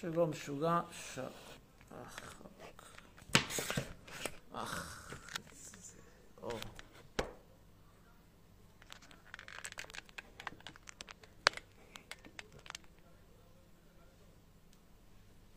שלום 0.00 0.32
שורה, 0.32 0.82
ש... 0.90 1.18
אך, 1.90 2.42
אך. 4.52 5.12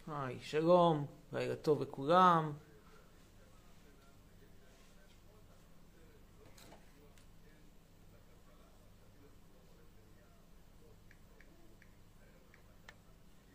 היי, 0.07 0.39
שלום, 0.41 1.05
לילה 1.33 1.55
טוב 1.55 1.81
לכולם. 1.81 2.53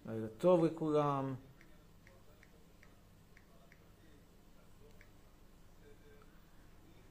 לילה 0.07 0.29
טוב 0.39 0.56
לכולם. 0.67 1.35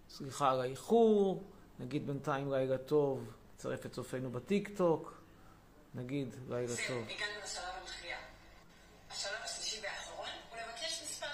סליחה 0.10 0.52
על 0.52 0.62
האיחור, 0.62 1.44
נגיד 1.80 2.08
בינתיים 2.08 2.54
לילה 2.54 2.78
טוב, 2.78 3.32
נצרף 3.56 3.86
את 3.86 3.92
צופינו 3.92 4.32
בטיק 4.32 4.70
טוק, 4.78 5.14
נגיד 5.96 6.36
לילה 6.50 6.68
טוב. 6.68 6.76
זהו, 6.76 6.96
הגענו 6.98 7.42
לשלב 7.44 7.64
המכריע. 7.82 8.16
השלב 9.12 9.32
השלישי 9.44 9.82
והאחרון 9.84 10.28
הוא 10.50 10.58
לבקש 10.58 11.02
מספר. 11.04 11.26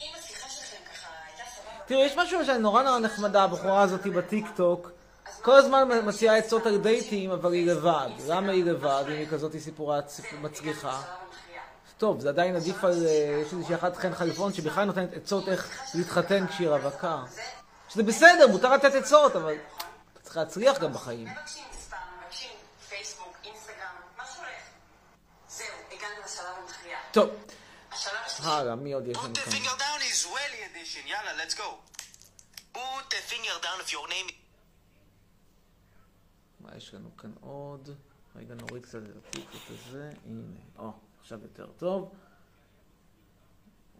אם 0.00 0.06
השיחה 0.18 0.48
שלכם 0.48 0.84
ככה 0.92 1.08
הייתה 1.26 1.50
סבבה... 1.50 1.84
תראו, 1.86 2.00
יש 2.00 2.12
משהו 2.16 2.46
שאני 2.46 2.58
נורא 2.58 2.82
נורא 2.82 2.98
נחמדה, 2.98 3.44
הבחורה 3.44 3.82
הזאתי 3.82 4.10
בטיק 4.10 4.46
טוק. 4.56 4.90
כל 5.42 5.56
הזמן 5.56 5.88
מציעה 6.06 6.36
עצות 6.36 6.66
על 6.66 6.78
דייטים, 6.78 7.30
אבל 7.30 7.52
היא 7.52 7.66
לבד. 7.66 8.08
למה 8.28 8.52
היא 8.52 8.64
לבד, 8.64 9.04
אם 9.08 9.12
היא 9.12 9.26
כזאת 9.28 9.56
סיפורה 9.58 10.00
סיפור 10.08 10.38
מצליחה? 10.38 11.02
טוב, 11.98 12.20
זה 12.20 12.28
עדיין 12.28 12.56
עדיף 12.56 12.84
על... 12.84 13.06
אה, 13.06 13.40
יש 13.46 13.52
איזושהי 13.52 13.74
אחת 13.74 13.96
חן 13.96 14.14
חלפון 14.14 14.52
שבכלל 14.52 14.84
נותנת 14.84 15.12
עצות 15.12 15.48
איך 15.48 15.80
להתחתן 15.94 16.46
כשהיא 16.46 16.68
רווקה. 16.68 17.22
שזה 17.88 18.02
בסדר, 18.02 18.46
מותר 18.50 18.74
לתת 18.74 18.94
עצות, 18.94 19.36
אבל 19.36 19.54
אתה 20.12 20.20
צריך 20.22 20.36
להצליח 20.36 20.78
גם 20.78 20.92
בחיים. 20.92 21.28
מבקשים 21.28 21.64
מספר, 21.78 21.96
מבקשים 22.22 22.50
פייסבוק, 22.88 23.36
אינסטגרם, 23.44 23.76
מה 24.16 24.24
שהולך. 24.34 24.48
זהו, 25.48 25.66
הגענו 25.92 26.14
לשלב 26.24 26.46
המכריע. 26.62 26.98
טוב. 27.12 27.30
הלאה, 28.42 28.74
מי 28.74 28.92
עוד 28.92 29.06
יש 29.08 29.16
לנו 29.16 29.26
Put 29.34 29.38
the 29.38 29.40
כאן? 29.40 29.52
finger 29.52 29.78
down 29.78 30.00
is 30.12 30.26
Welly 30.26 30.60
edition. 30.70 31.08
Yalla, 31.08 31.32
let's 31.42 31.54
go. 31.54 31.68
Put 32.74 33.10
the 33.10 33.32
finger 33.32 33.56
down 33.62 33.80
if 33.86 33.92
your 33.92 34.08
name 34.08 34.32
מה 36.60 36.70
יש 36.76 36.94
לנו 36.94 37.16
כאן 37.16 37.32
עוד? 37.40 37.88
רגע, 38.36 38.54
נוריד 38.54 38.82
קצת 38.82 38.98
את 38.98 39.28
הטיקט 39.28 39.70
הזה. 39.70 40.10
הנה, 40.26 40.42
או, 40.78 40.92
עכשיו 41.24 41.42
יותר 41.42 41.66
טוב. 41.76 42.12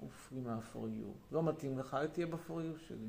עופרי 0.01 0.41
מה-for 0.41 0.77
you. 0.77 1.33
לא 1.33 1.43
מתאים 1.43 1.79
לך, 1.79 1.95
אל 1.95 2.07
תהיה 2.07 2.27
ב-for 2.27 2.51
you 2.51 2.89
שלי. 2.89 3.09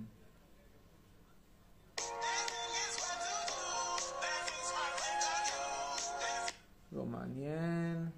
לא 6.91 7.05
מעניין. 7.05 8.09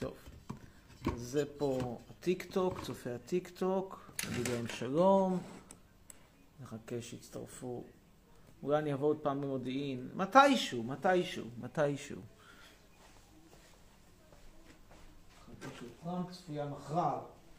טוב, 0.00 0.16
זה 1.30 1.44
פה 1.58 1.98
הטיק 2.10 2.52
טוק, 2.52 2.80
צופי 2.80 3.10
הטיק 3.10 3.48
טוק, 3.48 4.10
נגיד 4.30 4.48
להם 4.48 4.68
שלום, 4.68 5.38
נחכה 6.62 7.02
שיצטרפו, 7.02 7.84
אולי 8.62 8.78
אני 8.78 8.94
אבוא 8.94 9.08
עוד 9.08 9.18
פעם 9.18 9.40
במודיעין, 9.40 10.08
מתישהו, 10.14 10.82
מתישהו, 10.82 11.44
מתישהו. 11.60 12.20
טראמפ 16.04 16.30
צפייה 16.30 16.66
מחר, 16.66 17.18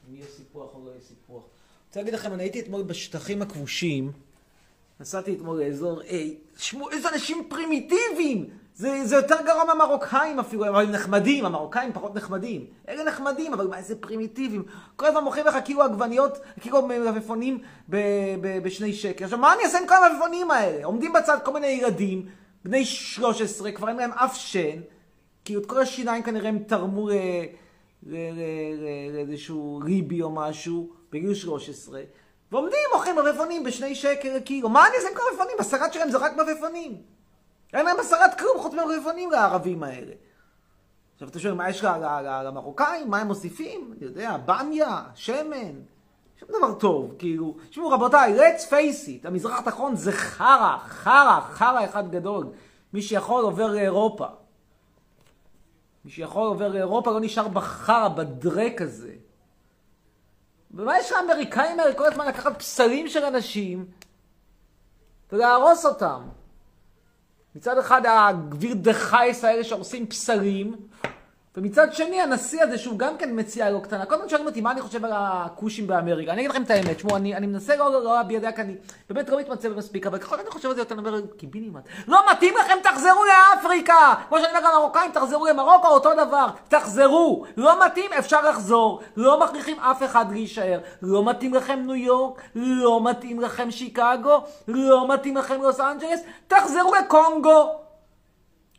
אם 0.09 0.15
יהיה 0.15 0.27
סיפוח 0.27 0.75
או 0.75 0.85
לא 0.85 0.89
יהיה 0.89 1.01
סיפוח. 1.01 1.43
רוצה 1.88 1.99
להגיד 1.99 2.13
לכם, 2.13 2.33
אני 2.33 2.43
הייתי 2.43 2.59
אתמול 2.59 2.83
בשטחים 2.83 3.41
הכבושים, 3.41 4.11
נסעתי 4.99 5.35
אתמול 5.35 5.63
לאזור 5.63 6.01
A, 6.01 6.13
שמעו, 6.57 6.89
איזה 6.89 7.09
אנשים 7.09 7.47
פרימיטיביים! 7.49 8.49
זה, 8.75 9.05
זה 9.05 9.15
יותר 9.15 9.35
גרוע 9.45 9.63
מהמרוקאים 9.63 10.39
אפילו, 10.39 10.65
הם 10.65 10.91
נחמדים, 10.91 11.45
המרוקאים 11.45 11.93
פחות 11.93 12.15
נחמדים. 12.15 12.65
אלה 12.89 13.03
נחמדים, 13.03 13.53
אבל 13.53 13.67
מה, 13.67 13.77
איזה 13.77 13.95
פרימיטיביים. 13.95 14.63
כל 14.95 15.05
הזמן 15.05 15.23
מוכרים 15.23 15.45
לך 15.45 15.57
כאילו 15.65 15.81
עגבניות, 15.81 16.37
כאילו 16.59 16.81
מלפפונים 16.81 17.59
בשני 18.63 18.93
שקל. 18.93 19.23
עכשיו, 19.23 19.39
מה 19.39 19.53
אני 19.53 19.63
אעשה 19.63 19.79
עם 19.79 19.87
כל 19.87 19.95
המלפפונים 19.95 20.51
האלה? 20.51 20.85
עומדים 20.85 21.13
בצד 21.13 21.37
כל 21.43 21.53
מיני 21.53 21.67
ילדים, 21.67 22.25
בני 22.65 22.85
13, 22.85 23.71
כבר 23.71 23.89
אין 23.89 23.97
להם 23.97 24.11
אף 24.11 24.37
שן, 24.37 24.79
כאילו 25.45 25.61
את 25.61 25.65
כל 25.65 25.81
השיניים 25.81 26.23
כנראה 26.23 26.49
הם 26.49 26.59
תרמו 26.67 27.09
לאיזשהו 28.03 29.81
ריבי 29.83 30.21
או 30.21 30.31
משהו, 30.31 30.89
בגיל 31.11 31.33
13, 31.33 32.01
ועומדים 32.51 32.79
מוכרים 32.93 33.15
מלפפונים 33.15 33.63
בשני 33.63 33.95
שקל 33.95 34.38
כאילו. 34.45 34.69
מה 34.69 34.88
אני 34.88 34.95
אעשה 34.95 35.07
עם 35.09 35.15
כל 35.15 35.23
המלפפונים? 35.27 35.55
הסרט 35.59 35.93
שלהם 35.93 36.11
זה 36.11 36.17
רק 36.17 36.38
מלפפונים. 36.38 36.97
אין 37.73 37.85
להם 37.85 37.97
בסרט 37.99 38.39
כלום 38.39 38.57
חוץ 38.59 38.73
מהמלפפונים 38.73 39.31
לערבים 39.31 39.83
האלה. 39.83 40.13
עכשיו 41.13 41.27
אתה 41.27 41.39
שואל, 41.39 41.53
מה 41.53 41.69
יש 41.69 41.83
למרוקאים? 42.45 43.09
מה 43.09 43.17
הם 43.19 43.27
מוסיפים? 43.27 43.93
אני 43.97 44.05
יודע, 44.05 44.37
במיה, 44.45 45.03
שמן. 45.15 45.73
שום 46.39 46.49
דבר 46.49 46.73
טוב, 46.73 47.15
כאילו. 47.19 47.55
תשמעו, 47.69 47.89
רבותיי, 47.89 48.39
let's 48.39 48.61
face 48.61 49.07
it, 49.07 49.27
המזרח 49.27 49.59
התיכון 49.59 49.95
זה 49.95 50.11
חרא, 50.11 50.77
חרא, 50.87 51.39
חרא 51.41 51.85
אחד 51.85 52.11
גדול. 52.11 52.47
מי 52.93 53.01
שיכול 53.01 53.43
עובר 53.43 53.67
לאירופה. 53.67 54.27
מי 56.05 56.11
שיכול 56.11 56.47
עובר 56.47 56.67
לאירופה 56.67 57.11
לא 57.11 57.19
נשאר 57.19 57.47
בחרא, 57.47 58.07
בדרק 58.07 58.81
הזה. 58.81 59.13
ומה 60.71 60.99
יש 60.99 61.11
לאמריקאים 61.11 61.79
האלה 61.79 61.93
כל 61.93 62.05
הזמן 62.05 62.27
לקחת 62.27 62.59
פסלים 62.59 63.07
של 63.09 63.23
אנשים 63.25 63.85
ולהרוס 65.31 65.85
אותם? 65.85 66.21
מצד 67.56 67.78
אחד 67.78 68.01
הגביר 68.06 68.73
דה 68.73 68.94
חייס 68.94 69.44
האלה 69.44 69.63
שהורסים 69.63 70.07
פסלים, 70.07 70.75
ומצד 71.57 71.94
שני 71.94 72.22
הנשיא 72.22 72.63
הזה 72.63 72.78
שהוא 72.78 73.00
גם 73.00 73.17
כן 73.17 73.39
מציע 73.39 73.69
לא 73.69 73.79
קטנה. 73.79 74.06
כל 74.06 74.16
הזמן 74.16 74.29
שואלים 74.29 74.47
אותי 74.47 74.62
מה 74.62 74.72
אני 74.72 74.81
חושב 74.81 75.06
על 75.06 75.12
הכושים 75.16 75.88
באמריקה. 75.88 76.31
אני 76.31 76.41
אגיד 76.41 76.51
לכם 76.51 76.63
את 76.63 76.69
האמת, 76.69 76.95
תשמעו, 76.95 77.16
אני, 77.16 77.35
אני 77.35 77.47
מנסה 77.47 77.75
לא, 77.75 77.91
לא 77.91 78.16
להביע 78.16 78.39
דעה 78.39 78.51
כי 78.51 78.62
אני 78.62 78.75
באמת 79.09 79.29
לא 79.29 79.39
מתמצא 79.39 79.69
מספיק, 79.69 80.07
אבל 80.07 80.17
ככל 80.17 80.38
שאני 80.38 80.50
חושב 80.50 80.69
על 80.69 80.75
זה 80.75 80.81
יותר, 80.81 80.95
אני 80.95 81.07
אומר, 81.07 81.22
קיבינימט. 81.38 81.84
לא 82.07 82.19
מתאים 82.31 82.53
לכם, 82.59 82.73
תחזרו 82.84 83.23
לאפריקה! 83.25 84.13
כמו 84.29 84.39
שאני 84.39 84.57
אומר 84.57 84.75
למרוקאים, 84.75 85.12
תחזרו 85.12 85.45
למרוקו, 85.45 85.88
אותו 85.88 86.13
דבר. 86.13 86.47
תחזרו! 86.67 87.45
לא 87.57 87.85
מתאים, 87.85 88.13
אפשר 88.19 88.50
לחזור. 88.50 89.01
לא 89.18 89.39
מכריחים 89.39 89.79
אף 89.79 90.03
אחד 90.03 90.31
להישאר. 90.31 90.79
לא 91.01 91.29
מתאים 91.29 91.53
לכם 91.53 91.79
ניו 91.85 91.95
יורק, 91.95 92.41
לא 92.56 93.03
מתאים 93.03 93.39
לכם 93.39 93.72
שיקגו, 93.72 94.44
לא 94.68 95.07
מתאים 95.07 95.38
לכם 95.38 95.62
לוס 95.62 95.79
אנג'לס, 95.79 96.22
תחזרו 96.47 96.95
לקונגו. 96.95 97.75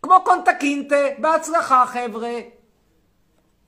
כמו 0.03 0.21
קונטה 0.25 0.55
קינטה, 0.55 0.97
בהצלחה 1.19 1.85
חבר'ה. 1.87 2.62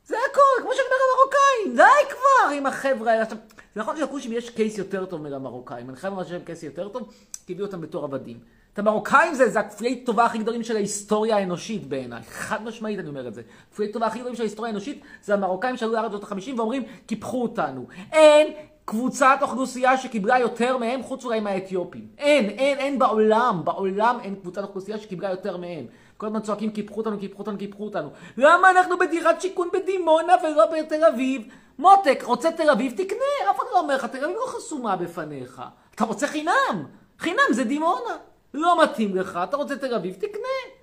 זה 0.07 0.17
הכל, 0.31 0.63
כמו 0.63 0.71
שאני 0.73 0.87
אומר 0.87 0.97
למרוקאים, 1.07 1.77
די 1.77 2.15
כבר 2.15 2.57
עם 2.57 2.67
החבר'ה 2.67 3.13
האלה. 3.13 3.23
עכשיו, 3.23 3.39
זה 3.75 3.81
נכון 3.81 3.97
שלכושים 3.97 4.33
יש 4.33 4.51
קייס 4.51 4.79
יותר 4.79 5.05
טוב 5.05 5.23
מלמרוקאים, 5.23 5.91
אני 5.91 5.97
חייב 5.97 6.13
לומר 6.13 6.25
שיש 6.25 6.33
להם 6.33 6.45
קייס 6.45 6.63
יותר 6.63 6.89
טוב, 6.89 7.13
כי 7.47 7.63
אותם 7.63 7.81
בתור 7.81 8.05
עבדים. 8.05 8.39
את 8.73 8.79
המרוקאים 8.79 9.35
זה, 9.35 9.49
זה 9.49 9.61
הכפויי 9.61 10.05
טובה 10.05 10.25
הכי 10.25 10.39
גדולים 10.39 10.63
של 10.63 10.77
ההיסטוריה 10.77 11.37
האנושית 11.37 11.87
בעיניי, 11.87 12.23
חד 12.23 12.65
משמעית 12.65 12.99
אני 12.99 13.09
אומר 13.09 13.29
את 13.29 13.35
זה. 13.35 13.43
הכפויי 13.69 13.93
טובה 13.93 14.07
הכי 14.07 14.19
גדולים 14.19 14.37
של 14.37 14.43
ההיסטוריה 14.43 14.71
האנושית 14.71 15.03
זה 15.23 15.35
המרוקאים 15.35 15.77
שעלו 15.77 15.93
לארץ 15.93 16.13
בשנות 16.13 16.33
ה-50 16.33 16.57
ואומרים, 16.57 16.83
קיפחו 17.07 17.43
אותנו. 17.43 17.87
אין 18.13 18.53
קבוצת 18.85 19.39
אוכלוסייה 19.43 19.97
שקיבלה 19.97 20.39
יותר 20.39 20.79
מהם 20.79 21.03
חוץ 21.03 21.25
אולי 21.25 21.41
מהאתיופים. 21.41 22.07
אין, 22.19 22.45
אין, 22.45 22.79
אין 22.79 22.99
בעולם, 22.99 23.61
בעולם 23.65 24.19
אין 24.23 24.35
קבוצת 24.35 24.63
אוכלוסייה 24.63 24.99
שקיבלה 24.99 25.31
יותר 25.31 25.57
מהם. 25.57 25.87
כל 26.17 26.27
הזמן 26.27 26.41
צועקים 26.41 26.71
קיפחו 26.71 27.01
אותנו, 27.01 27.19
קיפחו 27.19 27.39
אותנו, 27.39 27.59
קיפחו 27.59 27.85
אותנו. 27.85 28.11
למה 28.37 28.71
אנחנו 28.71 28.99
בדירת 28.99 29.41
שיכון 29.41 29.69
בדימונה 29.73 30.35
ולא 30.43 30.67
בתל 30.67 31.05
אביב? 31.05 31.49
מותק, 31.79 32.23
רוצה 32.25 32.53
תל 32.53 32.71
אביב? 32.71 32.93
תקנה. 32.93 33.51
אף 33.51 33.57
אחד 33.57 33.67
לא 33.73 33.81
אומר 33.81 33.97
לך, 33.97 34.05
תל 34.05 34.25
אביב 34.25 34.37
לא 34.37 34.47
חסומה 34.47 34.97
בפניך. 34.97 35.63
אתה 35.95 36.05
רוצה 36.05 36.27
חינם. 36.27 36.87
חינם 37.19 37.53
זה 37.53 37.65
דימונה. 37.65 38.17
לא 38.55 38.83
מתאים 38.83 39.17
לך, 39.17 39.39
אתה 39.45 39.57
רוצה 39.57 39.77
תל 39.77 39.95
אביב? 39.95 40.15
תקנה. 40.15 40.75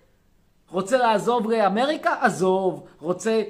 רוצה 0.69 0.97
לעזוב 0.97 1.51
לאמריקה? 1.51 2.15
עזוב. 2.21 2.87
רוצה 2.99 3.41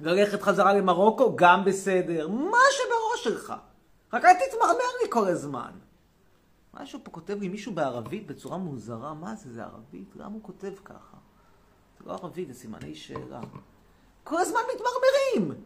ללכת 0.00 0.42
חזרה 0.42 0.74
למרוקו? 0.74 1.36
גם 1.36 1.64
בסדר. 1.64 2.28
מה 2.28 2.58
שבראש 2.70 3.24
שלך. 3.24 3.54
רק 4.12 4.24
אל 4.24 4.34
תתמרמר 4.34 4.90
לי 5.02 5.10
כל 5.10 5.28
הזמן. 5.28 5.70
משהו 6.82 7.00
פה 7.02 7.10
כותב 7.10 7.40
לי 7.40 7.48
מישהו 7.48 7.72
בערבית 7.72 8.26
בצורה 8.26 8.58
מוזרה, 8.58 9.14
מה 9.14 9.34
זה, 9.34 9.52
זה 9.52 9.64
ערבית? 9.64 10.16
למה 10.16 10.34
הוא 10.34 10.42
כותב 10.42 10.72
ככה? 10.84 11.16
זה 11.98 12.04
לא 12.06 12.12
ערבית, 12.12 12.48
זה 12.48 12.54
סימני 12.54 12.94
שאלה. 12.94 13.40
כל 14.24 14.38
הזמן 14.38 14.60
מתמרמרים! 14.74 15.62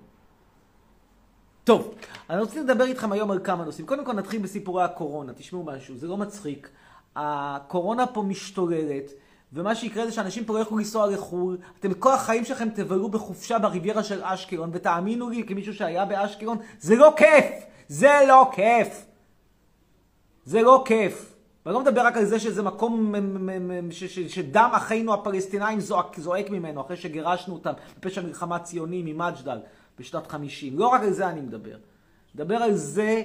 טוב, 1.64 1.94
אני 2.30 2.40
רוצה 2.40 2.60
לדבר 2.60 2.84
איתכם 2.84 3.12
היום 3.12 3.30
על 3.30 3.40
כמה 3.44 3.64
נושאים. 3.64 3.86
קודם 3.86 4.04
כל 4.04 4.12
נתחיל 4.12 4.42
בסיפורי 4.42 4.84
הקורונה. 4.84 5.32
תשמעו 5.32 5.64
משהו, 5.64 5.96
זה 5.96 6.06
לא 6.06 6.16
מצחיק. 6.16 6.70
הקורונה 7.16 8.06
פה 8.06 8.22
משתוללת, 8.22 9.10
ומה 9.52 9.74
שיקרה 9.74 10.06
זה 10.06 10.12
שאנשים 10.12 10.44
פה 10.44 10.52
לא 10.52 10.58
יוכלו 10.58 10.78
לנסוע 10.78 11.06
לחו"ל. 11.06 11.58
אתם 11.80 11.90
את 11.90 11.98
כל 11.98 12.12
החיים 12.12 12.44
שלכם 12.44 12.68
תבלו 12.68 13.08
בחופשה 13.08 13.58
בריביירה 13.58 14.02
של 14.02 14.20
אשקלון, 14.22 14.70
ותאמינו 14.72 15.30
לי, 15.30 15.44
כמישהו 15.46 15.74
שהיה 15.74 16.04
באשקלון, 16.04 16.58
זה 16.80 16.96
לא 16.96 17.14
כיף! 17.16 17.64
זה 17.88 18.20
לא 18.28 18.50
כיף! 18.52 19.13
זה 20.44 20.62
לא 20.62 20.84
כיף. 20.86 21.34
ואני 21.66 21.74
לא 21.74 21.80
מדבר 21.80 22.00
רק 22.06 22.16
על 22.16 22.24
זה 22.24 22.40
שזה 22.40 22.62
מקום 22.62 23.14
שדם 24.28 24.70
אחינו 24.72 25.14
הפלסטינאים 25.14 25.80
זועק, 25.80 26.20
זועק 26.20 26.50
ממנו, 26.50 26.80
אחרי 26.80 26.96
שגירשנו 26.96 27.54
אותם 27.54 27.72
בפשע 27.98 28.22
מלחמה 28.22 28.58
ציוני 28.58 29.02
ממג'דל 29.02 29.58
בשנת 29.98 30.26
50. 30.26 30.78
לא 30.78 30.88
רק 30.88 31.02
על 31.02 31.12
זה 31.12 31.28
אני 31.28 31.40
מדבר. 31.40 31.78
מדבר 32.34 32.56
על 32.56 32.74
זה 32.74 33.24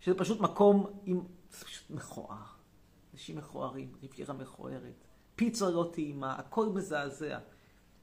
שזה 0.00 0.14
פשוט 0.14 0.40
מקום 0.40 0.86
עם... 1.04 1.20
זה 1.50 1.64
פשוט 1.64 1.90
מכוער. 1.90 2.36
אנשים 3.14 3.36
מכוערים, 3.36 3.92
ריביירה 4.02 4.34
מכוערת. 4.34 5.04
פיצה 5.36 5.70
לא 5.70 5.90
טעימה, 5.92 6.32
הכל 6.32 6.66
מזעזע. 6.66 7.38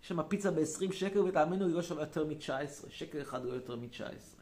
יש 0.04 0.08
שם 0.08 0.24
פיצה 0.24 0.52
ב-20 0.52 0.94
שקל, 0.94 1.20
ותאמינו, 1.20 1.66
היא 1.66 1.76
לא 1.76 1.82
שווה 1.82 2.04
יותר 2.04 2.26
מ-19. 2.26 2.90
שקל 2.90 3.22
אחד 3.22 3.46
לא 3.46 3.54
יותר 3.54 3.76
מ-19. 3.76 4.35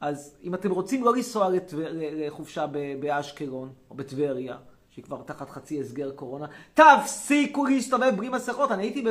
אז 0.00 0.36
אם 0.42 0.54
אתם 0.54 0.70
רוצים 0.70 1.04
לא 1.04 1.16
לנסוע 1.16 1.48
לחופשה 1.92 2.66
באשקלון 3.00 3.72
או 3.90 3.94
בטבריה, 3.94 4.56
שהיא 4.90 5.04
כבר 5.04 5.22
תחת 5.22 5.50
חצי 5.50 5.80
הסגר 5.80 6.10
קורונה, 6.10 6.46
תפסיקו 6.74 7.64
להסתובב 7.64 8.12
בלי 8.16 8.28
מסכות. 8.28 8.72
אני 8.72 8.82
הייתי 8.82 9.04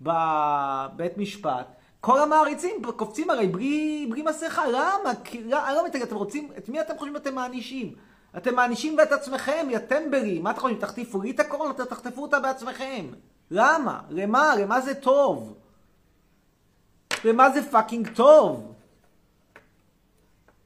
בבית 0.00 1.18
משפט, 1.18 1.66
כל 2.00 2.20
המעריצים 2.20 2.82
קופצים 2.96 3.30
הרי 3.30 3.46
בלי, 3.46 4.06
בלי 4.10 4.22
מסכה, 4.22 4.68
למה? 4.68 5.12
כי, 5.24 5.44
לא, 5.44 5.58
לא 5.74 5.88
מבין, 5.88 6.02
אתם 6.02 6.16
רוצים, 6.16 6.48
את 6.58 6.68
מי 6.68 6.80
אתם 6.80 6.98
חושבים 6.98 7.14
שאתם 7.16 7.34
מענישים? 7.34 7.94
אתם 8.36 8.54
מענישים 8.54 9.00
את 9.00 9.12
עצמכם, 9.12 9.66
יא 9.70 9.78
טמבלים. 9.78 10.42
מה 10.42 10.50
אתם 10.50 10.60
חושבים, 10.60 10.80
תחטיפו 10.80 11.22
לי 11.22 11.30
את 11.30 11.40
הקורונה, 11.40 11.70
אתם 11.70 11.84
תחטפו 11.84 12.22
אותה 12.22 12.40
בעצמכם. 12.40 13.06
למה? 13.50 14.00
למה? 14.10 14.54
למה 14.56 14.80
זה 14.80 14.94
טוב? 14.94 15.54
למה 17.24 17.50
זה 17.50 17.70
fucking 17.70 18.08
טוב? 18.14 18.73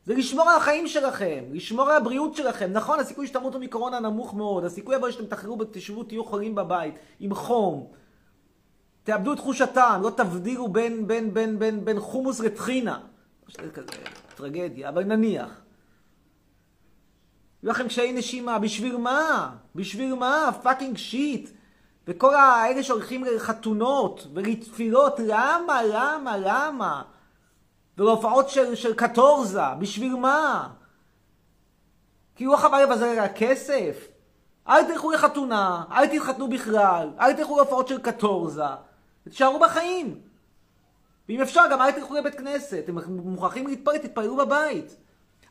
זה 0.09 0.15
לשמור 0.15 0.51
על 0.51 0.57
החיים 0.57 0.87
שלכם, 0.87 1.45
לשמור 1.53 1.91
על 1.91 1.97
הבריאות 1.97 2.35
שלכם. 2.35 2.71
נכון, 2.73 3.01
הסיכוי 3.01 3.27
שתמותו 3.27 3.59
מקורונה 3.59 4.01
נמוך 4.01 4.35
מאוד, 4.35 4.65
הסיכוי 4.65 4.95
הבא 4.95 5.11
שאתם 5.11 5.27
תחררו, 5.27 5.59
תשבו, 5.71 6.05
תהיו 6.05 6.25
חולים 6.25 6.55
בבית, 6.55 6.95
עם 7.21 7.35
חום. 7.35 7.87
תאבדו 9.05 9.33
את 9.33 9.39
חוש 9.39 9.61
הטעם, 9.61 10.03
לא 10.03 10.11
תבדילו 10.11 10.69
בין, 10.69 11.07
בין, 11.07 11.35
בין, 11.35 11.59
בין, 11.59 11.85
בין 11.85 12.01
חומוס 12.01 12.41
לטחינה. 12.41 13.01
זה 13.63 13.71
כזה 13.71 13.89
טרגדיה, 14.37 14.89
אבל 14.89 15.05
נניח. 15.05 15.61
יהיו 17.63 17.71
לכם 17.71 17.89
קשיי 17.89 18.13
נשימה, 18.13 18.59
בשביל 18.59 18.97
מה? 18.97 19.57
בשביל 19.75 20.15
מה? 20.15 20.51
fucking 20.63 20.97
shit. 20.97 21.51
וכל 22.07 22.35
האלה 22.35 22.83
שהולכים 22.83 23.25
לחתונות 23.25 24.27
ולתפילות, 24.35 25.19
למה? 25.19 25.83
למה? 25.83 26.37
למה? 26.37 27.03
ולהופעות 27.99 28.49
של, 28.49 28.75
של 28.75 28.95
קטורזה, 28.95 29.75
בשביל 29.79 30.17
מה? 30.17 30.69
כי 32.37 32.45
הוא 32.45 32.57
חבל 32.57 32.83
לבזל 32.83 33.05
על 33.05 33.19
הכסף. 33.19 34.09
אל 34.69 34.85
תלכו 34.85 35.11
לחתונה, 35.11 35.85
אל 35.91 36.07
תתחתנו 36.07 36.49
בכלל, 36.49 37.11
אל 37.21 37.33
תלכו 37.33 37.57
להופעות 37.57 37.89
של 37.89 37.99
קטורזה, 37.99 38.65
תשארו 39.29 39.59
בחיים. 39.59 40.21
ואם 41.29 41.41
אפשר, 41.41 41.65
גם 41.71 41.81
אל 41.81 41.93
תלכו 41.93 42.15
לבית 42.15 42.35
כנסת, 42.35 42.83
אתם 42.85 42.99
מוכרחים 43.09 43.67
להתפלל, 43.67 43.99
תתפללו 43.99 44.37
בבית. 44.37 44.97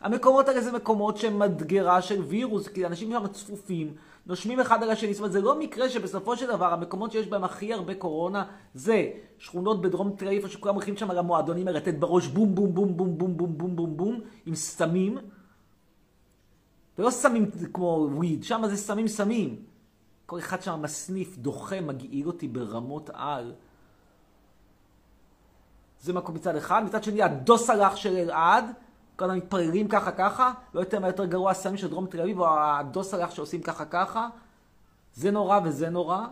המקומות 0.02 0.48
האלה 0.48 0.62
זה 0.62 0.72
מקומות 0.72 1.18
שהם 1.18 1.40
מדגרה 1.40 2.02
של 2.02 2.22
וירוס, 2.22 2.68
כי 2.68 2.86
אנשים 2.86 3.12
שם 3.12 3.28
צפופים, 3.28 3.94
נושמים 4.28 4.60
אחד 4.60 4.84
על 4.84 4.90
השני. 4.90 5.14
זאת 5.14 5.20
אומרת, 5.20 5.32
זה 5.32 5.42
לא 5.42 5.60
מקרה 5.60 5.90
שבסופו 5.90 6.38
של 6.38 6.48
דבר 6.48 6.74
המקומות 6.74 7.12
שיש 7.12 7.28
בהם 7.28 7.44
הכי 7.44 7.74
הרבה 7.74 7.96
קורונה 7.96 8.46
זה 8.74 9.12
שכונות 9.38 9.82
בדרום 9.82 10.16
תל 10.18 10.28
אביב, 10.28 10.48
שכולם 10.48 10.76
הולכים 10.76 10.98
שם 10.98 11.12
למועדונים 11.12 11.66
מרטט 11.66 11.94
בראש 11.94 12.28
בום 12.28 12.56
בום 12.56 12.74
בום 12.74 12.98
בום 12.98 13.18
בום 13.18 13.38
בום 13.38 13.58
בום 13.58 13.76
בום 13.76 13.98
בום 13.98 14.22
עם 14.46 14.56
סמים. 14.56 15.18
ולא 16.98 17.10
סמים 17.10 17.52
כמו 17.74 18.08
וויד, 18.12 18.44
שם 18.44 18.62
זה 18.68 18.78
סמים 18.78 19.08
סמים. 19.08 19.62
כל 20.26 20.40
אחד 20.40 20.62
שם 20.62 20.82
מסניף, 20.82 21.38
דוחה, 21.38 21.82
מגעיל 21.82 22.28
אותי 22.28 22.48
ברמות 22.48 23.10
על. 23.14 23.54
זה 26.02 26.14
מקום 26.14 26.36
מצד 26.36 26.56
אחד, 26.56 26.84
מצד 26.86 27.04
שני 27.04 27.22
הדוס 27.22 27.70
הלך 27.70 27.98
של 27.98 28.16
אלעד. 28.16 28.66
כל 29.18 29.26
הזמן 29.26 29.38
מתפררים 29.38 29.88
ככה 29.88 30.12
ככה, 30.12 30.54
לא 30.74 30.80
יותר 30.80 31.00
מה 31.00 31.08
יותר 31.08 31.26
גרוע 31.26 31.52
הסמים 31.52 31.78
של 31.78 31.90
דרום 31.90 32.06
תל 32.06 32.22
אביב, 32.22 32.40
או 32.40 32.48
הדוס 32.60 33.14
הלך 33.14 33.32
שעושים 33.32 33.62
ככה 33.62 33.86
ככה. 33.86 34.28
זה 35.14 35.32
נורא 35.32 35.60
וזה 35.64 35.90
נורא. 35.90 36.26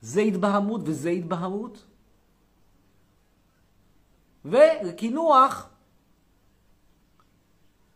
זה 0.00 0.20
התבהמות 0.20 0.80
וזה 0.84 1.10
התבהמות. 1.10 1.84
ולקינוח, 4.44 5.68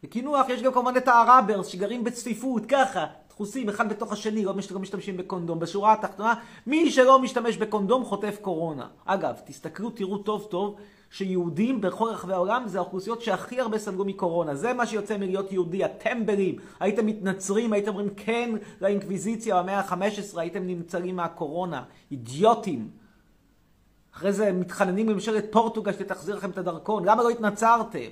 לקינוח 0.03 0.49
יש 0.49 0.63
גם 0.63 0.73
כמובן 0.73 0.97
את 0.97 1.09
האראברס 1.09 1.67
שגרים 1.67 2.05
בצפיפות, 2.05 2.67
ככה, 2.67 3.07
דחוסים 3.29 3.69
אחד 3.69 3.89
בתוך 3.89 4.13
השני, 4.13 4.45
לא, 4.45 4.55
לא 4.71 4.81
משתמשים 4.81 5.17
בקונדום. 5.17 5.59
בשורה 5.59 5.93
התחתונה, 5.93 6.35
מי 6.67 6.91
שלא 6.91 7.19
משתמש 7.19 7.57
בקונדום 7.57 8.05
חוטף 8.05 8.39
קורונה. 8.43 8.89
אגב, 9.05 9.41
תסתכלו, 9.45 9.91
תראו 9.91 10.19
טוב 10.19 10.47
טוב, 10.51 10.77
שיהודים 11.11 11.81
בכל 11.81 12.09
רחבי 12.09 12.33
העולם 12.33 12.69
זה 12.69 12.79
האוכלוסיות 12.79 13.23
שהכי 13.23 13.61
הרבה 13.61 13.79
סבלו 13.79 14.05
מקורונה. 14.05 14.55
זה 14.55 14.73
מה 14.73 14.87
שיוצא 14.87 15.17
מלהיות 15.17 15.53
יהודי, 15.53 15.85
הטמבלים. 15.85 16.57
הייתם 16.81 17.07
מתנצרים, 17.07 17.73
הייתם 17.73 17.89
אומרים 17.89 18.15
כן 18.15 18.51
לאינקוויזיציה 18.81 19.63
במאה 19.63 19.81
ה-15, 19.81 20.41
הייתם 20.41 20.67
נמצאים 20.67 21.17
מהקורונה. 21.17 21.85
אידיוטים. 22.11 22.91
אחרי 24.15 24.33
זה 24.33 24.53
מתחננים 24.53 25.09
לממשלת 25.09 25.45
פורטוגל 25.53 25.93
שתחזיר 25.93 26.37
לכם 26.37 26.51
את 26.51 26.59
הדרכון. 26.59 27.05
למה 27.05 27.23
לא 27.23 27.31
התנצרתם? 27.31 28.11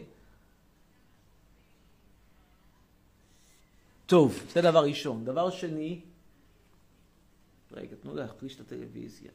טוב, 4.06 4.42
זה 4.52 4.62
דבר 4.62 4.84
ראשון. 4.84 5.24
דבר 5.24 5.50
שני, 5.50 6.00
רגע, 7.72 7.96
תנו 8.02 8.14
להחליש 8.14 8.56
את 8.56 8.60
הטלוויזיה. 8.60 9.30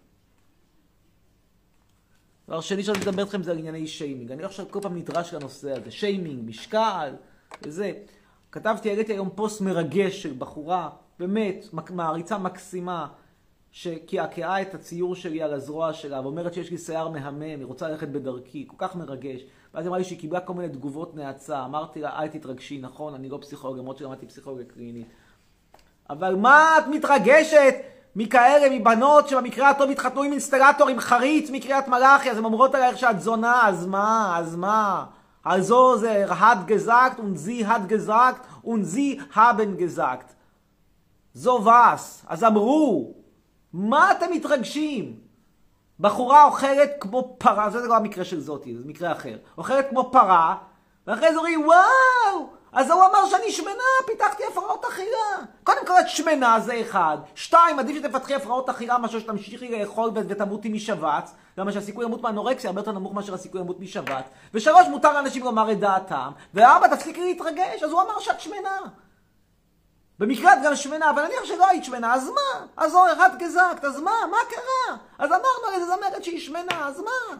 דבר 2.48 2.62
שני 2.62 2.84
שאני 2.84 3.00
מדבר 3.00 3.24
איתכם 3.24 3.44
זה 3.44 3.52
על 3.52 3.58
ענייני 3.58 3.88
שיימינג. 3.88 4.32
אני 4.32 4.44
עכשיו 4.44 4.66
כל 4.70 4.80
פעם 4.82 4.98
נדרש 4.98 5.34
לנושא 5.34 5.72
הזה. 5.72 5.92
שיימינג, 5.92 6.50
משקל, 6.50 7.14
וזה. 7.62 7.92
כתבתי, 8.52 8.90
העליתי 8.90 9.14
היום 9.14 9.30
פוסט 9.36 9.62
מרגש 9.62 10.24
של 10.24 10.34
בחורה, 10.38 10.90
באמת, 11.20 11.66
מעריצה 11.90 12.38
מקסימה, 12.38 13.08
שקעקעה 13.72 14.62
את 14.62 14.76
הציור 14.76 15.16
שלי 15.16 15.42
על 15.42 15.54
הזרוע 15.54 15.94
שלה, 15.94 16.22
ואומרת 16.22 16.54
שיש 16.54 16.72
לי 16.72 16.78
שיער 16.78 17.10
מהמם, 17.10 17.42
היא 17.42 17.66
רוצה 17.66 17.90
ללכת 17.90 18.08
בדרכי, 18.08 18.66
כל 18.68 18.76
כך 18.78 18.96
מרגש. 18.96 19.42
ואז 19.74 19.88
אמרה 19.88 19.98
לי 19.98 20.04
שהיא 20.04 20.20
קיבלה 20.20 20.40
כל 20.40 20.54
מיני 20.54 20.74
תגובות 20.74 21.16
נאצה. 21.16 21.66
אמרתי 21.66 22.02
לה, 22.02 22.20
אל 22.20 22.28
תתרגשי, 22.28 22.78
נכון, 22.78 23.14
אני 23.14 23.30
לא 23.30 23.38
פסיכולוג, 23.42 23.78
למרות 23.78 23.98
שלמדתי 23.98 24.26
פסיכולוגיה 24.26 24.66
קלינית. 24.66 25.08
אבל 26.10 26.36
מה 26.36 26.78
את 26.78 26.88
מתרגשת? 26.88 27.76
מכאלה, 28.16 28.80
מבנות 28.80 29.30
שבמקרה 29.30 29.70
הטוב 29.70 29.90
התחתנו 29.90 30.24
עם 30.24 30.32
אינסטלטור, 30.32 30.90
עם 30.90 31.00
חריץ 31.00 31.50
מקריית 31.50 31.88
מלאכי, 31.88 32.32
אז 32.32 32.38
הן 32.38 32.46
אומרות 32.46 32.76
עלייך 32.76 32.98
שאת 32.98 33.22
זונה, 33.22 33.68
אז 33.68 33.86
מה, 33.86 34.36
אז 34.40 34.56
מה? 34.56 35.06
Also 35.46 35.98
זה 35.98 36.26
hat 36.30 36.68
gesagt 36.68 37.20
und 37.20 37.38
sie 37.38 37.66
hat 37.66 37.88
gesagt 37.88 38.48
und 38.64 39.78
gesagt. 39.78 40.34
זו 41.34 41.60
was. 41.66 42.26
אז 42.28 42.44
אמרו, 42.44 43.14
מה 43.74 44.12
אתם 44.12 44.26
מתרגשים? 44.32 45.20
בחורה 46.00 46.44
אוכלת 46.46 46.90
כמו 47.00 47.36
פרה, 47.38 47.70
זה 47.70 47.88
לא 47.88 47.96
המקרה 47.96 48.26
של 48.26 48.40
זאתי, 48.40 48.78
זה 48.78 48.84
מקרה 48.86 49.12
אחר. 49.12 49.38
אוכלת 49.58 49.90
כמו 49.90 50.10
פרה, 50.12 50.56
ואחרי 51.08 51.32
זה 51.32 51.38
אומרים, 51.38 51.66
וואו! 51.66 52.54
אז 52.74 52.92
הוא 52.92 53.06
אמר 53.06 53.26
שאני 53.30 53.52
שמנה, 53.52 53.84
פיתחתי 54.06 54.44
הפרעות 54.52 54.86
אכילה. 54.86 55.46
קודם 55.64 55.88
כל 55.88 55.94
את 56.00 56.10
שמנה 56.10 56.60
זה 56.60 56.82
אחד. 56.82 57.18
שתיים, 57.36 57.80
עדיף 57.80 57.98
שתפתחי 57.98 58.36
הפרעות 58.36 58.70
אכילה 58.70 58.98
מאשר 58.98 59.20
שתמשיכי 59.20 59.80
לאכול 59.80 60.12
ותמותי 60.16 60.70
משבץ. 60.70 61.32
למה 61.58 61.72
שהסיכוי 61.72 62.06
למות 62.06 62.22
מאנורקסיה 62.22 62.70
הרבה 62.70 62.82
יותר 62.82 62.92
נמוך 62.92 63.14
מאשר 63.14 63.34
הסיכוי 63.34 63.62
למות 63.62 63.80
משבץ. 63.80 64.24
ושלוש, 64.54 64.88
מותר 64.88 65.14
לאנשים 65.14 65.44
לומר 65.44 65.72
את 65.72 65.80
דעתם. 65.80 66.32
וארבע, 66.54 66.96
תפסיקי 66.96 67.22
להתרגש. 67.22 67.84
אז 67.84 67.92
הוא 67.92 68.02
אמר 68.02 68.20
שאת 68.20 68.40
שמנה. 68.40 68.78
במקרה 70.20 70.54
את 70.54 70.60
גם 70.66 70.76
שמנה, 70.76 71.10
אבל 71.10 71.26
נניח 71.26 71.44
שלא 71.44 71.68
היית 71.68 71.84
שמנה, 71.84 72.14
אז 72.14 72.30
מה? 72.30 72.66
אז 72.78 72.96
אור 72.96 73.12
אחד 73.14 73.30
גזקת, 73.40 73.86
אז 73.86 74.00
מה? 74.00 74.12
מה 74.32 74.38
קרה? 74.50 74.98
אז 75.20 75.30
אמרנו 75.30 75.78
לזה 75.78 75.86
זמרת 75.86 76.24
שהיא 76.24 76.40
שמנה, 76.40 76.88
אז 76.88 77.00
מה? 77.00 77.38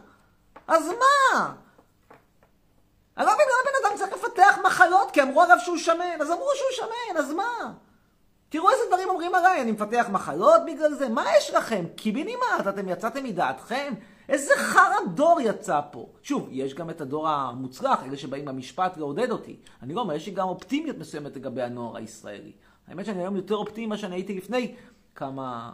אז 0.68 0.88
מה? 0.88 1.52
אני 3.16 3.26
לא 3.26 3.32
מבין 3.34 3.46
למה 3.46 3.70
בן 3.70 3.88
אדם 3.88 3.98
צריך 3.98 4.24
לפתח 4.24 4.58
מחלות, 4.66 5.10
כי 5.10 5.22
אמרו 5.22 5.42
עליו 5.42 5.56
שהוא 5.60 5.76
שמן, 5.76 6.20
אז 6.20 6.30
אמרו 6.30 6.48
שהוא 6.54 6.86
שמן, 6.86 7.16
אז 7.16 7.32
מה? 7.32 7.72
תראו 8.48 8.70
איזה 8.70 8.82
דברים 8.88 9.08
אומרים 9.08 9.34
עליי, 9.34 9.62
אני 9.62 9.72
מפתח 9.72 10.06
מחלות 10.12 10.62
בגלל 10.66 10.94
זה, 10.94 11.08
מה 11.08 11.24
יש 11.38 11.50
לכם? 11.50 11.84
קיבינימט, 11.96 12.66
אתם 12.68 12.88
יצאתם 12.88 13.24
מדעתכם? 13.24 13.94
איזה 14.28 14.52
חרא 14.56 14.96
דור 15.14 15.40
יצא 15.40 15.80
פה. 15.90 16.08
שוב, 16.22 16.48
יש 16.50 16.74
גם 16.74 16.90
את 16.90 17.00
הדור 17.00 17.28
המוצלח, 17.28 18.02
אלה 18.04 18.16
שבאים 18.16 18.44
במשפט 18.44 18.96
לעודד 18.96 19.30
אותי. 19.30 19.60
אני 19.82 19.94
לא 19.94 20.00
אומר, 20.00 20.14
יש 20.14 20.26
לי 20.26 20.32
גם 20.32 20.48
אופטימיות 20.48 20.98
מסוימת 20.98 21.36
לגבי 21.36 21.62
הנוער 21.62 21.96
הישראלי. 21.96 22.52
האמת 22.88 23.06
שאני 23.06 23.20
היום 23.20 23.36
יותר 23.36 23.54
אופטימי 23.54 23.86
ממה 23.86 23.98
שאני 23.98 24.14
הייתי 24.14 24.34
לפני 24.34 24.74
כמה, 25.14 25.72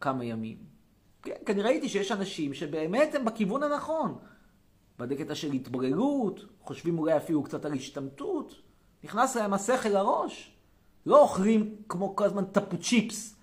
כמה 0.00 0.24
ימים. 0.24 0.56
כן, 1.22 1.32
אני 1.48 1.62
ראיתי 1.62 1.88
שיש 1.88 2.12
אנשים 2.12 2.54
שבאמת 2.54 3.14
הם 3.14 3.24
בכיוון 3.24 3.62
הנכון. 3.62 4.18
בקטע 4.98 5.34
של 5.34 5.52
התבוללות, 5.52 6.44
חושבים 6.60 6.98
אולי 6.98 7.16
אפילו 7.16 7.42
קצת 7.42 7.64
על 7.64 7.72
השתמטות, 7.72 8.54
נכנס 9.04 9.36
להם 9.36 9.54
השכל 9.54 9.88
לראש. 9.88 10.52
לא 11.06 11.22
אוכלים 11.22 11.76
כמו 11.88 12.16
כל 12.16 12.24
הזמן 12.24 12.44
טפו 12.44 12.76
צ'יפס, 12.76 13.36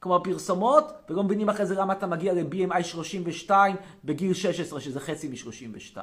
כמו 0.00 0.16
הפרסומות, 0.16 0.92
ולא 1.10 1.22
מבינים 1.22 1.48
אחרי 1.48 1.66
זה 1.66 1.74
למה 1.74 1.92
אתה 1.92 2.06
מגיע 2.06 2.32
ל-BMI 2.32 2.82
32 2.82 3.76
בגיל 4.04 4.34
16, 4.34 4.80
שזה 4.80 5.00
חצי 5.00 5.28
מ-32. 5.28 5.96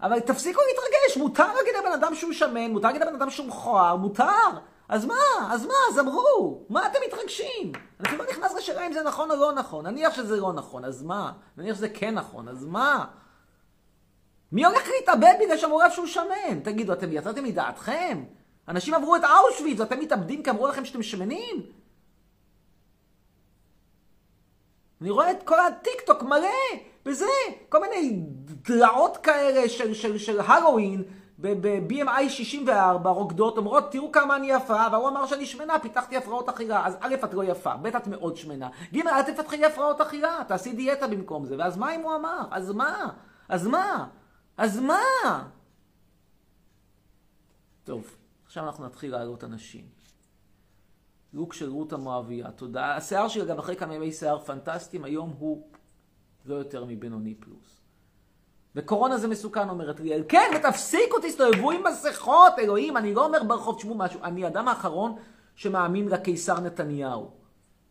אבל 0.00 0.20
תפסיקו 0.20 0.60
להתרגש, 0.68 1.16
מותר 1.16 1.54
להגיד 1.54 1.74
לבן 1.80 1.92
אדם 1.92 2.14
שהוא 2.14 2.32
שמן, 2.32 2.70
מותר 2.70 2.86
להגיד 2.86 3.02
לבן 3.02 3.14
אדם 3.14 3.30
שהוא 3.30 3.46
מכוער, 3.46 3.96
מותר. 3.96 4.50
אז 4.92 5.04
מה? 5.04 5.14
אז 5.50 5.66
מה? 5.66 5.74
אז 5.88 5.98
אמרו. 5.98 6.64
מה 6.68 6.86
אתם 6.86 6.98
מתרגשים? 7.06 7.72
אני 8.00 8.18
לא 8.18 8.24
נכנס 8.30 8.54
לשאלה 8.54 8.86
אם 8.86 8.92
זה 8.92 9.02
נכון 9.02 9.30
או 9.30 9.36
לא 9.36 9.52
נכון. 9.52 9.86
נניח 9.86 10.14
שזה 10.14 10.36
לא 10.36 10.52
נכון, 10.52 10.84
אז 10.84 11.02
מה? 11.02 11.32
נניח 11.56 11.76
שזה 11.76 11.88
כן 11.88 12.14
נכון, 12.14 12.48
אז 12.48 12.64
מה? 12.64 13.04
מי 14.52 14.64
הולך 14.64 14.88
להתאבד 14.88 15.34
בגלל 15.40 15.56
שאמרו 15.56 15.80
שהוא 15.90 16.06
שמן? 16.06 16.60
תגידו, 16.64 16.92
אתם 16.92 17.12
יצאתם 17.12 17.44
מדעתכם? 17.44 18.24
אנשים 18.68 18.94
עברו 18.94 19.16
את 19.16 19.20
אושוויץ, 19.24 19.80
ואתם 19.80 20.00
מתאבדים 20.00 20.42
כי 20.42 20.50
אמרו 20.50 20.68
לכם 20.68 20.84
שאתם 20.84 21.02
שמנים? 21.02 21.56
אני 25.00 25.10
רואה 25.10 25.30
את 25.30 25.42
כל 25.42 25.60
הטיקטוק 25.60 26.22
מלא 26.22 26.48
בזה, 27.04 27.26
כל 27.68 27.80
מיני 27.80 28.22
דלעות 28.44 29.16
כאלה 29.16 29.68
של, 29.68 29.94
של, 29.94 30.18
של 30.18 30.40
הלואוין, 30.40 31.04
ב-BMI 31.42 32.28
64 32.28 33.10
רוקדות, 33.10 33.56
אומרות, 33.56 33.92
תראו 33.92 34.12
כמה 34.12 34.36
אני 34.36 34.50
יפה, 34.50 34.86
והוא 34.92 35.08
אמר 35.08 35.26
שאני 35.26 35.46
שמנה, 35.46 35.78
פיתחתי 35.78 36.16
הפרעות 36.16 36.48
אכילה. 36.48 36.86
אז 36.86 36.96
א', 37.00 37.14
את 37.24 37.34
לא 37.34 37.44
יפה, 37.44 37.76
ב', 37.76 37.86
את 37.86 38.06
מאוד 38.06 38.36
שמנה. 38.36 38.68
ג', 38.94 39.06
אל 39.06 39.22
תפתחי 39.22 39.64
הפרעות 39.64 40.00
אכילה, 40.00 40.38
תעשי 40.48 40.72
דיאטה 40.72 41.08
במקום 41.08 41.44
זה. 41.44 41.56
ואז 41.58 41.76
מה 41.76 41.94
אם 41.94 42.00
הוא 42.00 42.14
אמר? 42.14 42.40
אז 42.50 42.72
מה? 42.72 43.12
אז 43.48 43.66
מה? 43.66 44.08
אז 44.56 44.80
מה? 44.80 45.48
טוב, 47.84 48.16
עכשיו 48.46 48.66
אנחנו 48.66 48.86
נתחיל 48.86 49.12
לעלות 49.12 49.44
אנשים. 49.44 49.84
לוק 51.32 51.52
של 51.52 51.70
רות 51.70 51.92
המואביה, 51.92 52.50
תודה. 52.50 52.96
השיער 52.96 53.28
שלי, 53.28 53.42
אגב, 53.42 53.58
אחרי 53.58 53.76
כמה 53.76 53.94
ימי 53.94 54.12
שיער 54.12 54.38
פנטסטיים, 54.38 55.04
היום 55.04 55.34
הוא 55.38 55.68
לא 56.44 56.54
יותר 56.54 56.84
מבינוני 56.84 57.34
פלוס. 57.34 57.81
וקורונה 58.76 59.18
זה 59.18 59.28
מסוכן, 59.28 59.68
אומרת 59.68 60.00
ליאל. 60.00 60.22
כן, 60.28 60.50
ותפסיקו, 60.56 61.16
תסתובבו 61.22 61.70
עם 61.70 61.82
מסכות, 61.84 62.52
אלוהים, 62.58 62.96
אני 62.96 63.14
לא 63.14 63.24
אומר 63.24 63.42
ברחוב, 63.42 63.76
תשמעו 63.76 63.94
משהו. 63.94 64.20
אני 64.22 64.44
האדם 64.44 64.68
האחרון 64.68 65.16
שמאמין 65.54 66.08
לקיסר 66.08 66.60
נתניהו. 66.60 67.30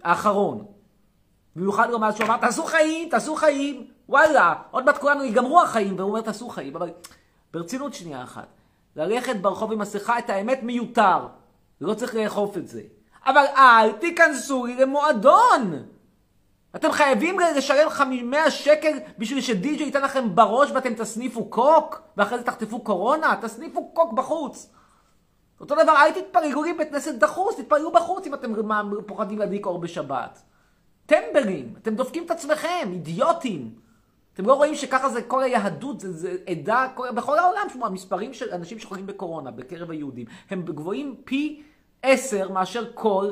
האחרון. 0.03 0.65
במיוחד 1.55 1.89
לא 1.89 2.00
מאז 2.00 2.15
שהוא 2.15 2.27
אמר, 2.27 2.38
תעשו 2.38 2.65
חיים, 2.65 3.09
תעשו 3.09 3.35
חיים. 3.35 3.88
וואלה, 4.09 4.53
עוד 4.71 4.85
מעט 4.85 4.97
כולנו 4.97 5.23
ייגמרו 5.23 5.61
החיים, 5.61 5.95
והוא 5.95 6.09
אומר, 6.09 6.21
תעשו 6.21 6.50
חיים. 6.50 6.75
אבל 6.75 6.89
ברצינות 7.53 7.93
שנייה 7.93 8.23
אחת. 8.23 8.47
ללכת 8.95 9.35
ברחוב 9.35 9.71
עם 9.71 9.79
מסכה, 9.79 10.19
את 10.19 10.29
האמת 10.29 10.63
מיותר. 10.63 11.27
לא 11.81 11.93
צריך 11.93 12.15
לאכוף 12.15 12.57
את 12.57 12.67
זה. 12.67 12.81
אבל 13.25 13.45
אל 13.57 13.91
תיכנסו 13.91 14.65
לי 14.65 14.75
למועדון. 14.75 15.83
אתם 16.75 16.91
חייבים 16.91 17.39
לשלם 17.39 17.87
100 18.23 18.51
שקל 18.51 18.97
בשביל 19.17 19.41
שדי.ג'י 19.41 19.83
ייתן 19.83 20.01
לכם 20.01 20.35
בראש 20.35 20.71
ואתם 20.71 20.93
תסניפו 20.93 21.45
קוק, 21.45 22.01
ואחרי 22.17 22.37
זה 22.37 22.43
תחטפו 22.43 22.79
קורונה, 22.79 23.35
תסניפו 23.41 23.89
קוק 23.93 24.13
בחוץ. 24.13 24.69
אותו 25.59 25.75
דבר, 25.75 25.95
אל 25.97 26.11
תתפללו 26.11 26.63
בית 26.77 26.89
כנסת 26.89 27.15
דחוס, 27.15 27.55
תתפללו 27.55 27.91
בחוץ 27.91 28.27
אם 28.27 28.33
אתם 28.33 28.53
פוחדים 29.07 29.39
להדליק 29.39 29.65
אור 29.65 29.79
בשבת. 29.79 30.41
טמבלים, 31.05 31.73
אתם 31.81 31.95
דופקים 31.95 32.25
את 32.25 32.31
עצמכם, 32.31 32.89
אידיוטים. 32.91 33.71
אתם 34.33 34.45
לא 34.45 34.53
רואים 34.53 34.75
שככה 34.75 35.09
זה 35.09 35.21
כל 35.21 35.43
היהדות, 35.43 35.99
זה, 35.99 36.13
זה 36.13 36.35
עדה, 36.47 36.87
כל, 36.95 37.11
בכל 37.11 37.39
העולם, 37.39 37.67
שמו, 37.73 37.85
המספרים 37.85 38.33
של 38.33 38.53
אנשים 38.53 38.79
שחולים 38.79 39.07
בקורונה 39.07 39.51
בקרב 39.51 39.91
היהודים, 39.91 40.25
הם 40.49 40.61
גבוהים 40.61 41.15
פי 41.23 41.63
עשר 42.03 42.51
מאשר 42.51 42.86
כל 42.93 43.31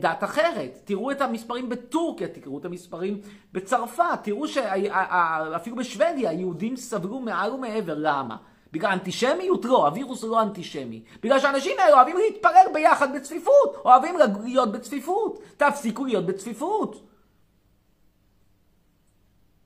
דת 0.00 0.24
אחרת. 0.24 0.80
תראו 0.84 1.10
את 1.10 1.20
המספרים 1.20 1.68
בטורקיה, 1.68 2.28
תראו 2.28 2.58
את 2.58 2.64
המספרים 2.64 3.20
בצרפת, 3.52 4.18
תראו 4.22 4.48
שאפילו 4.48 5.76
בשוודיה 5.76 6.30
היהודים 6.30 6.76
סבלו 6.76 7.20
מעל 7.20 7.52
ומעבר. 7.52 7.94
למה? 7.96 8.36
בגלל 8.72 8.90
אנטישמיות? 8.90 9.64
לא, 9.64 9.86
הווירוס 9.86 10.22
הוא 10.22 10.30
לא 10.30 10.42
אנטישמי. 10.42 11.02
בגלל 11.22 11.40
שהאנשים 11.40 11.78
האלה 11.78 11.96
אוהבים 11.96 12.16
להתפלל 12.16 12.66
ביחד 12.74 13.14
בצפיפות, 13.14 13.76
אוהבים 13.84 14.14
להיות 14.44 14.72
בצפיפות. 14.72 15.42
תפסיקו 15.56 16.04
להיות 16.04 16.26
בצפיפות. 16.26 17.08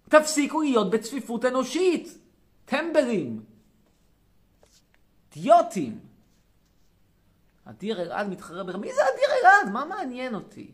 תפסיקו 0.09 0.61
להיות 0.61 0.91
בצפיפות 0.91 1.45
אנושית. 1.45 2.19
טמבלים. 2.65 3.43
אידיוטים. 5.37 6.08
אדיר 7.71 8.03
אלעד 8.03 8.29
מתחרה 8.29 8.65
בך. 8.65 8.75
מי 8.75 8.93
זה 8.93 9.01
אדיר 9.03 9.29
אלעד? 9.41 9.73
מה 9.73 9.85
מעניין 9.85 10.35
אותי? 10.35 10.73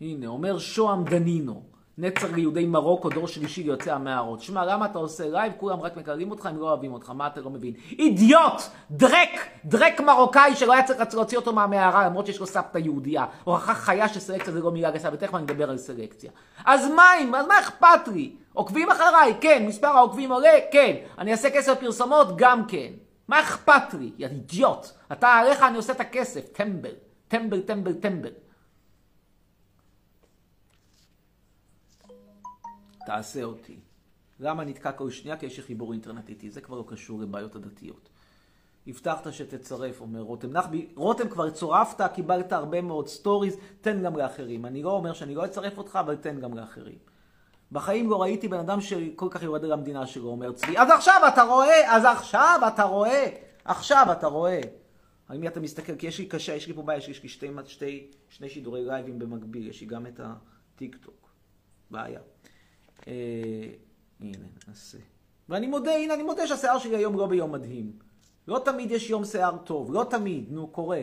הנה, 0.00 0.26
אומר 0.26 0.58
שוהם 0.58 1.04
דנינו, 1.04 1.62
נצר 1.98 2.32
ליהודי 2.34 2.66
מרוקו, 2.66 3.08
דור 3.08 3.28
שלישי 3.28 3.62
ליוצאי 3.62 3.92
המערות. 3.92 4.40
שמע, 4.40 4.64
למה 4.64 4.86
אתה 4.86 4.98
עושה 4.98 5.28
live? 5.28 5.52
כולם 5.56 5.80
רק 5.80 5.96
מקללים 5.96 6.30
אותך, 6.30 6.46
הם 6.46 6.58
לא 6.58 6.68
אוהבים 6.68 6.92
אותך, 6.92 7.10
מה 7.10 7.26
אתה 7.26 7.40
לא 7.40 7.50
מבין? 7.50 7.74
אידיוט! 7.98 8.62
דרק! 8.90 9.30
דרק 9.64 10.00
מרוקאי 10.00 10.56
שלא 10.56 10.72
היה 10.72 10.82
צריך 10.82 11.14
להוציא 11.14 11.38
אותו 11.38 11.52
מהמערה, 11.52 12.06
למרות 12.06 12.26
שיש 12.26 12.40
לו 12.40 12.46
סבתא 12.46 12.78
יהודייה. 12.78 13.26
הוכחה 13.44 13.74
חיה 13.74 14.08
שסלקציה 14.08 14.52
זה 14.52 14.60
לא 14.60 14.70
מילה 14.70 14.90
גסה, 14.90 15.08
ותכף 15.12 15.34
אני 15.34 15.44
אדבר 15.44 15.70
על 15.70 15.78
סלקציה. 15.78 16.30
אז 16.64 16.90
מה 16.90 17.18
אם? 17.20 17.34
אז 17.34 17.46
מה 17.46 17.60
אכפת 17.60 18.08
לי? 18.14 18.36
עוקבים 18.58 18.90
אחריי? 18.90 19.34
כן. 19.40 19.66
מספר 19.66 19.86
העוקבים 19.86 20.32
עולה? 20.32 20.58
כן. 20.72 20.96
אני 21.18 21.32
אעשה 21.32 21.50
כסף 21.50 21.80
פרסומות? 21.80 22.26
גם 22.36 22.66
כן. 22.66 22.92
מה 23.28 23.40
אכפת 23.40 23.94
לי? 23.98 24.12
יא 24.18 24.26
אידיוט. 24.26 24.86
אתה 25.12 25.28
עליך 25.28 25.62
אני 25.62 25.76
עושה 25.76 25.92
את 25.92 26.00
הכסף. 26.00 26.48
טמבל. 26.52 26.94
טמבל, 27.28 27.60
טמבל, 27.60 27.94
טמבל. 27.94 28.30
תעשה 33.06 33.44
אותי. 33.44 33.76
למה 34.40 34.64
נתקע 34.64 34.92
כל 34.92 35.10
שנייה? 35.10 35.36
כי 35.36 35.46
יש 35.46 35.56
לי 35.56 35.62
חיבור 35.62 35.92
אינטרנט 35.92 36.28
איתי. 36.28 36.50
זה 36.50 36.60
כבר 36.60 36.76
לא 36.76 36.84
קשור 36.88 37.20
לבעיות 37.20 37.56
הדתיות. 37.56 38.08
הבטחת 38.86 39.32
שתצרף, 39.32 40.00
אומר 40.00 40.20
רותם 40.20 40.52
נחבי. 40.52 40.88
רותם, 40.96 41.28
כבר 41.28 41.50
צורפת, 41.50 42.10
קיבלת 42.14 42.52
הרבה 42.52 42.80
מאוד 42.80 43.08
stories, 43.08 43.56
תן 43.80 44.02
גם 44.02 44.16
לאחרים. 44.16 44.66
אני 44.66 44.82
לא 44.82 44.90
אומר 44.90 45.12
שאני 45.12 45.34
לא 45.34 45.44
אצרף 45.44 45.78
אותך, 45.78 45.98
אבל 46.00 46.16
תן 46.16 46.40
גם 46.40 46.54
לאחרים. 46.54 46.98
בחיים 47.72 48.10
לא 48.10 48.22
ראיתי 48.22 48.48
בן 48.48 48.58
אדם 48.58 48.80
שכל 48.80 49.28
כך 49.30 49.42
יורד 49.42 49.64
על 49.64 49.72
המדינה 49.72 50.06
שלו, 50.06 50.28
אומר 50.28 50.52
צבי. 50.52 50.78
אז 50.78 50.90
עכשיו 50.90 51.20
אתה 51.28 51.42
רואה, 51.42 51.96
אז 51.96 52.04
עכשיו 52.04 52.60
אתה 52.68 52.82
רואה, 52.82 53.28
עכשיו 53.64 54.06
אתה 54.12 54.26
רואה. 54.26 54.60
על 55.28 55.38
מי 55.38 55.48
אתה 55.48 55.60
מסתכל? 55.60 55.96
כי 55.96 56.06
יש 56.06 56.18
לי 56.18 56.26
קשה, 56.26 56.54
יש 56.54 56.66
לי 56.66 56.74
פה 56.74 56.82
בעיה, 56.82 56.98
יש 56.98 57.22
לי 57.22 57.28
שתי, 57.28 57.48
שתי, 57.66 58.10
שני 58.28 58.48
שידורי 58.48 58.84
לייבים 58.84 59.18
במקביל, 59.18 59.68
יש 59.68 59.80
לי 59.80 59.86
גם 59.86 60.06
את 60.06 60.20
הטיק 60.20 60.96
טוק. 60.96 61.28
בעיה. 61.90 62.20
אה, 63.08 63.12
הנה, 64.20 64.46
נעשה. 64.68 64.98
ואני 65.48 65.66
מודה, 65.66 65.94
הנה, 65.94 66.14
אני 66.14 66.22
מודה 66.22 66.46
שהשיער 66.46 66.78
שלי 66.78 66.96
היום 66.96 67.18
לא 67.18 67.26
ביום 67.26 67.52
מדהים. 67.52 67.92
לא 68.48 68.62
תמיד 68.64 68.90
יש 68.90 69.10
יום 69.10 69.24
שיער 69.24 69.58
טוב, 69.58 69.92
לא 69.92 70.06
תמיד, 70.10 70.52
נו, 70.52 70.68
קורה. 70.68 71.02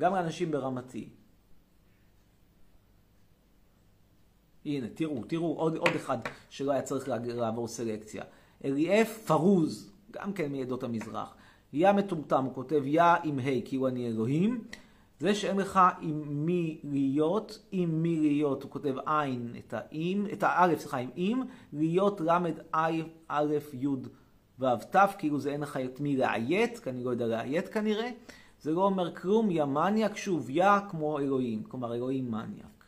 גם 0.00 0.14
לאנשים 0.14 0.50
ברמתי. 0.50 1.08
הנה, 4.66 4.86
תראו, 4.94 5.24
תראו, 5.24 5.54
עוד, 5.58 5.76
עוד 5.76 5.94
אחד 5.96 6.18
שלא 6.50 6.72
היה 6.72 6.82
צריך 6.82 7.08
לעבור 7.08 7.68
סלקציה. 7.68 8.24
אליאף 8.64 9.18
פרוז, 9.18 9.92
גם 10.10 10.32
כן 10.32 10.52
מעדות 10.52 10.82
המזרח. 10.82 11.34
יא 11.72 11.92
מטומטם, 11.92 12.44
הוא 12.44 12.54
כותב 12.54 12.82
יא 12.86 13.02
עם 13.24 13.38
ה' 13.38 13.60
כאילו 13.64 13.88
אני 13.88 14.08
אלוהים. 14.08 14.64
זה 15.20 15.34
שאין 15.34 15.56
לך 15.56 15.80
עם 16.00 16.22
מי 16.46 16.80
להיות, 16.84 17.58
עם 17.72 18.02
מי 18.02 18.20
להיות, 18.20 18.62
הוא 18.62 18.70
כותב 18.70 18.94
עין 19.06 19.54
את 19.58 19.74
האם, 19.74 20.26
את 20.32 20.42
האלף, 20.42 20.80
סליחה, 20.80 20.96
עם 20.96 21.10
אם, 21.16 21.42
להיות 21.72 22.20
למד 22.20 22.58
א' 22.72 23.02
א' 23.28 23.54
י' 23.72 23.86
ו' 24.58 24.66
ת', 24.90 24.96
כאילו 25.18 25.40
זה 25.40 25.52
אין 25.52 25.60
לך 25.60 25.76
את 25.76 26.00
מי 26.00 26.16
לאיית, 26.16 26.78
כי 26.78 26.90
אני 26.90 27.04
לא 27.04 27.10
יודע 27.10 27.26
לאיית 27.26 27.68
כנראה. 27.68 28.10
זה 28.60 28.72
לא 28.72 28.84
אומר 28.84 29.14
כלום, 29.14 29.50
יא 29.50 29.64
מניאק, 29.64 30.16
שוב, 30.16 30.50
יא 30.50 30.80
כמו 30.90 31.18
אלוהים, 31.18 31.62
כלומר 31.62 31.94
אלוהים 31.94 32.30
מניאק. 32.30 32.79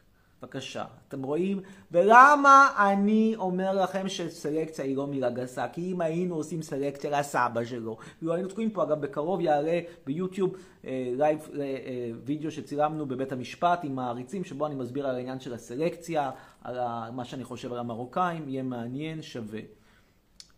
בבקשה. 0.43 0.85
אתם 1.09 1.23
רואים? 1.23 1.61
ולמה 1.93 2.69
אני 2.79 3.35
אומר 3.37 3.83
לכם 3.83 4.09
שסלקציה 4.09 4.85
היא 4.85 4.97
לא 4.97 5.07
מילה 5.07 5.31
גסה? 5.31 5.69
כי 5.69 5.93
אם 5.93 6.01
היינו 6.01 6.35
עושים 6.35 6.63
סלקציה 6.63 7.21
לסבא 7.21 7.65
שלו, 7.65 7.97
לא 8.23 8.33
היינו 8.33 8.49
תקועים 8.49 8.71
פה, 8.71 8.83
אגב, 8.83 9.01
בקרוב 9.01 9.41
יעלה 9.41 9.81
ביוטיוב 10.07 10.57
אה, 10.85 11.13
live, 11.17 11.49
אה, 11.55 11.61
אה, 11.61 12.11
וידאו 12.25 12.51
שצילמנו 12.51 13.07
בבית 13.07 13.33
המשפט 13.33 13.81
עם 13.83 13.99
העריצים, 13.99 14.45
שבו 14.45 14.67
אני 14.67 14.75
מסביר 14.75 15.07
על 15.07 15.15
העניין 15.17 15.41
של 15.41 15.55
הסלקציה, 15.55 16.31
על 16.63 16.79
ה- 16.79 17.11
מה 17.13 17.25
שאני 17.25 17.45
חושב 17.45 17.73
על 17.73 17.79
המרוקאים, 17.79 18.49
יהיה 18.49 18.63
מעניין, 18.63 19.23
שווה. 19.23 19.61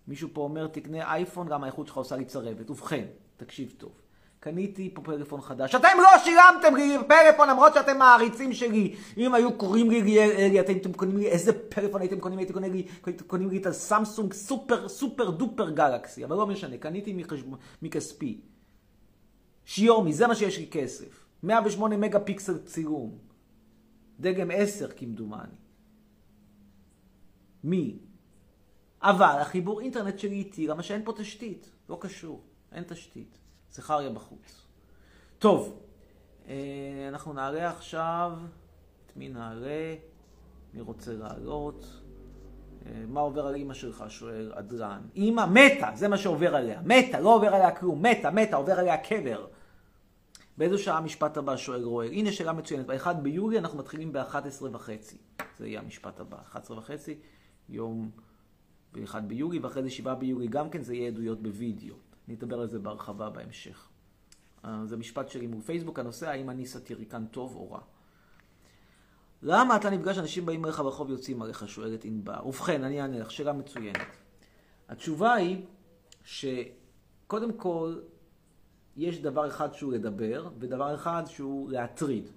מישהו 0.09 0.29
פה 0.33 0.41
אומר, 0.41 0.67
תקנה 0.67 1.12
אייפון, 1.14 1.49
גם 1.49 1.64
האיכות 1.64 1.87
שלך 1.87 1.97
עושה 1.97 2.17
לי 2.17 2.25
צרבת. 2.25 2.71
ובכן, 2.71 3.05
תקשיב 3.37 3.75
טוב. 3.79 4.03
קניתי 4.45 4.91
פה 4.95 5.03
פלאפון 5.03 5.41
חדש. 5.41 5.75
אתם 5.75 5.89
לא 5.99 6.09
שילמתם 6.25 6.77
לי 6.77 6.97
פלאפון 7.09 7.49
למרות 7.49 7.75
שאתם 7.75 7.99
מעריצים 7.99 8.53
שלי. 8.53 8.95
אם 9.17 9.35
היו 9.35 9.59
קוראים 9.59 9.91
לי 9.91 10.03
ליאל 10.03 10.31
אלי, 10.31 10.61
אתם 10.61 10.93
קונים 10.93 11.17
לי 11.17 11.27
איזה 11.27 11.53
פלאפון 11.69 12.01
הייתם 12.01 12.21
קונים? 12.21 12.39
הייתם 12.39 12.53
קונים 12.53 12.73
לי, 12.73 12.87
קונים 13.27 13.51
לי 13.51 13.59
את 13.59 13.67
הסמסונג 13.67 14.33
סופר 14.33 14.89
סופר 14.89 15.31
דופר 15.31 15.71
גלקסי. 15.71 16.25
אבל 16.25 16.37
לא 16.37 16.47
משנה, 16.47 16.79
קניתי 16.79 17.13
מחשב... 17.13 17.45
מכספי. 17.83 18.41
שיומי, 19.65 20.13
זה 20.13 20.27
מה 20.27 20.35
שיש 20.35 20.59
לי 20.59 20.69
כסף. 20.71 21.27
108 21.43 21.97
מגה 21.97 22.21
פיקסל 22.21 22.59
צילום. 22.59 23.19
דגם 24.21 24.51
10 24.55 24.89
כמדומני. 24.97 25.57
מי? 27.65 27.99
אבל 29.03 29.37
החיבור 29.41 29.81
אינטרנט 29.81 30.19
שלי 30.19 30.35
איטי, 30.35 30.67
למה 30.67 30.83
שאין 30.83 31.03
פה 31.05 31.13
תשתית. 31.17 31.71
לא 31.89 31.99
קשור, 32.01 32.43
אין 32.73 32.85
תשתית. 32.85 33.44
זכריה 33.75 34.11
בחוץ. 34.11 34.66
טוב, 35.38 35.81
אה, 36.49 36.54
אנחנו 37.09 37.33
נעלה 37.33 37.71
עכשיו, 37.71 38.33
את 39.07 39.16
מי 39.16 39.28
נעלה? 39.28 39.95
מי 40.75 40.81
רוצה 40.81 41.12
לעלות? 41.12 42.00
אה, 42.87 43.04
מה 43.09 43.21
עובר 43.21 43.47
על 43.47 43.54
אימא 43.54 43.75
שלך? 43.75 44.04
שואל 44.09 44.52
אדרן. 44.54 45.00
אימא 45.16 45.47
מתה, 45.47 45.90
זה 45.95 46.09
מה 46.09 46.19
שעובר 46.19 46.57
עליה. 46.57 46.81
מתה, 46.85 47.21
לא 47.21 47.35
עובר 47.35 47.54
עליה 47.54 47.71
כלום. 47.71 48.07
מתה, 48.07 48.31
מתה, 48.31 48.57
עובר 48.57 48.73
עליה 48.73 48.97
קבר. 48.97 49.47
באיזו 50.59 50.78
שעה 50.78 50.99
המשפט 50.99 51.37
הבא 51.37 51.57
שואל 51.57 51.85
רועי? 51.85 52.09
הנה 52.09 52.33
שאלה 52.33 52.52
מצוינת. 52.52 52.87
ב-1 52.87 53.12
ביולי 53.12 53.59
אנחנו 53.59 53.78
מתחילים 53.78 54.12
ב-11 54.12 54.64
וחצי. 54.73 55.16
זה 55.59 55.66
יהיה 55.69 55.81
המשפט 55.81 56.21
הבא. 56.21 56.37
11 56.43 56.78
וחצי, 56.78 57.19
יום 57.69 58.11
ב-1 58.93 59.21
ביולי, 59.21 59.59
ואחרי 59.59 59.83
זה 59.83 59.90
7 59.90 60.14
ביולי 60.14 60.47
גם 60.47 60.71
כן, 60.71 60.83
זה 60.83 60.95
יהיה 60.95 61.09
עדויות 61.09 61.43
בווידאו. 61.43 61.95
אני 62.28 62.37
אדבר 62.37 62.61
על 62.61 62.69
זה 62.69 62.78
בהרחבה 62.78 63.31
בהמשך. 63.31 63.88
אה, 64.64 64.81
זה 64.85 64.97
משפט 64.97 65.28
שלי 65.28 65.47
מול 65.47 65.62
פייסבוק, 65.62 65.99
הנושא 65.99 66.28
האם 66.28 66.50
אני 66.50 66.66
סאטיריקן 66.66 67.26
טוב 67.26 67.54
או 67.57 67.71
רע. 67.71 67.81
למה 69.43 69.76
אתה 69.76 69.90
נפגש, 69.90 70.19
אנשים 70.19 70.47
באים 70.47 70.64
אליך 70.64 70.81
ברחוב 70.81 71.11
יוצאים 71.11 71.43
עליך, 71.43 71.69
שואלת 71.69 72.04
ענבר. 72.04 72.47
ובכן, 72.47 72.85
אני 72.85 73.02
אענה 73.02 73.19
לך, 73.19 73.31
שאלה 73.31 73.52
מצוינת. 73.52 74.16
התשובה 74.88 75.35
היא 75.35 75.62
שקודם 76.25 77.52
כל, 77.57 78.00
יש 78.97 79.23
דבר 79.23 79.49
אחד 79.49 79.75
שהוא 79.75 79.93
לדבר, 79.93 80.49
ודבר 80.59 80.95
אחד 80.95 81.23
שהוא 81.26 81.71
להטריד. 81.71 82.31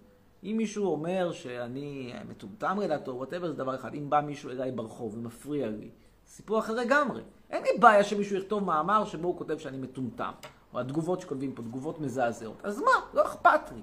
אם 0.44 0.56
מישהו 0.58 0.86
אומר 0.86 1.32
שאני 1.32 2.14
מטומטם 2.30 2.80
לדעתו, 2.82 3.12
וואטאבר, 3.12 3.48
זה 3.48 3.54
דבר 3.54 3.76
אחד. 3.76 3.94
אם 3.94 4.10
בא 4.10 4.22
מישהו 4.22 4.50
אליי 4.50 4.72
ברחוב 4.72 5.18
ומפריע 5.18 5.70
לי, 5.70 5.90
סיפור 6.28 6.60
אחר 6.60 6.74
לגמרי. 6.74 7.22
אין 7.50 7.64
לי 7.64 7.70
בעיה 7.80 8.04
שמישהו 8.04 8.38
יכתוב 8.38 8.64
מאמר 8.64 9.06
שבו 9.06 9.28
הוא 9.28 9.38
כותב 9.38 9.58
שאני 9.58 9.78
מטומטם. 9.78 10.32
או 10.74 10.80
התגובות 10.80 11.22
שכותבים 11.22 11.56
פה, 11.56 11.62
תגובות 11.62 12.00
מזעזעות. 12.00 12.58
אז 12.64 12.80
מה? 12.80 12.92
לא 13.14 13.26
אכפת 13.26 13.72
לי. 13.76 13.82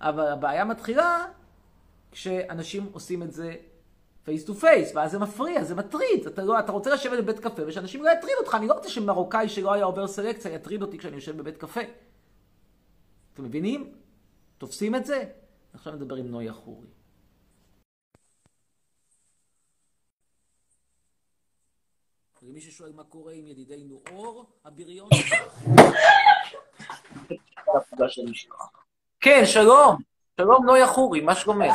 אבל 0.00 0.26
הבעיה 0.26 0.64
מתחילה 0.64 1.26
כשאנשים 2.10 2.88
עושים 2.92 3.22
את 3.22 3.32
זה 3.32 3.54
face 4.24 4.44
to 4.44 4.54
face, 4.54 4.92
ואז 4.94 5.10
זה 5.10 5.18
מפריע, 5.18 5.64
זה 5.64 5.74
מטריד. 5.74 6.26
אתה, 6.26 6.42
לא, 6.42 6.58
אתה 6.58 6.72
רוצה 6.72 6.94
לשבת 6.94 7.18
בבית 7.18 7.38
קפה 7.38 7.62
ושאנשים 7.66 8.04
לא 8.04 8.10
יטרידו 8.10 8.38
אותך. 8.40 8.54
אני 8.54 8.66
לא 8.66 8.74
רוצה 8.74 8.88
שמרוקאי 8.88 9.48
שלא 9.48 9.72
היה 9.72 9.84
עובר 9.84 10.06
סלקציה 10.06 10.52
יטריד 10.52 10.82
אותי 10.82 10.98
כשאני 10.98 11.14
יושב 11.14 11.36
בבית 11.36 11.56
קפה. 11.56 11.80
אתם 13.34 13.44
מבינים? 13.44 13.94
תופסים 14.58 14.94
את 14.94 15.06
זה? 15.06 15.24
עכשיו 15.72 15.92
נדבר 15.92 16.16
עם 16.16 16.26
נויה 16.26 16.52
חורי. 16.52 16.86
למי 22.46 22.60
ששואל 22.60 22.92
מה 22.92 23.04
קורה 23.04 23.32
עם 23.32 23.46
ידידנו 23.46 24.02
אור, 24.10 24.46
הבריון... 24.64 25.08
כן, 29.20 29.42
שלום. 29.44 29.96
שלום 30.40 30.66
נויה 30.66 30.86
חורי, 30.86 31.20
מה 31.20 31.34
שלומך? 31.34 31.74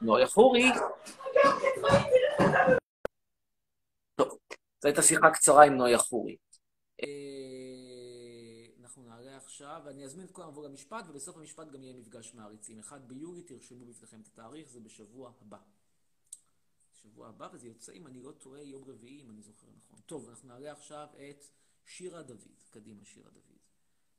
נויה 0.00 0.26
חורי. 0.26 0.72
טוב, 4.14 4.28
זו 4.80 4.88
הייתה 4.88 5.02
שיחה 5.02 5.30
קצרה 5.30 5.64
עם 5.64 5.74
נויה 5.74 5.98
חורי. 5.98 6.36
אה, 7.02 7.08
אנחנו 8.82 9.02
נעלה 9.02 9.36
עכשיו, 9.36 9.80
ואני 9.84 10.04
אזמין 10.04 10.26
את 10.26 10.30
כולם 10.30 10.48
לבוא 10.48 10.64
למשפט, 10.68 11.04
ובסוף 11.08 11.36
המשפט 11.36 11.68
גם 11.72 11.82
יהיה 11.82 11.94
מפגש 11.94 12.34
מעריצים. 12.34 12.80
1 12.80 13.00
ביולי, 13.00 13.42
תרשמו 13.42 13.84
בפניכם 13.84 14.20
את 14.20 14.26
התאריך, 14.26 14.68
זה 14.68 14.80
בשבוע 14.80 15.32
הבא. 15.42 15.58
שבוע 17.02 17.28
הבא, 17.28 17.48
וזה 17.52 17.68
יוצא, 17.68 17.92
אם 17.92 18.06
אני 18.06 18.22
לא 18.22 18.30
טועה, 18.30 18.62
יום 18.62 18.84
רביעי, 18.86 19.22
אם 19.22 19.30
אני 19.30 19.42
זוכר 19.42 19.66
נכון. 19.76 19.98
טוב, 20.06 20.28
אנחנו 20.28 20.48
נעלה 20.48 20.72
עכשיו 20.72 21.06
את 21.30 21.44
שירה 21.86 22.22
דוד. 22.22 22.38
קדימה, 22.70 23.04
שירה 23.04 23.30
דוד. 23.30 23.42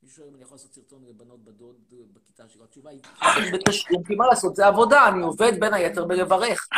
מישהו 0.02 0.16
שואל 0.16 0.28
אם 0.28 0.34
אני 0.34 0.42
יכול 0.42 0.54
לעשות 0.54 0.72
סרטון 0.72 1.04
לבנות 1.04 1.44
בדוד 1.44 1.76
בכיתה 2.12 2.48
שלו. 2.48 2.64
התשובה 2.64 2.90
היא, 2.90 3.00
בתשלום, 3.52 4.04
כי 4.04 4.14
מה 4.14 4.26
לעשות, 4.26 4.56
זה 4.56 4.66
עבודה, 4.66 5.08
אני 5.08 5.22
עובד 5.22 5.60
בין 5.60 5.74
היתר 5.74 6.04
בלברך. 6.04 6.68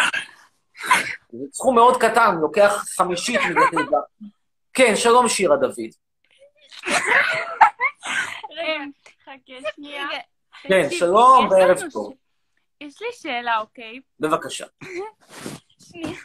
זה 1.32 1.44
סכום 1.52 1.74
מאוד 1.74 1.96
קטן, 1.96 2.36
לוקח 2.40 2.84
חמישית 2.96 3.40
מזה. 3.40 3.96
כן, 4.72 4.96
שלום 4.96 5.28
שירה 5.28 5.56
דוד. 5.56 5.92
רגע, 8.50 8.84
חכה 9.24 9.70
שנייה. 9.74 10.08
כן, 10.62 10.90
שלום 10.90 11.48
וערב 11.50 11.78
טוב. 11.92 12.14
יש 12.80 13.02
לי 13.02 13.08
שאלה, 13.12 13.60
אוקיי? 13.60 14.00
בבקשה. 14.20 14.66
שנייה. 15.92 16.18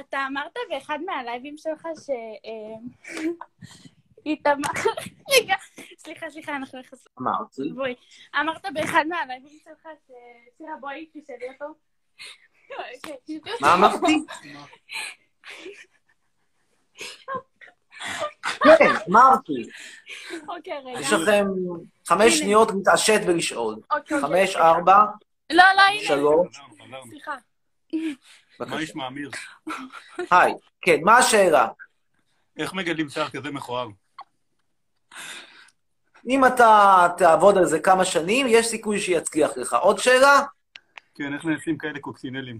אתה 0.00 0.26
אמרת 0.26 0.56
באחד 0.70 0.98
מהלייבים 1.06 1.56
שלך 1.58 1.88
ש... 2.06 2.10
אה, 2.44 2.78
איתמר... 4.26 4.68
רגע, 5.32 5.54
סליחה, 5.98 6.30
סליחה, 6.30 6.56
אנחנו 6.56 6.78
נכנסים. 6.78 7.12
אמרתי. 7.20 7.62
בואי. 7.74 7.94
אמרת 8.40 8.66
באחד 8.74 9.04
מהלייבים 9.08 9.58
שלך 9.64 9.88
ש... 10.06 10.10
שירה, 10.58 10.76
בואי, 10.80 11.06
תשאלי 11.12 11.48
אותו. 11.48 11.74
אוקיי. 12.94 13.40
מה 13.60 13.74
אמרתי? 13.74 14.24
כן, 18.78 18.94
אמרתי. 19.08 19.52
אוקיי, 20.48 20.78
רגע. 20.78 21.00
יש 21.00 21.12
לכם 21.12 21.46
חמש 22.08 22.38
שניות 22.38 22.70
להתעשת 22.76 23.20
ולשאול. 23.26 23.74
אוקיי, 23.74 23.98
אוקיי. 23.98 24.20
חמש, 24.20 24.56
ארבע, 24.56 25.04
לא, 25.50 25.64
לא, 25.76 25.82
הנה. 25.82 26.06
שלוש, 26.06 26.60
סליחה. 27.08 27.36
מה. 28.68 28.80
נשמע, 28.80 29.06
אמיר? 29.06 29.30
היי, 30.30 30.52
כן, 30.80 30.96
מה 31.02 31.18
השאלה? 31.18 31.68
איך 32.56 32.74
מגדלים 32.74 33.08
שיער 33.08 33.28
כזה 33.28 33.50
מכוער? 33.50 33.88
אם 36.28 36.44
אתה 36.44 37.06
תעבוד 37.16 37.58
על 37.58 37.66
זה 37.66 37.80
כמה 37.80 38.04
שנים, 38.04 38.46
יש 38.48 38.66
סיכוי 38.66 39.00
שיצליח 39.00 39.56
לך. 39.56 39.74
עוד 39.74 39.98
שאלה? 39.98 40.42
כן, 41.14 41.34
איך 41.34 41.44
נעשים 41.44 41.78
כאלה 41.78 41.98
קוקסינלים? 41.98 42.58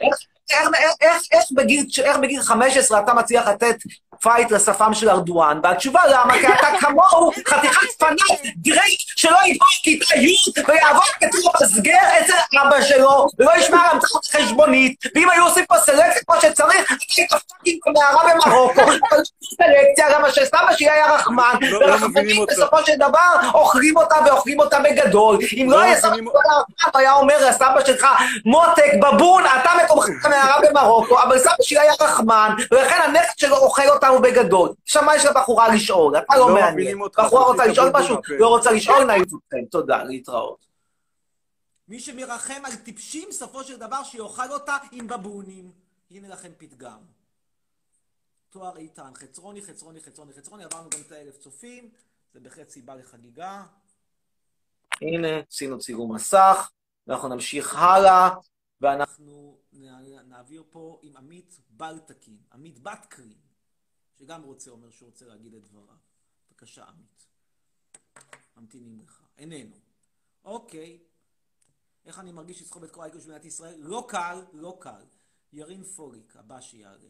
איך, 0.00 0.14
איך, 1.32 1.46
בגיל, 1.52 1.86
איך 2.04 2.16
בגיל 2.16 2.42
15 2.42 3.00
אתה 3.00 3.14
מצליח 3.14 3.48
לתת 3.48 3.76
fight 4.22 4.50
לשפם 4.50 4.94
של 4.94 5.10
ארדואן? 5.10 5.60
והתשובה 5.62 6.00
למה? 6.06 6.34
כי 6.34 6.46
אתה 6.48 6.66
כמוהו 6.80 7.30
חתיכת 7.48 7.86
פנאט 7.98 8.40
גרייט 8.62 9.00
שלא 9.16 9.36
יעבור 9.46 9.66
כיתה 9.82 10.14
י' 10.16 10.36
ויעבוד 10.68 11.02
כתוב 11.20 11.52
מסגר 11.62 11.98
אצל 12.20 12.32
אבא 12.62 12.82
שלו 12.82 13.26
ולא 13.38 13.50
ישמע 13.56 13.78
על 13.80 13.90
המצאות 13.90 14.24
חשבונית 14.26 14.94
ואם 15.14 15.30
היו 15.30 15.44
עושים 15.44 15.64
פה 15.66 15.78
סלקציה 15.78 16.22
כמו 16.26 16.40
שצריך, 16.40 16.90
היית 17.16 17.30
פאקינג 17.30 17.78
במערה 17.86 18.22
במרוקו. 18.34 18.82
סלקציה, 19.56 20.18
למה 20.18 20.30
שסבא 20.32 20.76
שלי 20.76 20.90
היה 20.90 21.14
רחמן, 21.14 21.54
לא- 21.60 21.80
לא 21.80 21.92
ורחמנים. 21.92 22.46
בסופו 22.48 22.86
של 22.86 22.92
דבר 22.96 23.50
אוכלים 23.54 23.96
אותה 23.96 24.16
ואוכלים 24.26 24.60
אותה 24.60 24.78
בגדול. 24.80 25.38
אם 25.56 25.66
לא 25.70 25.76
לא 25.76 25.82
היה 25.82 26.00
סבא 26.00 26.16
היה 26.94 27.12
אומר 27.12 27.48
לסבא 27.48 27.84
שלך, 27.86 28.06
מותק, 28.44 28.90
בבון, 29.02 29.44
אתה 29.46 29.70
מקומך 29.84 30.06
במערה 30.42 30.60
במרוקו, 30.70 31.22
אבל 31.22 31.38
סבא 31.38 31.62
שלי 31.62 31.78
היה 31.78 31.92
רחמן, 32.00 32.54
ולכן 32.70 33.00
הנכד 33.04 33.38
שלו 33.38 33.56
אוכל 33.56 33.88
אותנו 33.88 34.22
בגדול. 34.22 34.72
עכשיו, 34.82 35.02
מה 35.02 35.16
יש 35.16 35.24
לבחורה 35.24 35.74
לשאול? 35.74 36.18
אתה 36.18 36.36
לא 36.36 36.48
לא 36.48 36.54
מעניין. 36.54 36.98
בחורה 37.18 37.44
רוצה 37.44 37.66
לשאול 37.66 37.90
משהו? 37.94 38.16
לא 38.28 38.48
רוצה 38.48 38.72
לשאול, 38.72 39.04
נעיף 39.04 39.22
אתכם. 39.22 39.64
תודה, 39.70 40.02
להתראות. 40.02 40.66
מי 41.88 42.00
שמרחם 42.00 42.62
על 42.64 42.74
טיפשים, 42.74 43.32
סופו 43.32 43.64
של 43.64 43.76
דבר 43.76 44.02
שיאכל 44.02 44.52
אותה 44.52 44.76
עם 44.92 45.08
בבונים. 45.08 45.70
הנה 46.10 46.28
לכם 46.28 46.48
פתגם. 46.58 46.98
תואר 48.50 48.76
איתן, 48.76 49.14
חצרוני, 49.14 49.62
חצרוני, 49.62 50.00
חצרוני, 50.00 50.32
חצרוני, 50.32 50.64
עברנו 50.64 50.90
גם 50.90 51.00
את 51.06 51.12
האלף 51.12 51.38
צופים, 51.38 51.90
זה 52.34 52.40
בהחלט 52.40 52.70
סיבה 52.70 52.94
לחגיגה. 52.94 53.62
הנה, 55.02 55.28
עשינו 55.50 55.78
צילום 55.78 56.14
מסך, 56.14 56.70
ואנחנו 57.06 57.28
נמשיך 57.28 57.76
הלאה, 57.76 58.28
ואנחנו 58.80 59.56
נעביר 59.72 60.62
פה 60.70 61.00
עם 61.02 61.16
עמית 61.16 61.60
בלטקין, 61.70 62.38
עמית 62.52 62.78
בטקרין, 62.78 63.38
שגם 64.18 64.42
רוצה, 64.42 64.70
אומר 64.70 64.90
שהוא 64.90 65.08
רוצה 65.08 65.26
להגיד 65.26 65.54
את 65.54 65.62
דבריו. 65.62 65.96
בבקשה, 66.50 66.84
עמית. 66.84 67.26
ממתינים 68.56 69.00
לך. 69.00 69.22
איננו. 69.38 69.76
אוקיי. 70.44 70.98
איך 72.04 72.18
אני 72.18 72.32
מרגיש 72.32 72.62
לסחוב 72.62 72.84
את 72.84 72.90
כל 72.90 73.02
העיקר 73.02 73.20
של 73.20 73.28
מדינת 73.28 73.44
ישראל? 73.44 73.80
לא 73.80 74.06
קל, 74.08 74.42
לא 74.52 74.76
קל. 74.80 75.04
ירין 75.52 75.84
פוליק, 75.84 76.36
הבא 76.36 76.60
שיעלה. 76.60 77.08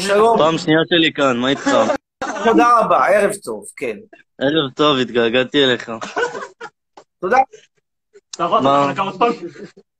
שלום, 0.00 0.38
פעם 0.38 0.58
שנייה 0.58 0.80
שלי 0.88 1.12
כאן, 1.12 1.36
מה 1.36 1.48
איתך? 1.48 1.70
תודה 2.44 2.80
רבה, 2.80 3.06
ערב 3.06 3.32
טוב, 3.44 3.64
כן. 3.76 3.96
ערב 4.40 4.70
טוב, 4.74 4.98
התגעגעתי 4.98 5.64
אליך. 5.64 5.90
תודה. 7.20 7.38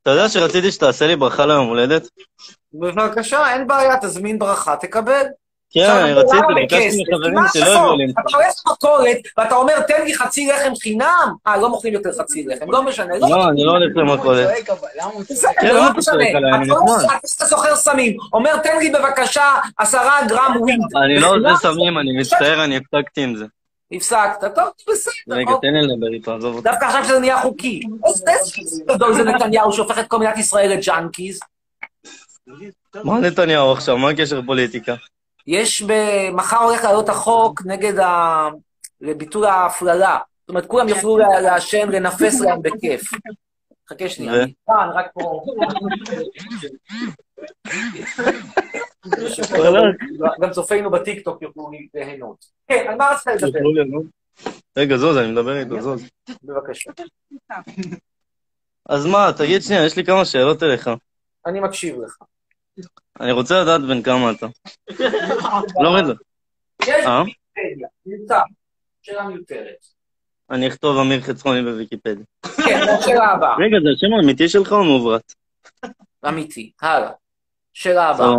אתה 0.02 0.11
יודע 0.11 0.28
שרציתי 0.28 0.72
שתעשה 0.72 1.07
לי 1.07 1.16
ברכה 1.16 1.46
ליום 1.46 1.66
הולדת? 1.66 2.09
בבקשה, 2.74 3.55
אין 3.55 3.66
בעיה, 3.66 4.00
תזמין 4.00 4.38
ברכה, 4.38 4.76
תקבל. 4.76 5.22
כן, 5.74 6.12
רציתי? 6.14 6.54
ביקשתי 6.54 7.02
מחברים 7.02 7.35
מה 7.35 7.48
שלא? 7.52 7.64
הביאו 7.64 7.96
לי. 7.96 8.04
אתה 8.12 8.37
הולך 8.37 8.54
למכולת, 8.66 9.18
ואתה 9.38 9.54
אומר, 9.54 9.80
תן 9.80 10.04
לי 10.04 10.14
חצי 10.14 10.46
לחם 10.46 10.72
חינם? 10.82 11.35
אה, 11.46 11.56
לא 11.56 11.68
מוכרים 11.68 11.94
יותר 11.94 12.11
חצי 12.18 12.44
לחם, 12.46 12.70
לא 12.70 12.82
משנה. 12.82 13.18
לא, 13.18 13.48
אני 13.48 13.64
לא 13.64 13.70
הולך 13.70 13.96
למכולת. 13.96 14.48
בסדר, 15.30 15.50
כן, 15.61 15.74
לא 15.74 15.92
משנה. 15.96 16.30
אתה 16.30 16.38
לא 16.68 17.46
סוחר 17.46 17.76
סמים, 17.76 18.16
אומר, 18.32 18.56
תן 18.56 18.78
לי 18.78 18.90
בבקשה 18.90 19.44
עשרה 19.78 20.20
גרם 20.28 20.56
וויד. 20.61 20.80
אני 21.04 21.18
לא? 21.18 21.35
עושה 21.52 21.68
סמים, 21.68 21.98
אני 21.98 22.18
מצטער, 22.18 22.64
אני 22.64 22.76
הפסקתי 22.76 23.22
עם 23.22 23.37
זה. 23.37 23.44
הפסקת, 23.92 24.54
טוב, 24.54 24.68
בסדר. 24.90 25.12
רגע, 25.37 25.50
אוקיי. 25.52 25.70
תן 25.70 25.76
לי 25.76 25.87
לדבר 25.87 26.12
איתו, 26.12 26.35
עזוב 26.35 26.56
אותי. 26.56 26.68
דווקא 26.68 26.85
עכשיו 26.85 27.04
שזה 27.04 27.18
נהיה 27.18 27.40
חוקי. 27.40 27.80
איזה 28.06 28.24
איזה 28.58 28.85
גדול 28.88 29.14
זה 29.14 29.24
נתניהו 29.24 29.72
שהופך 29.72 29.98
את 29.98 30.08
כל 30.08 30.18
מדינת 30.18 30.38
ישראל 30.38 30.72
ל 30.72 30.80
junkies. 30.80 31.40
מה 33.04 33.18
נתניהו 33.18 33.72
עכשיו? 33.72 33.98
מה 33.98 34.11
הקשר 34.11 34.40
פוליטיקה? 34.46 34.94
יש 35.46 35.83
ב... 35.83 35.92
מחר 36.33 36.57
הולך 36.57 36.85
לעלות 36.85 37.09
החוק 37.09 37.62
נגד 37.66 37.98
ה... 37.98 38.48
לביטול 39.00 39.44
ההפללה. 39.44 40.18
זאת 40.40 40.48
אומרת, 40.48 40.66
כולם 40.66 40.88
יוכלו 40.88 41.18
לה- 41.18 41.40
לעשן, 41.40 41.88
לנפס 41.90 42.40
להם 42.40 42.62
בכיף. 42.62 43.02
חכה 43.90 44.09
שנייה, 44.09 44.33
ו? 44.33 44.42
אני 44.42 44.52
כאן, 44.66 44.88
רק 44.94 45.07
פה. 45.14 45.42
גם 50.40 50.50
צופינו 50.50 50.90
בטיקטוק 50.90 51.42
יוכלו 51.42 51.70
ליהנות. 51.94 52.44
כן, 52.68 52.85
על 52.88 52.94
מה 52.96 53.11
רצית 53.12 53.42
לדבר? 53.42 53.59
רגע, 54.78 54.96
זוז, 54.96 55.16
אני 55.16 55.33
מדבר 55.33 55.59
איתו, 55.61 55.81
זוז. 55.81 56.02
בבקשה. 56.42 56.90
אז 58.88 59.07
מה, 59.07 59.31
תגיד 59.38 59.62
שנייה, 59.62 59.87
יש 59.87 59.96
לי 59.96 60.05
כמה 60.05 60.24
שאלות 60.24 60.62
אליך. 60.62 60.90
אני 61.46 61.61
מקשיב 61.61 61.96
לך. 62.05 62.16
אני 63.20 63.32
רוצה 63.32 63.62
לדעת 63.62 63.80
בן 63.80 64.02
כמה 64.02 64.30
אתה. 64.30 64.46
לא 65.82 65.96
רגע. 65.96 66.12
יש 66.82 66.88
אה? 66.88 67.22
ויקיפדיה, 67.22 67.88
נמצא. 68.06 68.40
שאלה 69.02 69.24
מיותרת. 69.24 69.87
אני 70.50 70.68
אכתוב 70.68 70.98
אמיר 70.98 71.20
חצרוני 71.20 71.62
בוויקיפדיה. 71.62 72.24
כן, 72.66 72.80
השאלה 72.98 73.24
הבאה. 73.24 73.56
רגע, 73.56 73.76
זה 73.85 73.88
השם 73.96 74.14
האמיתי 74.16 74.48
שלך 74.48 74.72
או 74.72 74.85
מעוברת? 74.85 75.35
אמיתי. 76.28 76.72
הלאה. 76.82 77.11
שאלה 77.72 78.08
הבאה. 78.08 78.35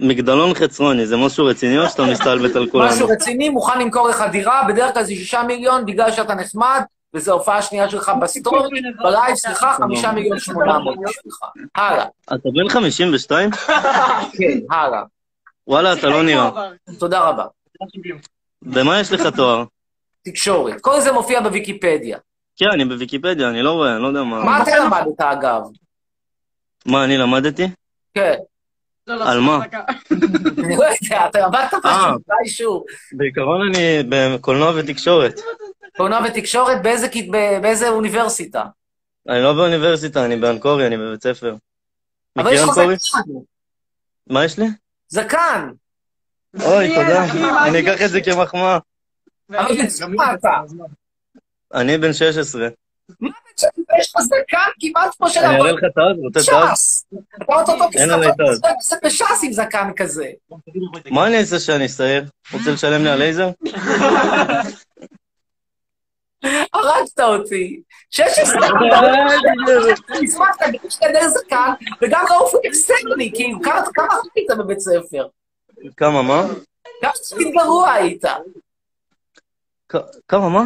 מגדלון 0.00 0.54
חצרוני, 0.54 1.06
זה 1.06 1.16
משהו 1.16 1.46
רציני 1.46 1.78
או 1.78 1.88
שאתה 1.88 2.02
מסתלבט 2.04 2.56
על 2.56 2.70
כולנו? 2.70 2.94
משהו 2.94 3.08
רציני, 3.08 3.48
מוכן 3.48 3.80
למכור 3.80 4.08
לך 4.08 4.24
דירה, 4.32 4.62
בדרך 4.68 4.94
כלל 4.94 5.02
זה 5.02 5.14
שישה 5.14 5.42
מיליון 5.42 5.86
בגלל 5.86 6.12
שאתה 6.12 6.34
נחמד, 6.34 6.82
וזו 7.16 7.32
ההופעה 7.32 7.58
השנייה 7.58 7.90
שלך 7.90 8.12
בסטורי, 8.20 8.80
בלייב, 9.02 9.34
סליחה, 9.34 9.72
חמישה 9.72 10.12
מיליון 10.12 10.38
שמונה 10.38 10.78
מאות 10.78 10.98
בשבילך. 11.04 11.38
הלאה. 11.74 12.06
אתה 12.24 12.48
בן 12.54 12.68
52? 12.68 13.50
כן, 14.38 14.58
הלאה. 14.70 15.02
וואלה, 15.66 15.92
אתה 15.92 16.06
לא 16.06 16.22
נראה. 16.22 16.50
תודה 16.98 17.20
רבה. 17.20 17.44
במה 18.62 19.00
יש 19.00 19.12
לך 19.12 19.26
תואר? 19.26 19.64
תקשורת. 20.24 20.80
כל 20.80 21.00
זה 21.00 21.12
מופיע 21.12 21.40
בוויקיפדיה. 21.40 22.18
כן, 22.56 22.66
אני 22.72 22.84
בוויקיפדיה, 22.84 23.48
אני 23.48 23.62
לא 23.62 23.72
רואה, 23.72 23.94
אני 23.94 24.02
לא 24.02 24.08
יודע 24.08 24.22
מה... 24.22 24.44
מה 24.44 24.62
אתה 24.62 24.78
למדת, 24.78 25.20
אגב? 25.20 25.62
מה, 26.86 27.04
אני 27.04 27.18
למדתי? 27.18 27.68
כן. 28.14 28.34
על 29.08 29.40
מה? 29.40 29.58
אני 30.62 30.76
לא 30.78 30.84
יודע, 30.84 31.26
אתה 31.26 31.40
למדת 31.40 31.74
אה. 31.74 31.78
משהו, 31.84 32.18
מתישהו. 32.40 32.84
בעיקרון 33.12 33.60
אני 33.68 34.02
בקולנוע 34.08 34.72
ותקשורת. 34.76 35.40
קולנוע 35.96 36.20
ותקשורת, 36.28 36.82
באיזה 36.82 37.08
באיזה 37.62 37.88
אוניברסיטה? 37.88 38.64
אני 39.28 39.42
לא 39.42 39.52
באוניברסיטה, 39.52 40.24
אני 40.24 40.36
באנקורי, 40.36 40.86
אני 40.86 40.96
בבית 40.96 41.22
ספר. 41.22 41.54
אבל 42.36 42.52
יש 42.52 42.60
לך? 42.60 42.70
זקן. 42.70 43.20
מה 44.26 44.44
יש 44.44 44.58
לי? 44.58 44.66
זקן. 45.08 45.70
אוי, 46.62 46.94
תודה. 46.94 47.24
אני 47.66 47.80
אקח 47.80 48.02
את 48.02 48.10
זה 48.10 48.20
כמחמאה. 48.20 48.78
אבל 49.50 49.84
בצורה 49.84 50.34
אתה. 50.34 50.50
אני 51.74 51.98
בן 51.98 52.12
16. 52.12 52.68
יש 53.98 54.14
לך 54.16 54.22
זקן 54.22 54.70
כמעט 54.80 55.14
כמו 55.16 55.30
של 55.30 55.40
אני 55.40 55.56
אראה 55.56 55.72
לך 55.72 55.78
את 55.78 55.98
אז, 55.98 56.18
רוצה 56.18 56.40
את 56.40 56.70
אז? 56.72 56.78
ש"ס. 56.78 57.04
אתה 57.42 57.54
רוצה 57.54 57.72
אותו. 57.72 57.84
כסף 58.78 58.96
בש"ס 59.04 59.44
עם 59.44 59.52
זקן 59.52 59.90
כזה. 59.96 60.30
מה 61.10 61.26
אני 61.26 61.38
אעשה 61.38 61.58
שאני 61.58 61.86
אסתער? 61.86 62.22
רוצה 62.52 62.70
לשלם 62.70 63.04
לי 63.04 63.10
על 63.10 63.18
לייזר? 63.18 63.50
הרגת 66.72 67.20
אותי. 67.20 67.82
16, 68.10 68.68
נשמח, 70.22 70.56
תגיד 70.56 70.80
שתגדל 70.90 71.28
זקן, 71.28 71.70
וגם 72.02 72.24
לעוף 72.30 72.52
אקסטרני, 72.66 73.32
כאילו, 73.34 73.62
כמה 73.62 73.82
כמה 73.94 74.14
היית 74.34 74.50
בבית 74.58 74.80
ספר? 74.80 75.26
כמה, 75.96 76.22
מה? 76.22 76.42
כמה 77.00 77.10
תמיד 77.30 77.54
גרוע 77.54 77.92
היית? 77.92 78.24
כמה, 80.28 80.48
מה? 80.48 80.64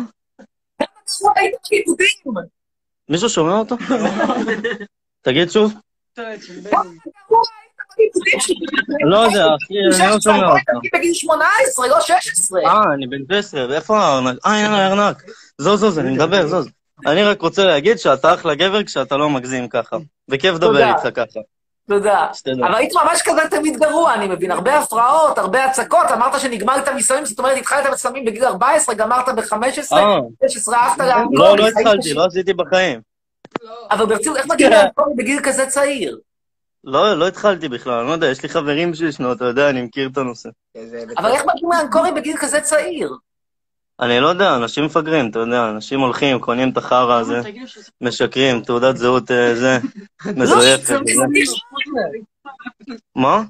גרוע 1.20 1.32
היית 1.36 1.54
בלימודים. 1.70 2.48
מישהו 3.08 3.28
שומע 3.28 3.58
אותו? 3.58 3.76
תגיד 5.22 5.50
שוב. 5.50 5.72
כמה 6.14 6.24
גרוע. 7.28 7.42
לא 9.04 9.18
יודע, 9.18 9.46
אחי, 9.46 10.02
אני 10.02 10.10
לא 10.10 10.20
שומע 10.20 10.52
אותך. 10.52 10.88
בגיל 10.94 11.14
18, 11.14 11.88
לא 11.88 12.00
16. 12.00 12.60
אה, 12.66 12.82
אני 12.94 13.06
בן 13.06 13.36
16, 13.36 13.76
איפה 13.76 13.98
הארנק? 13.98 14.38
אה, 14.46 14.52
הנה 14.52 14.86
הארנק. 14.86 15.22
זוז, 15.58 15.80
זוז, 15.80 15.98
אני 15.98 16.10
מדבר, 16.10 16.46
זוז. 16.46 16.68
אני 17.06 17.24
רק 17.24 17.42
רוצה 17.42 17.64
להגיד 17.64 17.98
שאתה 17.98 18.34
אחלה 18.34 18.54
גבר 18.54 18.84
כשאתה 18.84 19.16
לא 19.16 19.30
מגזים 19.30 19.68
ככה. 19.68 19.96
וכיף 20.28 20.54
לדבר. 20.54 20.88
איתך 20.88 21.08
ככה. 21.14 21.40
תודה. 21.88 22.26
אבל 22.62 22.74
היית 22.74 22.92
ממש 22.94 23.22
כזה 23.24 23.40
תמיד 23.50 23.76
גרוע, 23.76 24.14
אני 24.14 24.28
מבין. 24.28 24.50
הרבה 24.50 24.78
הפרעות, 24.78 25.38
הרבה 25.38 25.64
הצקות. 25.64 26.06
אמרת 26.12 26.40
שנגמרת 26.40 26.88
מסמים, 26.88 27.24
זאת 27.24 27.38
אומרת, 27.38 27.56
התחלת 27.58 27.86
בסמים 27.92 28.24
בגיל 28.24 28.44
14, 28.44 28.94
גמרת 28.94 29.28
ב-15, 29.28 29.92
אה, 29.92 30.48
16, 30.48 30.76
אהבת 30.76 30.98
לאנגורי. 30.98 31.38
לא, 31.38 31.56
לא 31.56 31.68
התחלתי, 31.68 32.14
לא 32.14 32.24
עשיתי 32.26 32.52
בחיים. 32.52 33.00
אבל 33.90 34.06
ברצינות, 34.06 34.38
איך 34.38 34.46
מגיעים 34.46 34.72
לאנגורי 34.72 35.14
בגיל 35.16 35.40
כזה 35.42 35.66
צעיר? 35.66 36.18
לא, 36.84 37.14
לא 37.14 37.28
התחלתי 37.28 37.68
בכלל, 37.68 37.98
אני 37.98 38.08
לא 38.08 38.12
יודע, 38.12 38.26
יש 38.26 38.42
לי 38.42 38.48
חברים 38.48 38.94
שישנו, 38.94 39.32
אתה 39.32 39.44
יודע, 39.44 39.70
אני 39.70 39.82
מכיר 39.82 40.08
את 40.12 40.18
הנושא. 40.18 40.48
אבל 41.18 41.32
איך 41.32 41.42
מגיעים 41.46 41.70
לאנגורי 41.72 42.12
בגיל 42.12 42.36
כזה 42.36 42.60
צעיר? 42.60 43.16
אני 44.00 44.20
לא 44.20 44.28
יודע, 44.28 44.56
אנשים 44.56 44.84
מפגרים, 44.84 45.30
אתה 45.30 45.38
יודע, 45.38 45.70
אנשים 45.70 46.00
הולכים, 46.00 46.38
קונים 46.38 46.70
את 46.70 46.76
החרא 46.76 47.20
הזה, 47.20 47.40
משקרים, 48.00 48.60
תעודת 48.60 48.96
זהות 48.96 49.30
אה, 49.30 49.54
זה, 49.54 49.78
לא, 50.26 50.32
מזויפת. 50.32 51.00
מה? 53.16 53.42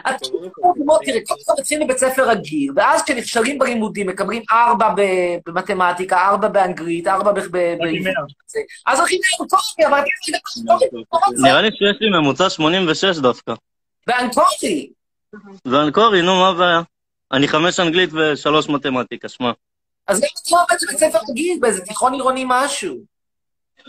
את 0.00 0.26
כמו, 0.74 0.98
תראה, 1.04 1.18
כל 1.26 1.34
אחד 1.46 1.52
מתחילים 1.58 1.86
בבית 1.86 1.98
ספר 1.98 2.28
רגיל, 2.28 2.72
ואז 2.76 3.02
כשנכשלים 3.02 3.58
בלימודים, 3.58 4.06
מקבלים 4.06 4.42
ארבע 4.50 4.94
במתמטיקה, 5.46 6.28
ארבע 6.28 6.48
באנגלית, 6.48 7.06
ארבע 7.06 7.32
ב-. 7.32 7.76
אז 8.86 8.98
הולכים 8.98 9.20
לאנקורי, 9.40 9.86
אבל 9.86 9.98
אתם 9.98 10.08
יודעים, 10.60 11.04
נראה 11.36 11.62
לי 11.62 11.70
שיש 11.72 11.96
לי 12.00 12.10
ממוצע 12.10 12.50
86 12.50 13.16
דווקא. 13.18 13.54
באנקורי. 14.06 14.90
ואנקורי, 15.64 16.22
נו, 16.22 16.34
מה 16.40 16.48
הבעיה? 16.48 16.80
אני 17.32 17.48
חמש 17.48 17.80
אנגלית 17.80 18.10
ושלוש 18.12 18.68
מתמטיקה, 18.68 19.28
שמע. 19.28 19.50
אז 20.06 20.18
למה 20.18 20.28
אתה 20.42 20.56
לא 20.56 20.62
עובד 20.62 20.76
בבית 20.82 20.98
ספר 20.98 21.18
רגיל, 21.30 21.58
באיזה 21.60 21.80
תיכון 21.80 22.12
עירוני 22.12 22.44
משהו? 22.46 22.96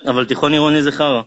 אבל 0.07 0.25
תיכון 0.25 0.51
עירוני 0.51 0.83
זה 0.83 0.91
חרא. 0.91 1.21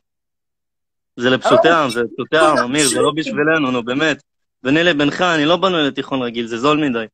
זה 1.16 1.31
לפשוטי 1.31 1.68
העם, 1.68 1.90
זה 1.90 2.03
לפשוטי 2.03 2.37
העם, 2.37 2.59
אמיר, 2.59 2.88
זה 2.88 3.01
לא 3.01 3.12
בשבילנו, 3.16 3.70
נו, 3.70 3.83
באמת. 3.83 4.23
ביני 4.64 4.85
לבינך, 4.85 5.20
אני 5.20 5.44
לא 5.44 5.57
בנוי 5.57 5.83
לתיכון 5.83 6.22
רגיל, 6.22 6.46
זה 6.46 6.59
זול 6.59 6.88
מדי. 6.88 7.05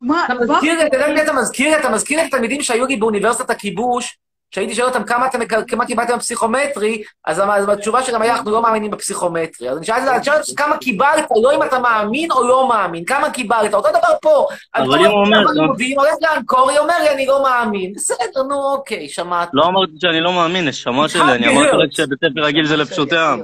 מה, 0.00 0.24
אתה 0.26 0.34
מזכיר, 0.34 0.86
אתה 0.86 0.96
יודע 0.96 1.08
מי 1.12 1.22
אתה 1.22 1.32
מזכיר? 1.32 1.78
אתה 1.80 1.90
מזכיר 1.90 2.20
את 2.20 2.26
התלמידים 2.26 2.62
שהיו 2.62 2.86
לי 2.86 2.96
באוניברסיטת 2.96 3.50
הכיבוש, 3.50 4.16
כשהייתי 4.50 4.74
שואל 4.74 4.88
אותם 4.88 5.04
כמה 5.04 5.26
אתם, 5.26 5.38
קיבלתם 5.86 6.16
בפסיכומטרי, 6.16 7.02
אז 7.24 7.42
התשובה 7.68 8.02
שלהם 8.02 8.22
היה, 8.22 8.34
אנחנו 8.36 8.50
לא 8.50 8.62
מאמינים 8.62 8.90
בפסיכומטרי. 8.90 9.70
אז 9.70 9.76
אני 9.78 9.86
שאלתי 9.86 10.02
אותם, 10.02 10.14
"אני 10.16 10.24
שואל 10.24 10.36
אותם, 10.36 10.52
כמה 10.56 10.76
קיבלת, 10.76 11.24
לא 11.42 11.54
אם 11.54 11.62
אתה 11.62 11.78
מאמין 11.78 12.30
או 12.32 12.48
לא 12.48 12.68
מאמין, 12.68 13.04
כמה 13.04 13.30
קיבלת, 13.30 13.74
אותו 13.74 13.88
דבר 13.88 14.14
פה. 14.22 14.46
אבל 14.74 14.94
אני 14.94 15.06
אם 15.06 15.10
הוא 15.10 15.24
אומר- 15.24 15.44
לימודים, 15.54 15.98
הולך 15.98 16.14
לאנקור, 16.22 16.70
היא 16.70 16.78
אומר 16.78 16.94
לי, 17.02 17.10
אני 17.10 17.26
לא 17.26 17.42
מאמין. 17.42 17.92
בסדר, 17.92 18.42
נו, 18.48 18.72
אוקיי, 18.72 19.08
שמעתי. 19.08 19.50
לא 19.54 19.66
אמרתי 19.66 19.92
שאני 20.00 20.20
לא 20.20 20.32
מאמין, 20.32 20.68
נשמה 20.68 21.08
שלי, 21.08 21.22
אני 21.32 21.48
אמרתי 21.48 21.76
רק 21.76 21.92
שבית 21.92 22.18
ספר 22.18 22.40
רגיל 22.44 22.66
זה 22.66 22.76
לפשוטי 22.76 23.16
העם. 23.16 23.40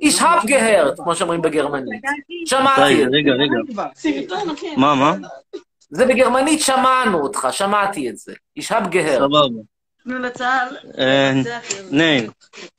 איש 0.00 0.22
הפגהרט, 0.22 1.00
כמו 1.00 1.14
שאומרים 1.14 1.42
בגרמנית. 1.42 2.02
שמעתי. 2.46 3.04
רגע, 3.04 3.32
רגע. 3.32 3.82
מה, 4.76 4.94
מה? 4.94 5.14
זה 5.90 6.06
בגרמנית, 6.06 6.60
שמענו 6.60 7.20
אותך, 7.20 7.48
שמעתי 7.50 8.10
את 8.10 8.16
זה. 8.16 8.32
איש 8.56 8.72
הפגהרט. 8.72 9.18
סבבה. 9.18 9.60
תנו 10.04 10.18
לצה"ל. 10.18 10.76
אה, 10.98 11.32
ניין, 11.90 12.30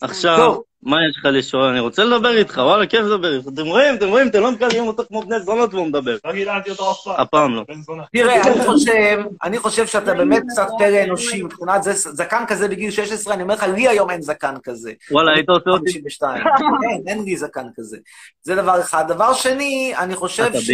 עכשיו, 0.01 0.37
טוב. 0.37 0.63
מה 0.85 0.97
יש 1.09 1.17
לך 1.17 1.25
לשאול? 1.31 1.63
אני 1.63 1.79
רוצה 1.79 2.03
לדבר 2.03 2.37
איתך, 2.37 2.57
וואלה, 2.57 2.87
כיף 2.87 3.01
לדבר 3.01 3.33
איתך. 3.33 3.47
אתם 3.47 3.65
רואים, 3.65 3.95
אתם 3.95 4.07
רואים, 4.07 4.27
אתם 4.27 4.41
לא 4.41 4.51
מקבלים 4.51 4.87
אותו 4.87 5.03
כמו 5.07 5.21
בני 5.21 5.39
זונות 5.39 5.73
והוא 5.73 5.87
מדבר. 5.87 6.17
לא 6.25 6.33
גידלתי 6.33 6.71
אותו 6.71 6.91
אף 6.91 6.97
פעם. 7.03 7.15
הפעם 7.17 7.55
לא. 7.55 7.63
תראה, 8.11 8.41
אני 8.47 8.65
חושב, 8.65 9.19
אני 9.43 9.59
חושב 9.59 9.87
שאתה 9.87 10.13
באמת 10.13 10.43
קצת 10.49 10.67
פרא 10.77 11.03
אנושי 11.03 11.43
מבחינת 11.43 11.83
זה, 11.83 11.93
זקן 11.93 12.43
כזה 12.47 12.67
בגיל 12.67 12.91
16, 12.91 13.33
אני 13.33 13.43
אומר 13.43 13.53
לך, 13.53 13.63
לי 13.63 13.87
היום 13.87 14.09
אין 14.09 14.21
זקן 14.21 14.55
כזה. 14.63 14.91
וואלה, 15.11 15.31
היית 15.35 15.49
עושה 15.49 15.69
אותי? 15.69 15.93
52. 15.93 16.43
אין, 16.89 17.03
אין 17.07 17.23
לי 17.23 17.37
זקן 17.37 17.67
כזה. 17.75 17.97
זה 18.41 18.55
דבר 18.55 18.81
אחד. 18.81 19.05
דבר 19.07 19.33
שני, 19.33 19.93
אני 19.97 20.15
חושב 20.15 20.43
אתה 20.43 20.61
ש... 20.61 20.71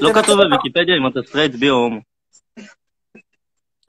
לא 0.00 0.12
כתוב 0.12 0.42
בוויקיפדיה 0.42 0.96
אם 0.96 1.06
אתה 1.06 1.20
סטרייט 1.26 1.54
בי 1.54 1.70
או 1.70 1.74
הומו. 1.74 2.09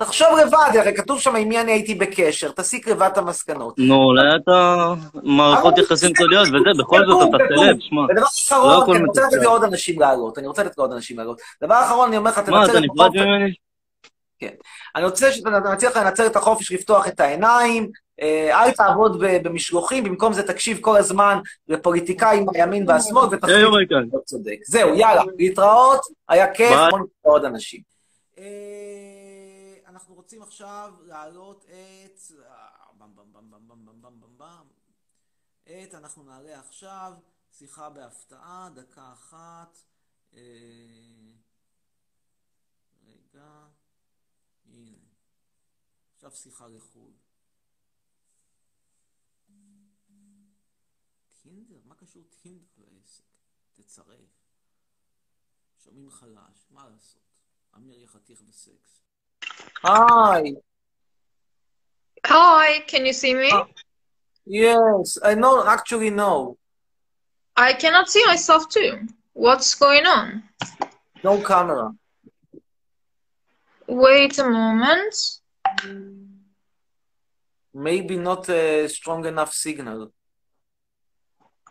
תחשוב 0.06 0.28
לבד, 0.42 0.78
הרי 0.80 0.94
כתוב 0.96 1.20
שם 1.20 1.36
עם 1.36 1.50
מי 1.50 1.62
אני 1.62 1.72
הייתי 1.72 1.96
בקשר, 1.96 2.52
תסיק 2.52 2.88
לבד 2.88 3.10
את 3.14 3.18
המסקנות. 3.18 3.76
נו, 3.78 3.96
אולי 3.96 4.36
אתה 4.36 4.94
מערכות 5.24 5.78
יחסים 5.78 6.10
זה 6.10 6.16
סודיות 6.18 6.48
וזה, 6.48 6.84
בכל 6.84 7.06
זאת 7.08 7.30
אתה. 7.36 7.44
סלב, 7.56 7.78
שמע. 7.80 8.02
ודבר 8.02 8.22
לא 8.22 8.28
אחרון, 8.48 8.86
כי 8.86 8.98
אני 8.98 9.08
רוצה 9.08 9.22
לתת. 9.28 9.44
לעוד 9.44 9.64
אנשים 9.64 10.00
לעלות, 10.00 10.38
אני 10.38 10.48
רוצה 10.48 10.64
לתת 10.64 10.78
לעוד 10.78 10.92
אנשים 10.92 11.18
לעלות. 11.18 11.42
דבר 11.64 11.82
אחרון, 11.86 12.08
אני 12.08 12.18
אומר 12.18 12.32
לך, 12.32 12.38
מה, 12.38 12.44
תנצל 12.44 12.72
אתה 12.72 12.78
את 12.78 12.84
נפרד. 12.84 13.12
ממני? 13.16 13.54
אני 14.96 15.06
רוצה 15.06 15.32
שנציע 15.32 15.90
לך 15.90 15.98
לנצל 15.98 16.26
את 16.26 16.36
החופש 16.36 16.72
לפתוח 16.72 17.08
את 17.08 17.20
העיניים, 17.20 17.90
אה, 18.22 18.64
אל 18.64 18.72
תעבוד 18.72 19.24
במשלוחים, 19.44 20.04
במקום 20.04 20.34
זה 20.34 20.48
תקשיב 20.48 20.78
כל 20.82 20.98
הזמן 20.98 21.40
לפוליטיקאים 21.68 22.46
מהימין 22.46 22.90
והשמאל 22.90 23.24
היי, 23.24 23.36
ותחליט 23.38 23.58
יוריקן. 23.58 24.04
לא 24.14 24.20
צודק. 24.26 24.58
זהו, 24.66 24.96
יאללה, 24.96 25.22
להתראות, 25.38 26.02
היה 26.30 26.54
כיף. 26.54 26.70
בוא 26.70 27.00
נתראה 27.00 27.04
עוד 27.22 27.46
אנשים. 27.46 27.80
רוצים 30.32 30.44
עכשיו 30.44 30.96
להעלות 31.02 31.65
את... 31.65 32.20
במ 32.98 33.15
במ 33.15 33.34
במ 33.34 33.52
במ 33.52 33.67
במ 33.67 33.86
במ 33.86 34.02
במ 34.02 34.22
במ 34.22 34.38
במ. 34.38 34.67
את, 35.63 35.94
אנחנו 35.94 36.24
נעלה 36.24 36.60
עכשיו, 36.60 37.13
שיחה 37.52 37.89
בהפתעה, 37.89 38.70
דקה 38.76 39.13
אחת. 39.13 39.78
אה, 40.34 40.39
רגע, 43.04 43.67
הנה. 44.65 44.98
עכשיו 46.15 46.32
שיחה 46.32 46.67
לחו"ל. 46.67 47.13
טינדר? 51.41 51.82
מה 51.86 51.96
קשור 51.96 52.24
טינדר 52.41 52.89
לעסק? 52.91 53.24
תצרף. 53.74 54.30
שומעים 55.78 56.10
חלש, 56.10 56.67
מה 56.70 56.89
לעשות? 56.89 57.22
אמיר 57.76 58.00
יחתיך 58.02 58.41
בסקס. 58.41 59.11
Hi. 59.84 60.54
Hi, 62.25 62.80
can 62.88 63.06
you 63.06 63.13
see 63.13 63.34
me? 63.34 63.51
Uh, 63.51 63.65
yes, 64.45 65.17
I 65.23 65.34
know, 65.36 65.65
actually, 65.67 66.12
no. 66.12 66.58
I 67.58 67.73
cannot 67.73 68.10
see 68.10 68.23
myself 68.25 68.69
too. 68.69 69.08
What's 69.34 69.75
going 69.75 70.06
on? 70.06 70.43
No 71.23 71.41
camera. 71.41 71.91
Wait 73.88 74.38
a 74.39 74.49
moment. 74.49 75.15
Maybe 77.73 78.17
not 78.17 78.49
a 78.49 78.88
strong 78.88 79.25
enough 79.25 79.54
signal. 79.54 80.12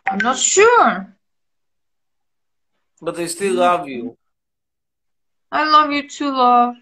I'm 0.07 0.17
not 0.17 0.37
sure. 0.37 1.15
But 3.01 3.19
I 3.19 3.25
still 3.27 3.55
love 3.55 3.87
you. 3.87 4.17
I 5.51 5.63
love 5.69 5.91
you 5.91 6.07
too, 6.07 6.31
love. 6.31 6.75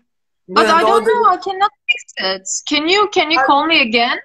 But 0.55 0.65
Yeah, 0.65 0.77
I 0.79 0.81
don't 0.81 1.05
no, 1.05 1.13
know. 1.13 1.25
I 1.35 1.37
cannot 1.37 1.71
fix 1.87 2.03
it. 2.31 2.45
Can 2.69 2.83
you 2.93 3.01
can 3.15 3.27
you 3.33 3.39
call 3.49 3.63
me 3.71 3.77
again? 3.89 4.17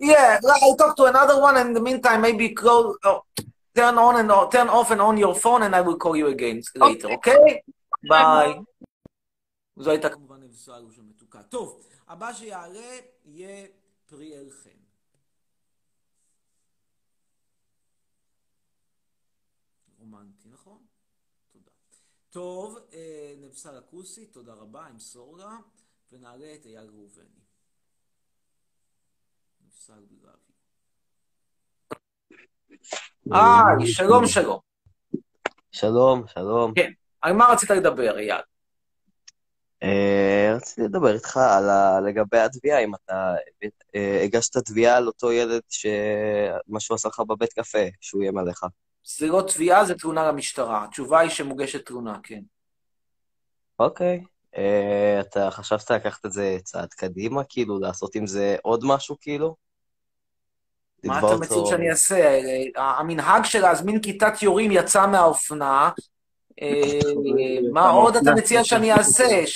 Yeah, 0.00 0.40
I'll 0.62 0.76
talk 0.82 0.96
to 0.96 1.04
another 1.04 1.36
one. 1.40 1.56
In 1.62 1.72
the 1.78 1.80
meantime, 1.88 2.20
maybe 2.22 2.46
close, 2.60 2.96
oh, 3.04 3.20
turn 3.76 3.96
on 4.06 4.14
and 4.20 4.30
o- 4.32 4.48
turn 4.54 4.68
off 4.68 4.90
and 4.90 5.00
on 5.00 5.16
your 5.24 5.34
phone, 5.44 5.62
and 5.66 5.72
I 5.76 5.82
will 5.86 5.98
call 6.04 6.16
you 6.16 6.26
again 6.36 6.58
later. 6.74 7.08
Okay? 7.16 7.62
ביי. 8.08 8.54
זו 9.76 9.90
הייתה 9.90 10.08
כמובן 10.08 10.42
נבסה 10.42 10.76
אלושה 10.76 11.02
מתוקה. 11.02 11.42
טוב, 11.42 11.80
הבא 12.08 12.32
שיעלה 12.32 12.90
יהיה 13.24 13.66
פריאל 14.06 14.50
חן. 14.62 14.70
רומנטי, 19.98 20.48
נכון? 20.52 20.59
טוב, 22.30 22.78
אה, 22.92 23.34
נבסל 23.38 23.78
הכוסי, 23.78 24.26
תודה 24.26 24.52
רבה, 24.52 24.86
אמסור 24.90 25.38
לה, 25.38 25.56
ונעלה 26.12 26.54
את 26.54 26.66
אייל 26.66 26.88
ראובני. 26.92 27.24
נבסל 29.66 30.04
בלאבי. 30.10 30.52
היי, 33.30 33.86
שלום 33.86 34.26
שלום. 34.26 34.58
שלום, 35.72 36.26
שלום. 36.26 36.74
כן. 36.74 36.92
על 37.20 37.32
מה 37.32 37.44
רצית 37.52 37.70
לדבר, 37.70 38.18
אייל? 38.18 38.42
אה, 39.82 40.52
רציתי 40.56 40.80
לדבר 40.82 41.14
איתך 41.14 41.36
על 41.36 41.68
ה... 41.68 42.00
לגבי 42.00 42.38
התביעה, 42.38 42.84
אם 42.84 42.94
אתה 42.94 43.34
אה, 43.94 44.22
הגשת 44.24 44.56
תביעה 44.56 44.96
על 44.96 45.06
אותו 45.06 45.32
ילד 45.32 45.62
שמה 45.68 46.80
שהוא 46.80 46.94
עשה 46.94 47.08
לך 47.08 47.20
בבית 47.20 47.52
קפה, 47.52 47.86
שהוא 48.00 48.22
איים 48.22 48.38
עליך. 48.38 48.64
זה 49.04 49.26
לא 49.26 49.42
תביעה, 49.48 49.84
זה 49.84 49.94
תלונה 49.94 50.28
למשטרה. 50.28 50.84
התשובה 50.84 51.20
היא 51.20 51.30
שמוגשת 51.30 51.86
תלונה, 51.86 52.16
כן. 52.22 52.40
אוקיי. 53.78 54.24
אה, 54.56 55.20
אתה 55.20 55.50
חשבת 55.50 55.90
לקחת 55.90 56.26
את 56.26 56.32
זה 56.32 56.56
צעד 56.64 56.88
קדימה, 56.88 57.42
כאילו, 57.48 57.78
לעשות 57.78 58.14
עם 58.14 58.26
זה 58.26 58.56
עוד 58.62 58.84
משהו, 58.84 59.16
כאילו? 59.20 59.56
מה 61.04 61.18
אתה 61.18 61.36
מציע 61.36 61.66
שאני 61.66 61.90
אעשה? 61.90 62.40
אה, 62.76 62.98
המנהג 62.98 63.44
של 63.44 63.60
להזמין 63.60 64.00
כיתת 64.00 64.42
יורים 64.42 64.70
יצא 64.72 65.06
מהאופנה. 65.06 65.90
אה, 66.62 66.98
מה 67.74 67.88
עוד 67.88 68.16
אתה 68.16 68.34
מציע 68.34 68.64
שאני 68.64 68.92
אעשה? 68.92 69.46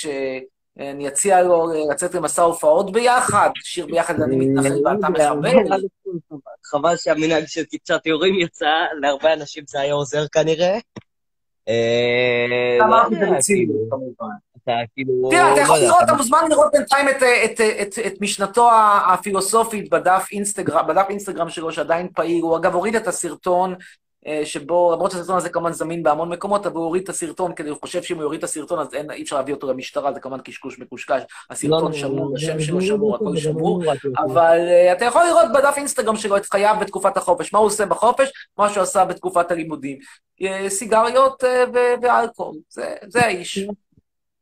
שאני 0.77 1.07
אציע 1.07 1.41
לו 1.41 1.67
לצאת 1.91 2.15
למסע 2.15 2.41
הופעות 2.41 2.91
ביחד? 2.91 3.49
שיר 3.63 3.85
ביחד 3.85 4.21
אני 4.21 4.35
מתנחל 4.35 4.81
ואתה 4.85 5.09
מחבל? 5.09 5.81
חבל 6.71 6.97
שהמנהג 6.97 7.45
של 7.47 7.63
כיתת 7.69 8.05
יורים 8.05 8.39
יצא, 8.39 8.71
להרבה 9.01 9.33
אנשים 9.33 9.63
זה 9.67 9.79
היה 9.79 9.93
עוזר 9.93 10.27
כנראה. 10.27 10.77
אה, 11.67 12.85
אמרתי 12.85 13.15
כמובן. 13.89 14.35
אתה 14.63 14.71
כאילו... 14.93 15.29
תראה, 15.29 15.53
אתה 15.53 15.61
יכול 15.61 15.77
לראות, 15.77 16.03
אתה 16.03 16.13
מוזמן 16.13 16.39
לראות 16.49 16.71
בינתיים 16.71 17.09
את, 17.09 17.23
את, 17.45 17.61
את, 17.81 17.99
את 18.07 18.21
משנתו 18.21 18.69
הפילוסופית 19.07 19.89
בדף 19.89 20.27
אינסטגרם, 20.31 21.49
שלו, 21.49 21.71
שעדיין 21.71 22.07
פעיל. 22.15 22.43
הוא 22.43 22.57
אגב 22.57 22.73
הוריד 22.73 22.95
את 22.95 23.07
הסרטון 23.07 23.71
אה, 23.71 23.77
שבו, 24.43 24.91
למרות 24.93 25.11
שהסרטון 25.11 25.37
הזה 25.37 25.49
כמובן 25.49 25.71
זמין 25.71 26.03
בהמון 26.03 26.29
מקומות, 26.29 26.65
אבל 26.65 26.75
הוא 26.75 26.83
הוריד 26.83 27.03
את 27.03 27.09
הסרטון, 27.09 27.55
כי 27.55 27.63
הוא 27.63 27.77
חושב 27.81 28.03
שאם 28.03 28.15
הוא 28.15 28.23
יוריד 28.23 28.37
את 28.37 28.43
הסרטון, 28.43 28.79
אז 28.79 28.93
אין, 28.93 29.11
אי 29.11 29.23
אפשר 29.23 29.35
להביא 29.35 29.53
אותו 29.53 29.67
למשטרה, 29.67 30.13
זה 30.13 30.19
כמובן 30.19 30.39
קשקוש 30.41 30.79
מקושקש. 30.79 31.21
הסרטון 31.49 31.93
שמור, 31.93 32.35
השם 32.35 32.59
שלו 32.59 32.81
שמור, 32.81 33.15
הכל 33.15 33.37
שמור. 33.37 33.83
אבל 34.17 34.59
אה, 34.67 34.91
אתה 34.91 35.05
יכול 35.05 35.23
לראות 35.23 35.45
בדף 35.53 35.73
אינסטגרם 35.77 36.15
שלו 36.15 36.37
את 36.37 36.45
חייו 36.45 36.75
בתקופת 36.81 37.17
החופש, 37.17 37.53
מה 37.53 37.59
הוא 37.59 37.67
עושה 37.67 37.85
בחופש, 37.85 38.29
מה 38.57 38.69
שהוא 38.69 38.83
עשה 38.83 39.05
בתקופת 39.05 39.51
הלימודים. 39.51 39.97
אה, 40.41 40.69
סיגריות 40.69 41.43
אה, 41.43 41.63
ואלכוהול, 42.01 42.55
זה, 42.69 42.95
זה 43.07 43.25
האיש. 43.25 43.67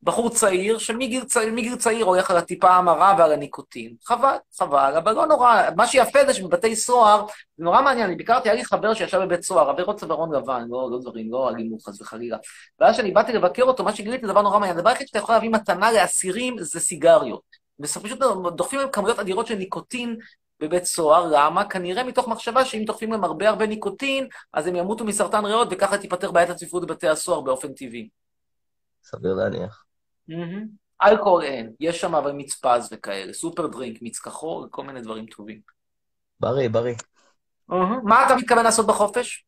בחור 0.04 0.30
צעיר 0.30 0.78
שמגיל 0.78 1.24
צעיר, 1.24 1.76
צעיר 1.76 2.06
הולך 2.06 2.32
על 2.32 2.38
הטיפה 2.38 2.70
המרה 2.70 3.16
ועל 3.18 3.32
הניקוטין. 3.32 3.96
חבל, 4.06 4.36
חבל, 4.58 4.94
אבל 4.98 5.14
לא 5.14 5.26
נורא. 5.26 5.62
מה 5.76 5.88
שיפה 5.88 6.20
זה 6.28 6.34
שבבתי 6.34 6.76
סוהר, 6.76 7.26
זה 7.58 7.64
נורא 7.64 7.82
מעניין, 7.82 8.08
אני 8.08 8.16
ביקרתי, 8.16 8.50
היה 8.50 8.56
לי 8.56 8.66
חבר 8.66 8.94
שישב 8.94 9.20
בבית 9.20 9.44
סוהר, 9.44 9.70
עבירות 9.70 10.00
צווארון 10.00 10.36
לבן, 10.36 10.66
לא, 10.70 10.90
לא 10.92 11.00
דברים, 11.02 11.32
לא 11.32 11.50
אלימות 11.50 11.82
חס 11.82 12.02
וחלילה. 12.02 12.38
ואז 12.80 12.94
כשאני 12.94 13.12
באתי 13.12 13.34
לבקר 13.34 13.64
אותו, 13.64 13.84
מה 13.84 13.96
שגיליתי 13.96 14.26
זה 14.26 14.32
דבר 14.32 14.42
נורא 14.42 14.60
מעניין. 14.60 14.78
הדבר 14.78 14.90
היחיד 14.90 15.08
שאתה 15.08 15.20
יכול 15.20 15.36
להביא 15.36 15.50
מתנה 15.50 15.92
לאסירים 15.92 16.56
זה 16.60 16.80
סיגריות. 16.80 17.64
ופשוט 17.80 18.20
דוחפים 18.56 18.80
להם 18.80 18.90
כמויות 18.92 19.20
אדירות 19.20 19.48
של 19.48 19.56
ניקוטין 19.56 20.18
בבית 20.60 20.86
סוהר, 20.86 21.28
למה? 21.32 21.66
כנראה 21.66 22.04
מתוך 22.04 22.28
מחשבה 22.28 22.66
שאם 22.66 22.84
דוחפים 22.86 23.12
להם 23.12 23.24
הרבה 23.24 23.50
הרבה 23.50 23.66
ניקוטין, 23.68 24.28
אז 24.54 24.68
הם 24.68 24.76
ימותו 24.76 25.06
מסרטן 25.06 25.46
ריאות, 25.46 25.68
וככה 25.72 25.98
תיפתר 25.98 26.32
בעיית 26.32 26.50
הצפיפות 26.50 26.86
בבתי 26.86 27.08
הסוהר 27.08 27.42
באופן 27.42 27.74
טבעי. 27.74 28.10
סביר 29.04 29.34
להניח. 29.34 29.83
אלכוהול 31.04 31.44
אין, 31.44 31.72
יש 31.80 32.02
שם 32.02 32.16
אבל 32.16 32.32
מיץ 32.32 32.56
פז 32.56 32.90
וכאלה, 32.92 33.34
סופר 33.34 33.68
דרינק, 33.68 34.02
מיץ 34.02 34.20
כחול, 34.20 34.68
כל 34.72 34.84
מיני 34.84 35.02
דברים 35.02 35.26
טובים. 35.26 35.60
בריא, 36.40 36.70
בריא. 36.70 36.96
מה 38.04 38.26
אתה 38.26 38.36
מתכוון 38.36 38.64
לעשות 38.64 38.88
בחופש? 38.88 39.46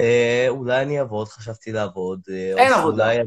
אה, 0.00 0.46
אולי 0.48 0.82
אני 0.82 0.98
אעבוד, 0.98 1.28
חשבתי 1.28 1.72
לעבוד. 1.72 2.20
אה, 2.30 2.54
אין 2.56 2.72
עבודה. 2.72 3.12
אני... 3.12 3.22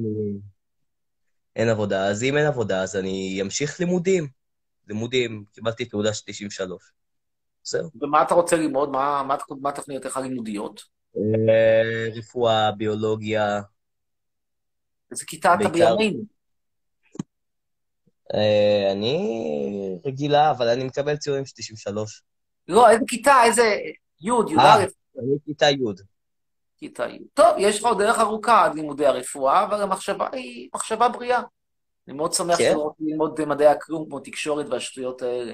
אין 1.56 1.70
עבודה. 1.70 2.08
אז 2.08 2.24
אם 2.24 2.38
אין 2.38 2.46
עבודה, 2.46 2.82
אז 2.82 2.96
אני 2.96 3.40
אמשיך 3.42 3.80
לימודים. 3.80 4.28
לימודים, 4.88 5.44
קיבלתי 5.54 5.86
תעודה 5.86 6.14
של 6.14 6.24
93. 6.26 6.92
זהו. 7.64 7.90
ומה 8.02 8.22
אתה 8.22 8.34
רוצה 8.34 8.56
ללמוד? 8.56 8.90
מה, 8.90 9.24
מה, 9.24 9.38
מה 9.62 9.72
תוכניותיך 9.72 10.18
הלימודיות? 10.18 10.82
אה, 11.18 12.08
רפואה, 12.16 12.72
ביולוגיה. 12.72 13.62
איזה 15.12 15.26
כיתה 15.26 15.54
אתה 15.62 15.70
בימינו? 15.70 16.24
אה, 18.34 18.92
אני 18.92 20.00
רגילה, 20.06 20.52
אבל 20.52 20.68
אני 20.68 20.84
מקבל 20.84 21.16
ציונים 21.18 21.46
של 21.46 21.54
93. 21.56 22.24
לא, 22.68 22.90
איזה 22.90 23.04
כיתה? 23.08 23.36
איזה... 23.46 23.64
י', 24.22 24.28
י"א, 24.28 24.60
אה, 24.60 24.84
אני 25.20 25.36
כיתה 25.46 25.66
י'. 25.70 25.78
כיתה 26.78 27.08
י'. 27.08 27.20
טוב, 27.34 27.46
יש 27.58 27.80
לך 27.80 27.86
עוד 27.86 27.98
דרך 28.02 28.20
ארוכה 28.20 28.66
עד 28.66 28.76
לימודי 28.76 29.06
הרפואה, 29.06 29.64
אבל 29.64 29.82
המחשבה 29.82 30.28
היא 30.32 30.70
מחשבה 30.76 31.10
בריאה. 31.10 31.42
אני 32.08 32.16
מאוד 32.16 32.34
שמח 32.34 32.58
כן. 32.58 32.74
לא 32.74 32.82
רוצה 32.82 33.04
ללמוד 33.04 33.46
מדעי 33.46 33.68
הכלום 33.68 34.06
כמו 34.06 34.20
תקשורת 34.20 34.66
והשטויות 34.70 35.22
האלה, 35.22 35.54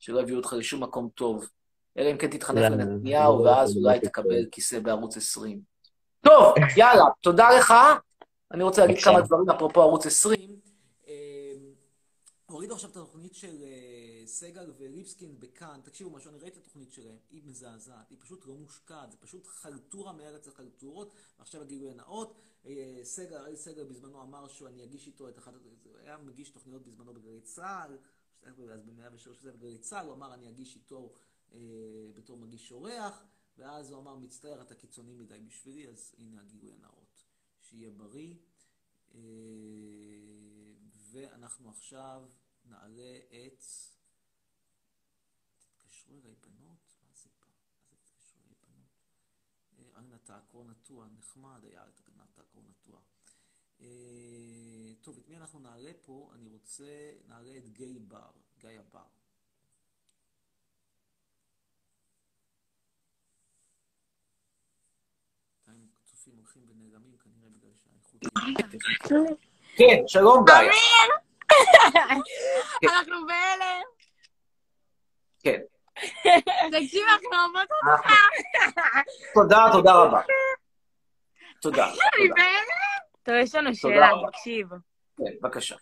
שלא 0.00 0.20
יביאו 0.20 0.36
אותך 0.36 0.52
לשום 0.52 0.82
מקום 0.82 1.08
טוב. 1.14 1.48
אלא 1.98 2.10
אם 2.10 2.16
כן 2.16 2.26
תתחנף 2.30 2.58
לנתניהו, 2.70 3.38
אולי- 3.38 3.50
ואז 3.50 3.76
אולי. 3.76 4.00
תקבל 4.00 4.44
כיסא 4.52 4.78
בערוץ 4.78 5.16
20. 5.16 5.60
טוב, 6.20 6.54
יאללה, 6.76 7.04
תודה 7.20 7.48
לך. 7.58 7.74
אני 8.52 8.62
רוצה 8.62 8.86
להגיד. 8.86 9.04
כמה 9.04 9.20
דברים 9.20 9.50
אפרופו 9.50 9.80
ערוץ 9.80 10.06
20. 10.06 10.60
אה, 11.08 11.54
הורידו 12.46 12.74
עכשיו 12.74 12.90
את 12.90 12.96
התוכנית 12.96 13.34
של 13.34 13.62
אה, 13.62 14.26
סגל 14.26 14.72
וליבסקין 14.78 15.40
בכאן. 15.40 15.80
תקשיבו 15.84 16.10
משהו, 16.10 16.30
אני 16.30 16.38
ראיתי 16.38 16.58
את 16.58 16.62
התוכנית 16.62 16.92
שלהם, 16.92 17.16
היא 17.30 17.42
מזעזעת, 17.44 18.10
היא 18.10 18.18
פשוט 18.20 18.46
לא 18.46 18.54
מושקעת, 18.54 19.10
זה 19.10 19.16
פשוט 19.16 19.46
חלטורה 19.46 20.12
מארץ 20.12 20.48
החלטורות. 20.48 21.14
ועכשיו 21.38 21.62
הגילוי 21.62 21.90
הנאות, 21.90 22.34
אה, 22.66 23.00
סגל, 23.02 23.36
אראל 23.36 23.56
סגל 23.56 23.84
בזמנו 23.84 24.22
אמר 24.22 24.48
שהוא, 24.48 24.68
אני 24.68 24.84
אגיש 24.84 25.06
איתו 25.06 25.28
את 25.28 25.38
אחת, 25.38 25.52
הוא 25.84 25.98
היה 25.98 26.18
מגיש 26.18 26.50
תוכניות 26.50 26.82
בזמנו 26.82 27.14
בגלי 27.14 27.40
צה"ל, 27.40 27.98
אז 28.42 28.54
ב-103 28.84 29.42
זה 29.42 29.52
בגלי 29.52 29.78
צה"ל, 29.78 30.06
הוא 30.06 30.14
אמר 30.14 30.34
אני 30.34 30.48
אגיש 30.48 30.76
איתו 30.76 31.12
בתור 32.14 32.38
מגיש 32.38 32.72
אורח, 32.72 33.24
ואז 33.58 33.90
הוא 33.90 34.00
אמר 34.00 34.16
מצטער 34.16 34.62
אתה 34.62 34.74
קיצוני 34.74 35.14
מדי 35.14 35.40
בשבילי, 35.40 35.88
אז 35.88 36.14
הנה 36.18 36.40
הגילוי 36.40 36.72
הנאות. 36.72 37.01
שיהיה 37.72 37.90
בריא. 37.90 38.34
אה, 39.14 39.20
ואנחנו 41.12 41.70
עכשיו 41.70 42.30
נעלה 42.64 43.18
את... 43.28 43.64
תתקשרו 45.58 46.18
אליי 46.18 46.34
בנות? 46.34 46.96
מה 47.02 47.14
זה 47.14 47.28
פה? 47.40 47.50
מה 47.90 47.96
זה 47.96 48.04
תתקשרו 48.04 48.40
אליי 48.42 48.54
בנות? 48.62 48.90
אה, 49.78 49.98
אנה 49.98 50.18
תעקור 50.18 50.64
נטוע, 50.64 51.06
נחמד 51.06 51.64
היה 51.64 51.88
את 51.88 52.00
אנה 52.08 52.26
תעקור 52.34 52.62
נטוע. 52.62 53.00
אה, 53.80 54.92
טוב, 55.00 55.18
את 55.18 55.28
מי 55.28 55.36
אנחנו 55.36 55.58
נעלה 55.58 55.92
פה? 56.02 56.30
אני 56.34 56.48
רוצה, 56.48 57.12
נעלה 57.26 57.56
את 57.56 57.68
גיא 57.68 58.00
בר, 58.08 58.30
גיא 58.58 58.80
הבר. 58.80 59.06
בינתיים 65.72 65.88
הצופים 66.22 66.38
הולכים 66.38 66.62
ונעלמים 66.68 67.16
כנראה 67.18 67.48
בגלל 67.50 67.70
שהאיכות... 67.74 69.38
כן, 69.76 70.02
שלום 70.06 70.44
גיא. 70.44 70.54
אנחנו 72.84 73.26
בהלם. 73.26 73.82
כן. 75.42 75.60
תקשיב, 76.72 77.02
אנחנו 77.08 77.28
אוהבות 77.32 77.68
אותך. 77.72 78.06
תודה, 79.34 79.66
תודה 79.72 79.92
רבה. 79.92 80.20
תודה. 81.62 81.86
אני 81.86 82.28
תודה. 82.28 82.34
בהלם. 82.34 83.02
טוב, 83.22 83.34
יש 83.34 83.54
לנו 83.54 83.70
תודה 83.82 83.94
שאלה. 83.94 84.10
תקשיב. 84.28 84.68
כן, 85.16 85.32
בבקשה. 85.42 85.76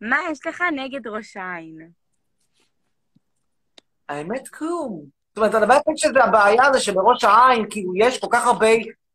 מה 0.00 0.18
יש 0.30 0.46
לך 0.46 0.64
נגד 0.72 1.06
ראש 1.06 1.36
העין? 1.36 1.90
האמת, 4.08 4.48
כלום. 4.48 5.04
זאת 5.28 5.38
אומרת, 5.38 5.54
הדבר 5.54 5.74
היחיד 5.74 5.96
שזה 5.96 6.24
הבעיה 6.24 6.72
זה 6.72 6.80
שבראש 6.80 7.24
העין, 7.24 7.66
כאילו, 7.70 7.92
יש 7.96 8.20
כל 8.20 8.26
כך 8.32 8.46
הרבה 8.46 8.66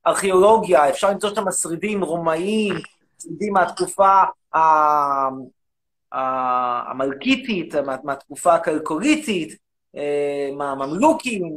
ארכיאולוגיה, 0.08 0.90
אפשר 0.90 1.10
למצוא 1.10 1.30
שם 1.36 1.52
שרידים 1.52 2.04
רומאיים, 2.04 2.76
שרידים 3.24 3.54
מהתקופה 3.54 4.24
המלכיתית, 6.12 7.76
מה- 7.76 7.96
מהתקופה 8.04 8.54
הכלקוליתית, 8.56 9.66
אה, 9.98 10.50
מהממלוכים, 10.58 11.56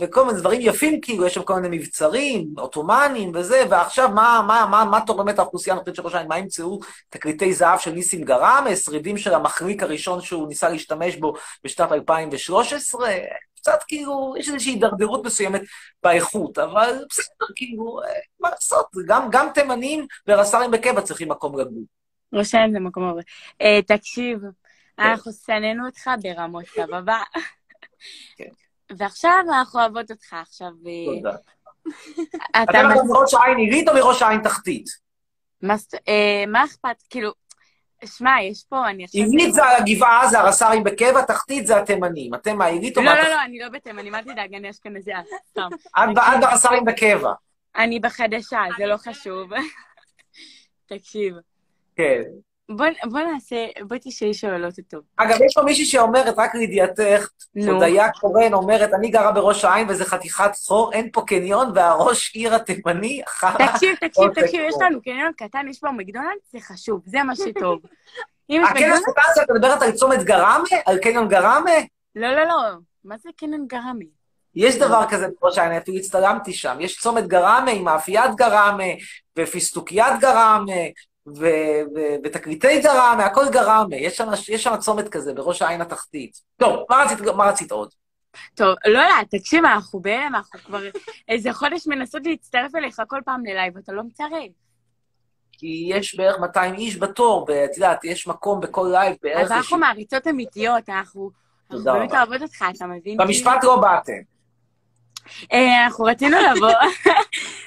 וכל 0.00 0.24
מיני 0.26 0.38
דברים 0.38 0.60
יפים, 0.62 1.00
כאילו, 1.00 1.26
יש 1.26 1.34
שם 1.34 1.42
כל 1.42 1.60
מיני 1.60 1.76
מבצרים, 1.78 2.48
עות'מאנים 2.56 3.32
וזה, 3.34 3.64
ועכשיו, 3.70 4.08
מה, 4.08 4.44
מה, 4.46 4.66
מה, 4.70 4.84
מה 4.84 5.00
תורמת 5.06 5.38
האוכלוסייה 5.38 5.76
הנוכחית 5.76 5.94
של 5.94 6.02
ראש 6.02 6.14
העין? 6.14 6.28
מה 6.28 6.38
ימצאו 6.38 6.80
תקליטי 7.08 7.52
זהב 7.52 7.78
של 7.78 7.90
ניסים 7.90 8.24
גראמה, 8.24 8.76
שרידים 8.76 9.18
של 9.18 9.34
המחליק 9.34 9.82
הראשון 9.82 10.20
שהוא 10.20 10.48
ניסה 10.48 10.68
להשתמש 10.68 11.16
בו 11.16 11.34
בשנת 11.64 11.92
2013? 11.92 13.10
קצת 13.66 13.82
כאילו, 13.88 14.34
יש 14.38 14.48
איזושהי 14.48 14.72
הידרדרות 14.72 15.26
מסוימת 15.26 15.60
באיכות, 16.02 16.58
אבל 16.58 17.04
בסדר, 17.10 17.46
כאילו, 17.56 18.02
אה, 18.02 18.08
מה 18.40 18.50
לעשות, 18.50 18.86
גם, 19.06 19.28
גם 19.30 19.48
תימנים 19.54 20.06
ורס"רים 20.28 20.70
בקבע 20.70 21.02
צריכים 21.02 21.28
מקום 21.28 21.58
לגור. 21.58 21.82
העין 22.54 22.72
זה 22.72 22.80
מקום 22.80 23.04
הרבה. 23.04 23.20
אה, 23.60 23.80
תקשיב, 23.86 24.38
אנחנו 24.98 25.32
שנאנו 25.32 25.86
אותך 25.86 26.10
ברמות, 26.22 26.64
סבבה? 26.66 27.22
כן. 28.36 28.48
ועכשיו 28.98 29.32
אנחנו 29.48 29.80
אוהבות 29.80 30.10
אותך. 30.10 30.32
עכשיו, 30.32 30.68
אה, 30.86 31.16
תודה. 31.16 31.36
אתה... 32.62 32.78
מראש 33.08 33.34
העין 33.34 33.56
עילית 33.56 33.88
או 33.88 33.94
מראש 33.94 34.22
העין 34.22 34.42
תחתית? 34.42 34.86
מה 35.62 36.64
אכפת? 36.64 37.02
כאילו, 37.10 37.32
שמע, 38.04 38.42
יש 38.42 38.64
פה, 38.68 38.88
אני 38.88 39.04
עכשיו... 39.04 39.20
עילית 39.22 39.54
זה 39.54 39.62
הגבעה, 39.76 40.28
זה 40.28 40.38
הרס"רים 40.38 40.84
בקבע, 40.84 41.22
תחתית 41.22 41.66
זה 41.66 41.76
התימנים. 41.76 42.34
אתם 42.34 42.58
מהעילית 42.58 42.96
או 42.96 43.02
לא, 43.02 43.08
לא, 43.08 43.14
מהתחתית? 43.14 43.34
לא, 43.36 43.42
אני 43.44 43.58
לא 43.58 43.68
בתימנים, 43.68 44.14
אל 44.14 44.22
תדאג, 44.22 44.54
אני 44.54 44.70
אשכנזיה, 44.70 45.20
סתם. 45.50 45.68
את 45.98 46.40
ברס"רים 46.40 46.84
בקבע. 46.84 47.32
אני 47.76 48.00
בחדשה, 48.00 48.60
זה 48.78 48.86
לא 48.86 48.96
חשוב. 48.96 49.50
תקשיב, 50.86 51.34
כן. 51.96 52.22
בוא 52.68 52.86
בוא 53.10 53.20
נעשה, 53.20 53.66
בואי 53.88 54.00
תשאלי 54.02 54.34
שאלות 54.34 54.78
אותו. 54.78 54.98
אגב, 55.16 55.36
יש 55.46 55.54
פה 55.54 55.62
מישהי 55.62 55.84
שאומרת, 55.84 56.34
רק 56.38 56.54
לידיעתך. 56.54 57.28
הודיה 57.66 58.10
קורן 58.12 58.52
אומרת, 58.52 58.94
אני 58.94 59.10
גרה 59.10 59.32
בראש 59.32 59.64
העין 59.64 59.86
וזה 59.90 60.04
חתיכת 60.04 60.50
חור, 60.66 60.92
אין 60.92 61.08
פה 61.12 61.22
קניון, 61.26 61.72
והראש 61.74 62.34
עיר 62.34 62.54
התימני, 62.54 63.22
חרא. 63.28 63.66
תקשיב, 63.66 63.94
תקשיב, 64.00 64.24
אוקיי, 64.24 64.44
תקשיב, 64.44 64.60
יש. 64.68 64.74
לנו 64.80 65.02
קניון 65.02 65.32
קטן, 65.36 65.68
יש 65.70 65.78
פה 65.78 65.90
מקדונלדס, 65.90 66.52
זה 66.52 66.58
חשוב, 66.60 67.00
זה 67.06 67.22
מה 67.22 67.36
שטוב. 67.36 67.78
מקדונלדס... 68.50 69.02
קטן 69.02 69.22
שאת 69.34 69.50
מדברת 69.50 69.82
על 69.82 69.92
צומת 69.92 70.22
גראמה? 70.22 70.68
על 70.86 70.98
קניון 70.98 71.28
גראמה? 71.28 71.70
לא, 72.16 72.28
לא, 72.28 72.44
לא, 72.44 72.54
מה 73.04 73.18
זה 73.18 73.30
קניון 73.36 73.66
גרמי? 73.66 74.06
יש 74.54 74.76
דבר 74.76 75.04
כזה 75.08 75.26
בראש 75.40 75.58
העין, 75.58 75.72
אפילו 75.72 75.96
הצטלמתי 75.96 76.52
שם. 76.52 76.76
יש 76.80 76.98
צומת 76.98 77.26
גראמה 77.26 77.70
עם 77.70 77.84
מאפיית 77.84 78.34
גראמה, 78.36 78.84
ופיצוציית 79.38 80.20
גראמה, 80.20 80.72
ותקליטי 82.24 82.80
גראמה, 82.80 83.24
הכל 83.24 83.44
גראמה. 83.50 83.96
יש 83.96 84.16
שם, 84.16 84.28
יש 84.48 84.62
שם 84.62 84.76
צומת 84.76 85.08
כזה 85.08 85.34
בראש 85.34 85.62
העין 85.62 85.80
התחתית. 85.80 86.40
טוב, 86.56 86.84
מה 86.90 87.04
רצית, 87.04 87.20
מה 87.20 87.44
רצית 87.44 87.72
עוד? 87.72 87.90
טוב, 88.54 88.74
לא, 88.86 89.00
לא, 89.00 89.38
תקשיב, 89.38 89.64
אנחנו 89.64 90.00
בהלם, 90.00 90.34
אנחנו 90.34 90.58
כבר 90.60 90.80
איזה 91.28 91.52
חודש 91.52 91.86
מנסות 91.86 92.26
להצטרף 92.26 92.74
אליך 92.74 93.02
כל 93.08 93.20
פעם 93.24 93.46
ללייב, 93.46 93.76
אתה 93.76 93.92
לא 93.92 94.02
מצטרף. 94.02 94.50
כי 95.52 95.88
יש 95.90 96.14
בערך 96.14 96.38
200 96.40 96.74
איש 96.74 96.96
בתור, 96.96 97.46
ואת 97.48 97.76
יודעת, 97.76 98.04
יש 98.04 98.26
מקום 98.26 98.60
בכל 98.60 98.88
לייב 98.92 99.16
בערך... 99.22 99.44
אז 99.44 99.52
אנחנו 99.52 99.78
מעריצות 99.78 100.26
אמיתיות, 100.26 100.88
אנחנו 100.88 101.30
אנחנו 101.70 101.78
תודה 101.78 101.92
באמת 101.92 102.10
רבה. 102.10 102.18
אוהבות 102.18 102.42
אותך, 102.42 102.64
אתה 102.76 102.86
מבין? 102.86 103.16
במשפט 103.16 103.64
לא 103.64 103.76
באתם. 103.80 104.12
אה, 105.52 105.84
אנחנו 105.84 106.04
רצינו 106.04 106.36
לבוא. 106.36 106.70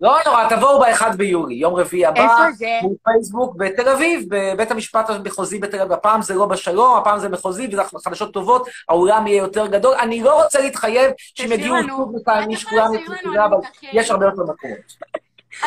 לא 0.00 0.18
נורא, 0.26 0.48
תבואו 0.48 0.80
ב-1 0.80 1.16
ביולי, 1.16 1.54
יום 1.54 1.74
רביעי 1.74 2.06
הבא. 2.06 2.20
איפה 2.20 2.52
זה? 2.52 2.78
בפייסבוק 2.92 3.56
בתל 3.56 3.88
אביב, 3.88 4.24
בבית 4.28 4.70
המשפט 4.70 5.10
המחוזי 5.10 5.58
בתל 5.58 5.80
אביב. 5.80 5.92
הפעם 5.92 6.22
זה 6.22 6.34
לא 6.34 6.46
בשלום, 6.46 6.98
הפעם 6.98 7.18
זה 7.18 7.28
מחוזי, 7.28 7.68
וזה 7.72 7.82
חדשות 8.04 8.32
טובות, 8.32 8.68
האולם 8.88 9.26
יהיה 9.26 9.38
יותר 9.42 9.66
גדול. 9.66 9.94
אני 9.94 10.22
לא 10.22 10.42
רוצה 10.42 10.60
להתחייב 10.60 11.10
שהם 11.18 11.52
יגיעו 11.52 11.76
לנו. 11.76 11.96
שוב 11.96 12.16
לכאן, 12.16 12.50
איש 12.50 12.64
כולם 12.64 12.86
תשאיר 12.86 13.10
לנו, 13.10 13.34
יצאו 13.34 13.44
אבל. 13.44 13.56
יש 13.82 14.10
הרבה 14.10 14.24
יותר 14.26 14.42
מקומות. 14.42 14.78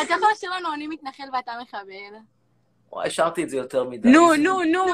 אתה 0.02 0.14
יכול 0.14 0.28
לשיר 0.32 0.50
לנו, 0.50 0.74
אני 0.74 0.86
מתנחל 0.86 1.24
ואתה 1.32 1.52
מחבל. 1.62 2.18
וואי, 2.92 3.06
השארתי 3.06 3.44
את 3.44 3.50
זה 3.50 3.56
יותר 3.56 3.84
מדי. 3.84 4.08
נו, 4.08 4.34
נו, 4.34 4.62
נו. 4.72 4.84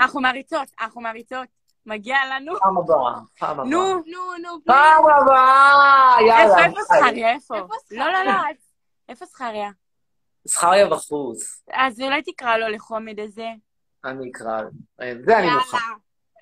אנחנו 0.00 0.20
מעריצות, 0.20 0.68
אנחנו 0.80 1.00
מעריצות. 1.00 1.62
מגיע 1.86 2.16
לנו. 2.34 2.52
פעם 2.58 2.78
הבאה, 2.78 3.12
פעם 3.38 3.50
הבאה. 3.50 3.64
נו, 3.64 3.94
נו, 3.94 4.20
נו. 4.42 4.58
פעם 4.64 5.04
הבאה, 5.06 6.18
איפה, 6.18 6.28
יאללה. 6.28 6.64
איפה 6.64 6.80
זכריה? 6.82 7.30
איפה? 7.30 7.54
איפה 7.56 7.74
לא, 7.90 8.04
לא, 8.04 8.22
לא, 8.24 8.32
איפה 9.12 9.26
זכריה? 9.26 9.70
זכריה 10.44 10.86
בחוץ. 10.86 11.62
אז 11.72 12.00
אולי 12.00 12.22
תקרא 12.22 12.56
לו 12.56 12.68
לחומד 12.68 13.20
הזה. 13.20 13.48
אני 14.04 14.30
אקרא 14.30 14.62
לו. 14.62 14.68
אה, 15.00 15.12
זה 15.26 15.38
אני 15.38 15.50
מוכן. 15.50 15.76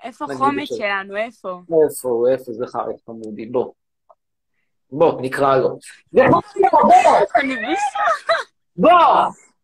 איפה 0.02 0.26
בסדר. 0.26 0.64
שלנו? 0.64 1.16
איפה? 1.16 1.60
איפה? 1.84 2.24
איפה 2.32 2.52
חרי 2.66 2.94
חמודי? 3.06 3.46
בוא. 3.46 3.72
בוא, 4.90 5.20
נקרא 5.20 5.56
לו. 5.56 5.68
בוא! 8.76 8.90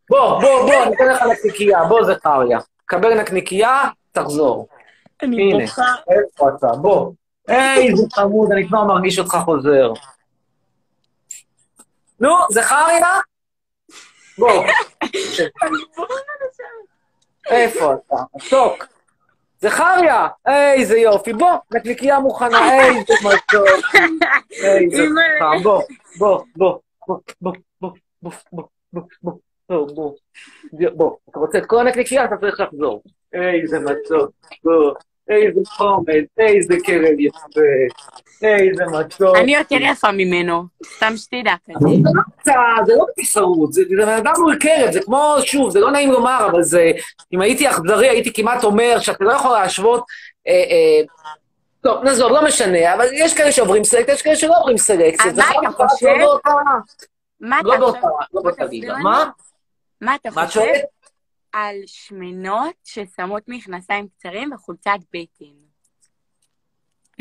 בוא! 0.09 0.41
בוא, 0.41 0.41
בוא, 0.41 0.83
אני 0.83 0.95
אתן 0.95 1.07
לך 1.07 1.21
נקניקייה. 1.31 1.85
בוא, 1.85 2.03
זכריה. 2.03 2.59
קבל 2.85 3.21
נקניקייה, 3.21 3.89
תחזור. 4.11 4.67
אני 5.23 5.41
הנה, 5.41 5.65
בוכה. 5.65 5.93
איפה 6.09 6.49
אתה? 6.49 6.67
בוא. 6.81 7.11
היי, 7.47 7.95
זה 7.95 8.03
חמוד, 8.13 8.51
אני 8.51 8.67
כבר 8.67 8.83
מרגיש 8.83 9.19
אותך 9.19 9.37
חוזר. 9.45 9.93
נו, 12.19 12.29
זכריה? 12.49 13.19
בוא. 14.37 14.63
איפה 17.49 17.93
אתה? 17.93 18.15
מתוק. 18.35 18.85
זכריה! 19.61 20.27
איזה 20.47 20.97
יופי. 20.97 21.33
בוא, 21.33 21.51
נקניקייה 21.71 22.19
מוכנה. 22.19 22.73
איזה 22.73 23.13
מתוק. 23.23 23.95
איזה 24.51 25.03
חם. 25.39 25.63
בוא, 25.63 25.83
בוא, 26.17 26.43
בוא, 26.55 26.77
בוא, 27.07 27.17
בוא, 27.41 27.53
בוא, 28.21 28.31
בוא, 28.51 28.63
בוא, 28.93 29.03
בוא, 29.23 29.33
בוא, 29.69 29.87
בוא, 29.95 30.13
בוא. 30.95 31.15
אתה 31.29 31.39
רוצה 31.39 31.57
את 31.57 31.65
כל 31.65 31.79
הנקניקייה, 31.79 32.25
אתה 32.25 32.35
צריך 32.39 32.59
לחזור. 32.59 33.03
איזה 33.33 33.79
מתוק. 33.79 34.31
בוא. 34.63 34.93
איזה 35.29 35.59
חומץ, 35.67 36.25
איזה 36.37 36.75
קרב 36.85 37.19
יפה. 37.19 37.61
איזה 38.41 38.83
מתוק. 38.85 39.35
אני 39.37 39.55
יותר 39.55 39.75
יפה 39.81 40.11
ממנו, 40.11 40.63
סתם 40.97 41.13
שתדע 41.17 41.53
כזה. 41.65 41.89
זה 42.43 42.51
לא 42.55 42.85
זה 42.85 42.93
לא 42.97 43.05
בתחרות, 43.17 43.73
זה 43.73 43.81
בן 43.89 44.09
אדם 44.09 44.33
מול 44.39 44.55
קרב, 44.59 44.91
זה 44.91 45.01
כמו, 45.01 45.35
שוב, 45.45 45.69
זה 45.69 45.79
לא 45.79 45.91
נעים 45.91 46.11
לומר, 46.11 46.47
אבל 46.51 46.63
זה, 46.63 46.91
אם 47.33 47.41
הייתי 47.41 47.69
אכזרי, 47.69 48.09
הייתי 48.09 48.33
כמעט 48.33 48.63
אומר 48.63 48.99
שאתה 48.99 49.23
לא 49.23 49.31
יכול 49.31 49.51
להשוות, 49.51 50.03
אה, 50.47 50.53
אה, 50.53 51.01
טוב, 51.81 52.03
נעזוב, 52.03 52.31
לא 52.31 52.45
משנה, 52.45 52.93
אבל 52.93 53.05
יש 53.13 53.33
כאלה 53.37 53.51
שעוברים 53.51 53.83
סלקציה, 53.83 54.13
יש 54.13 54.21
כאלה 54.21 54.35
שלא 54.35 54.53
עוברים 54.59 54.77
סלקציה. 54.77 55.31
אז 55.31 55.37
מה 55.37 55.45
אתה 55.61 55.71
חושב? 55.71 56.07
לא 56.07 56.17
באותה- 56.17 56.49
לא 57.61 57.77
באותה. 57.77 58.07
לא 58.33 58.41
באותה 58.41 58.63
ליגה. 58.65 58.97
מה? 58.97 59.29
מה 60.01 60.15
אתה 60.15 60.29
מה 60.35 60.43
את 60.43 60.47
חושב 60.47 60.59
שואלת? 60.59 60.81
על 61.57 61.75
שמנות 61.85 62.73
ששמות 62.83 63.43
מכנסיים 63.47 64.07
קצרים 64.07 64.51
וחולצת 64.53 64.97
בטן? 65.13 65.55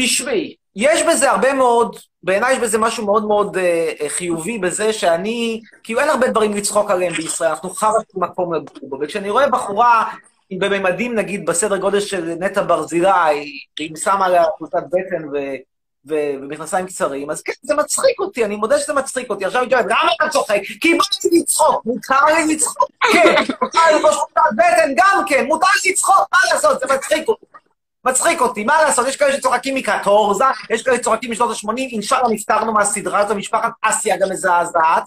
תשמעי, 0.00 0.54
יש 0.76 1.02
בזה 1.02 1.30
הרבה 1.30 1.52
מאוד, 1.52 1.96
בעיניי 2.22 2.52
יש 2.52 2.58
בזה 2.58 2.78
משהו 2.78 3.04
מאוד 3.04 3.26
מאוד 3.26 3.56
אה, 3.56 3.92
אה, 4.00 4.08
חיובי 4.08 4.58
בזה 4.58 4.92
שאני, 4.92 5.60
כאילו 5.82 6.00
אין 6.00 6.10
הרבה 6.10 6.28
דברים 6.28 6.52
לצחוק 6.52 6.90
עליהם 6.90 7.12
בישראל, 7.12 7.50
אנחנו 7.50 7.70
חרא 7.70 7.98
של 8.12 8.18
מקום 8.18 8.54
לגור 8.54 8.88
בו, 8.88 8.98
וכשאני 9.00 9.30
רואה 9.30 9.48
בחורה 9.48 10.12
בממדים, 10.50 11.14
נגיד, 11.14 11.46
בסדר 11.46 11.76
גודל 11.76 12.00
של 12.00 12.34
נטע 12.40 12.62
ברזילי, 12.62 13.58
עם 13.80 13.96
שמה 13.96 14.28
לה 14.28 14.44
חולצת 14.58 14.82
בטן 14.86 15.28
ו... 15.28 15.36
ומכנסיים 16.06 16.86
קצרים, 16.86 17.30
אז 17.30 17.42
כן, 17.42 17.52
זה 17.62 17.74
מצחיק 17.74 18.20
אותי, 18.20 18.44
אני 18.44 18.56
מודה 18.56 18.78
שזה 18.78 18.92
מצחיק 18.92 19.30
אותי. 19.30 19.44
עכשיו 19.44 19.64
שואלת, 19.70 19.86
למה 19.86 20.10
אתה 20.16 20.28
צוחק? 20.28 20.60
כי 20.80 20.94
בא 20.94 21.04
לי 21.24 21.40
לצחוק, 21.40 21.84
מותר 21.84 22.24
לי 22.24 22.54
לצחוק, 22.54 22.88
כן, 23.12 23.34
מותר 23.62 23.78
לי 23.92 24.02
חולצת 24.02 24.40
בטן, 24.52 24.92
גם 24.96 25.24
כן, 25.26 25.46
מותר 25.46 25.66
לי 25.84 25.90
לצחוק, 25.90 26.28
מה 26.32 26.38
לעשות, 26.52 26.80
זה 26.80 26.94
מצחיק 26.94 27.28
אותי. 27.28 27.46
מצחיק 28.04 28.40
אותי, 28.40 28.64
מה 28.64 28.82
לעשות? 28.82 29.06
יש 29.06 29.16
כאלה 29.16 29.36
שצוחקים 29.36 29.74
מקטורזה, 29.74 30.44
יש 30.70 30.82
כאלה 30.82 30.96
שצוחקים 30.96 31.30
משנות 31.30 31.50
ה-80, 31.50 31.78
אינשאללה 31.78 32.28
נפטרנו 32.28 32.72
מהסדרה 32.72 33.20
הזו, 33.20 33.34
משפחת 33.34 33.72
אסיה 33.82 34.16
גם 34.16 34.28
מזעזעת, 34.30 35.04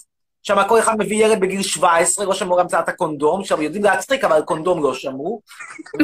כל 0.68 0.80
אחד 0.80 0.96
מביא 1.00 1.26
ילד 1.26 1.40
בגיל 1.40 1.64
17, 1.64 2.26
לא 2.26 2.34
שמעו 2.34 2.60
המצאת 2.60 2.90
הקונדום, 2.90 3.44
שם 3.44 3.62
יודעים 3.62 3.84
להצחיק, 3.84 4.24
אבל 4.24 4.42
קונדום 4.42 4.84
לא 4.84 4.94
שמעו. 4.94 5.42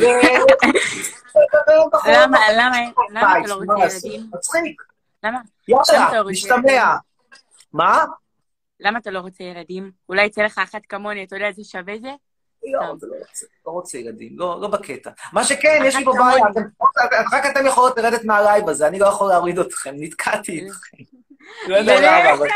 למה, 2.07 2.39
למה, 2.53 2.77
למה 3.09 3.33
אתה 3.39 3.47
לא 3.47 3.55
רוצה? 3.55 4.07
ילדים? 4.07 4.29
מצחיק. 4.33 4.81
למה? 5.23 5.39
יאללה, 5.67 6.23
לא. 6.23 6.29
ילדים? 6.31 6.83
מה? 7.73 8.05
למה 8.79 8.99
אתה 8.99 9.11
לא 9.11 9.19
רוצה 9.19 9.43
ילדים? 9.43 9.91
אולי 10.09 10.25
יצא 10.25 10.41
לך 10.41 10.57
אחת 10.57 10.81
כמוני, 10.89 11.23
אתה 11.23 11.35
יודע 11.35 11.47
איזה 11.47 11.63
שווה 11.63 11.93
זה? 12.01 12.11
לא, 12.73 12.79
לא 12.81 12.87
רוצה, 12.87 13.07
לא 13.67 13.71
רוצה 13.71 13.97
ילדים, 13.97 14.31
לא, 14.35 14.61
לא 14.61 14.67
בקטע. 14.67 15.09
מה 15.33 15.43
שכן, 15.43 15.81
יש 15.85 15.95
לי 15.95 16.05
פה 16.05 16.13
בעיה, 16.17 16.45
רק 17.33 17.45
אתם 17.45 17.65
יכולות 17.65 17.97
לרדת 17.97 18.23
מהלייב 18.23 18.69
הזה, 18.69 18.87
אני 18.87 18.99
לא 18.99 19.07
יכול 19.07 19.29
להוריד 19.29 19.59
אתכם, 19.59 19.93
נתקעתי 19.97 20.51
איתכם. 20.51 20.97
לא 21.67 21.75
יודע 21.75 21.99
למה, 21.99 22.33
אבל... 22.33 22.47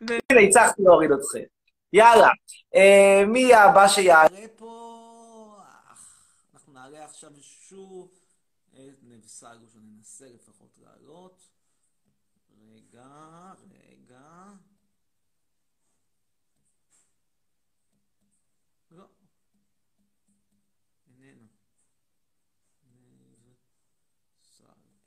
הנה, 0.00 0.40
הצלחתי 0.48 0.82
להוריד 0.82 1.10
אתכם. 1.12 1.44
יאללה, 1.92 2.28
אה, 2.74 3.22
מי 3.26 3.54
הבא 3.54 3.88
שיעלה 3.88 4.48
פה? 4.56 5.60
אנחנו 6.54 6.72
נעלה 6.72 7.04
עכשיו 7.04 7.30
שוב 7.40 8.10
את 8.74 8.98
נבסלו, 9.02 9.68
שננסה 9.68 10.26
לפחות 10.28 10.78
לעלות. 10.78 11.48
רגע, 12.60 13.52
רגע. 13.70 14.20
לא. 18.90 19.04
אין. 21.18 21.38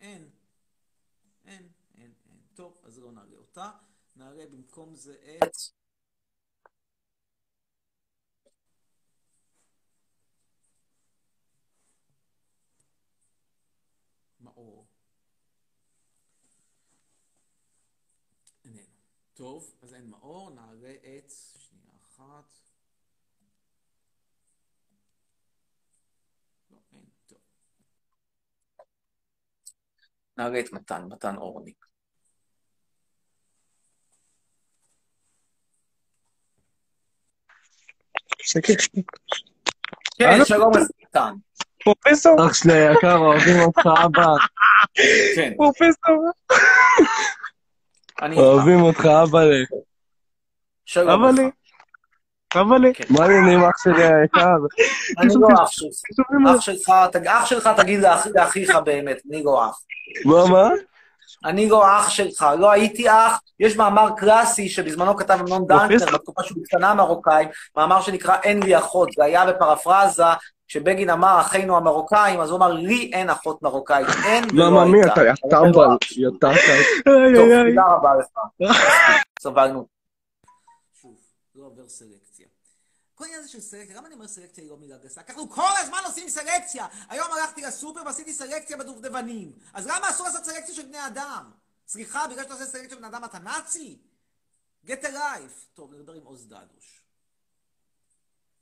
אין, 0.01 0.29
אין, 1.45 1.69
אין. 1.97 2.13
טוב, 2.53 2.77
אז 2.83 2.99
לא 2.99 3.11
נעלה 3.11 3.37
אותה. 3.37 3.71
נעלה 4.21 4.47
במקום 4.47 4.95
זה 4.95 5.13
את... 5.13 5.55
מאור. 14.39 14.87
איננו. 18.65 18.81
טוב, 19.33 19.75
אז 19.81 19.93
אין 19.93 20.09
מאור, 20.09 20.49
נעלה 20.49 20.93
את... 20.93 21.31
שנייה 21.57 21.91
אחת. 22.01 22.53
לא, 26.71 26.77
אין, 26.93 27.05
טוב. 27.27 27.39
נעלה 30.37 30.59
את 30.59 30.73
מתן, 30.73 31.05
מתן 31.09 31.35
אורניק. 31.37 31.90
כן, 40.19 40.45
שלום 40.45 40.71
מתן. 41.01 41.33
פרופסור? 41.83 42.45
אח 42.47 42.53
שלי 42.53 42.73
היקר, 42.73 43.17
אוהבים 43.17 43.59
אותך, 43.61 43.81
אבא. 44.05 44.25
כן. 45.35 45.53
פרופסור. 45.57 46.29
אוהבים 48.37 48.81
אותך, 48.81 49.05
אבא 49.05 49.39
לי. 49.43 49.65
שלום 50.85 51.25
אבא. 51.25 51.41
לי. 51.41 51.49
אבא 52.61 52.77
לי. 52.77 52.91
מה 53.09 53.23
העניינים, 53.25 53.59
אח 53.63 53.83
שלי 53.83 54.03
היקר? 54.03 54.55
אני 55.19 55.33
לא 55.41 55.47
אח 55.63 55.71
שלך. 56.61 56.89
אח 57.27 57.45
שלך, 57.45 57.69
תגיד 57.77 57.99
לאח- 57.99 58.27
לאחיך 58.35 58.75
באמת, 58.85 59.17
אני 59.31 59.43
לא 59.43 59.65
אח. 59.69 59.79
מה, 60.25 60.47
מה? 60.51 60.69
אני 61.45 61.69
לא 61.69 61.85
אח 61.85 62.09
שלך, 62.09 62.45
לא 62.59 62.71
הייתי 62.71 63.09
אח. 63.09 63.39
יש 63.59 63.77
מאמר 63.77 64.09
קלאסי 64.17 64.69
שבזמנו 64.69 65.17
כתב 65.17 65.37
אמנון 65.41 65.67
דנקנר, 65.67 66.05
בתקופה 66.13 66.43
שהוא 66.43 66.57
השתנה 66.63 66.93
מרוקאים, 66.93 67.49
מאמר 67.77 68.01
שנקרא 68.01 68.35
אין 68.43 68.63
לי 68.63 68.77
אחות, 68.77 69.09
זה 69.17 69.23
היה 69.23 69.45
בפרפרזה, 69.45 70.23
כשבגין 70.67 71.09
אמר 71.09 71.41
אחינו 71.41 71.77
המרוקאים, 71.77 72.41
אז 72.41 72.49
הוא 72.49 72.57
אמר 72.57 72.71
לי 72.71 73.11
אין 73.13 73.29
אחות 73.29 73.61
מרוקאית, 73.61 74.07
אין 74.25 74.43
ולא 74.53 74.65
למה, 74.65 74.85
מי 74.85 74.97
הייתה. 74.97 75.13
אתה? 75.13 75.25
יא 75.25 75.49
טמבל. 75.49 75.87
יא 76.17 76.29
טמבל. 76.41 76.55
טוב, 77.35 77.49
תודה 77.67 77.83
רבה 77.87 78.11
לך. 78.15 78.71
סבלנו. 79.39 79.85
שוב, 81.01 81.15
לא 81.55 81.65
עובר 81.65 81.83
סלקציה. 81.87 82.20
כל 83.21 83.25
העניין 83.25 83.43
הזה 83.43 83.51
של 83.51 83.61
סלקציה, 83.61 83.95
למה 83.95 84.07
אני 84.07 84.15
אומר 84.15 84.27
סלקציה 84.27 84.63
היא 84.63 84.71
לא 84.71 84.77
מילה 84.77 84.97
גסה? 84.97 85.21
אנחנו 85.29 85.49
כל 85.49 85.71
הזמן 85.77 85.97
עושים 86.05 86.29
סלקציה! 86.29 86.87
היום 87.09 87.27
הלכתי 87.31 87.61
לסופר 87.61 88.01
ועשיתי 88.05 88.33
סלקציה 88.33 88.77
בדובדבנים. 88.77 89.59
אז 89.73 89.87
למה 89.87 90.09
אסור 90.09 90.25
לעשות 90.25 90.45
סלקציה 90.45 90.75
של 90.75 90.85
בני 90.85 91.07
אדם? 91.07 91.51
סליחה, 91.87 92.27
בגלל 92.27 92.43
שאתה 92.43 92.53
עושה 92.53 92.65
סלקציה 92.65 92.89
של 92.89 92.95
בני 92.95 93.07
אדם 93.07 93.25
אתה 93.25 93.39
נאצי? 93.39 94.01
get 94.85 95.03
a 95.03 95.07
life. 95.07 95.65
טוב, 95.73 95.93
נדבר 95.93 96.13
עם 96.13 96.23
עוז 96.23 96.47
דדוש. 96.47 97.05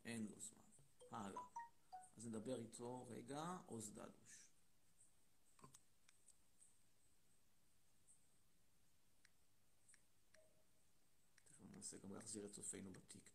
אין 0.05 0.27
לו 0.29 0.35
זמן. 0.39 1.17
הלאה. 1.17 1.41
אז 2.17 2.25
נדבר 2.25 2.59
איתו 2.59 3.07
רגע, 3.09 3.57
עוז 3.65 3.91
דדוש. 3.91 4.49
תכף 11.47 11.61
ננסה 11.75 11.97
גם 11.97 12.13
להחזיר 12.13 12.45
את 12.45 12.51
צופינו 12.51 12.91
בטיקטוק. 12.91 13.28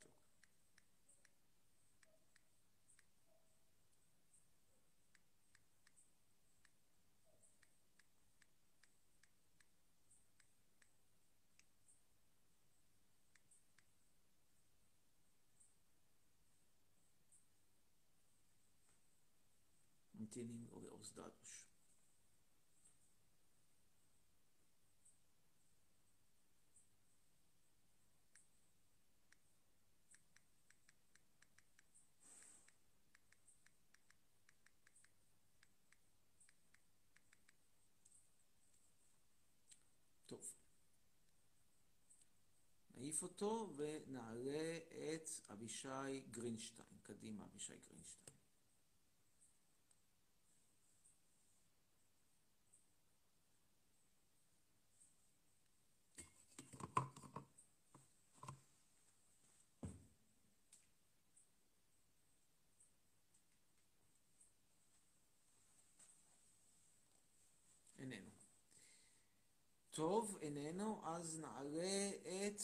לו 20.42 20.80
לעוז 20.80 21.12
דדוש. 21.12 21.64
טוב. 40.26 40.54
נעיף 42.94 43.22
אותו 43.22 43.72
ונעלה 43.76 44.78
את 45.14 45.30
אבישי 45.50 46.20
גרינשטיין. 46.30 46.88
קדימה, 47.02 47.44
אבישי 47.44 47.72
גרינשטיין. 47.76 48.24
איננו. 67.98 68.30
טוב, 70.04 70.38
איננו, 70.42 71.00
אז 71.04 71.40
נעלה 71.40 72.10
את 72.26 72.60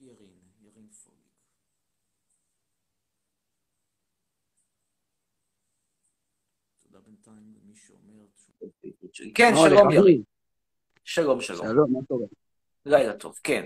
ירין, 0.00 0.38
ירין 0.60 0.88
פוליק. 0.88 1.40
תודה 6.82 6.98
בינתיים 7.00 7.54
למי 7.62 7.74
שאומר... 7.74 8.26
כן, 9.34 9.52
שלום. 9.56 9.90
ירין. 9.90 10.22
שלום, 11.04 11.40
שלום. 11.40 11.66
שלום, 11.66 11.92
מה 11.92 11.98
קורה? 12.08 12.26
לילה 12.86 13.16
טוב, 13.16 13.38
כן. 13.44 13.64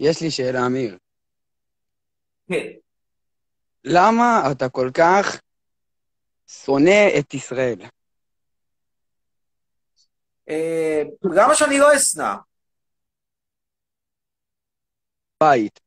יש 0.00 0.22
לי 0.22 0.30
שאלה, 0.30 0.66
אמיר. 0.66 0.98
כן. 2.48 2.66
למה 3.84 4.42
אתה 4.52 4.68
כל 4.68 4.90
כך 4.94 5.40
שונא 6.46 7.08
את 7.18 7.34
ישראל? 7.34 7.78
אה, 10.48 11.02
למה 11.22 11.54
שאני 11.54 11.78
לא 11.78 11.96
אשנא? 11.96 12.34
בית. 15.42 15.80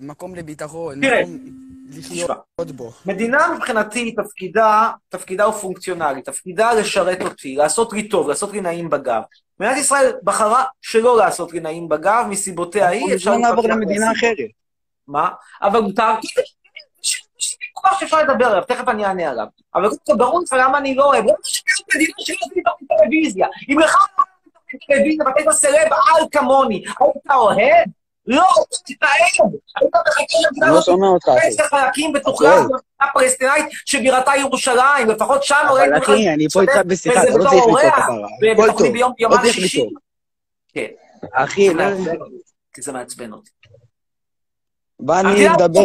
מקום 0.00 0.34
לביטחון, 0.34 1.00
תראה, 1.00 1.22
מקום 1.22 1.66
לחיות 1.88 2.70
בו. 2.70 2.92
מדינה 3.06 3.54
מבחינתי, 3.56 4.14
תפקידה, 4.14 4.90
תפקידה 5.08 5.44
הוא 5.44 5.54
פונקציונלי, 5.54 6.22
תפקידה 6.22 6.74
לשרת 6.74 7.22
אותי, 7.22 7.56
לעשות 7.56 7.92
לי 7.92 8.08
טוב, 8.08 8.28
לעשות 8.28 8.52
לי 8.52 8.60
נעים 8.60 8.90
בגב. 8.90 9.22
מדינת 9.60 9.76
ישראל 9.76 10.12
בחרה 10.22 10.64
שלא 10.82 11.16
לעשות 11.16 11.52
לי 11.52 11.60
נעים 11.60 11.88
בגב, 11.88 12.26
מסיבותיה 12.28 12.88
היא, 12.88 13.14
אפשר 13.14 13.30
בוא 13.30 13.40
נעבור 13.40 13.68
למדינה. 13.68 14.12
אחרת. 14.12 14.36
מה? 15.08 15.30
אבל 15.62 15.80
מותר, 15.80 16.14
יש 17.38 17.58
שאפשר 17.98 18.22
לדבר 18.22 18.46
עליו, 18.46 18.62
תכף 18.68 18.88
אני 18.88 19.04
אענה 19.04 19.30
עליו. 19.30 19.46
אבל 19.74 19.88
קודם 19.88 20.00
כל 20.06 20.16
ברור 20.16 20.42
לך 20.42 20.52
למה 20.52 20.78
אני 20.78 20.94
לא 20.94 21.04
אוהב, 21.04 21.24
למה 21.24 21.34
שיש 21.44 21.82
מדינה 21.94 22.12
שלא 22.18 22.36
עושים 22.42 22.62
תוכנית 22.62 22.66
טלוויזיה. 22.98 23.46
אם 23.68 23.78
לך 23.78 23.96
לא 24.18 24.24
תוכנית 24.54 24.82
טלוויזיה 24.88 25.26
ואתה 25.26 25.52
סלב 25.52 25.92
על 25.92 26.24
כמוני, 26.30 26.84
היית 27.00 27.30
אוהד? 27.30 27.90
לא, 28.26 28.46
תתאהב. 28.86 29.52
היית 29.76 29.94
מחכה 29.94 30.36
למדינה 30.46 30.66
אני 30.66 30.74
לא 30.74 30.82
שומע 30.82 31.06
אותך. 31.06 31.28
תתפס 31.28 31.60
לחלקים 31.60 32.12
אוקיי. 32.26 32.48
במדינה 32.48 33.12
פלסטינאית 33.14 33.66
שבירתה 33.86 34.32
ירושלים, 34.40 35.10
לפחות 35.10 35.44
שם 35.44 35.66
אבל 35.68 35.78
ראינו 35.78 35.98
אחי, 35.98 36.28
אני 36.28 36.48
פה 36.48 36.60
איתך 36.62 36.76
בשיחה, 36.86 37.22
אתה 37.22 37.38
לא 37.38 37.44
צריך 37.50 37.62
אורח, 37.62 37.94
כפרה. 37.94 38.06
הכל 38.06 38.62
ובתוכנית 38.62 38.86
טוב, 38.86 38.92
ביום 38.92 39.12
יומן 39.18 39.36
צריך 39.36 39.54
שישי. 39.54 39.78
לצעוק. 39.78 39.98
כן. 40.72 40.86
אחי, 41.32 41.68
כי 42.72 42.82
זה 42.82 42.92
מעצבן 42.92 43.32
אותי. 43.32 43.50
בא 45.00 45.20
אני 45.20 45.28
המדינה 45.28 45.52
לדבר, 45.52 45.82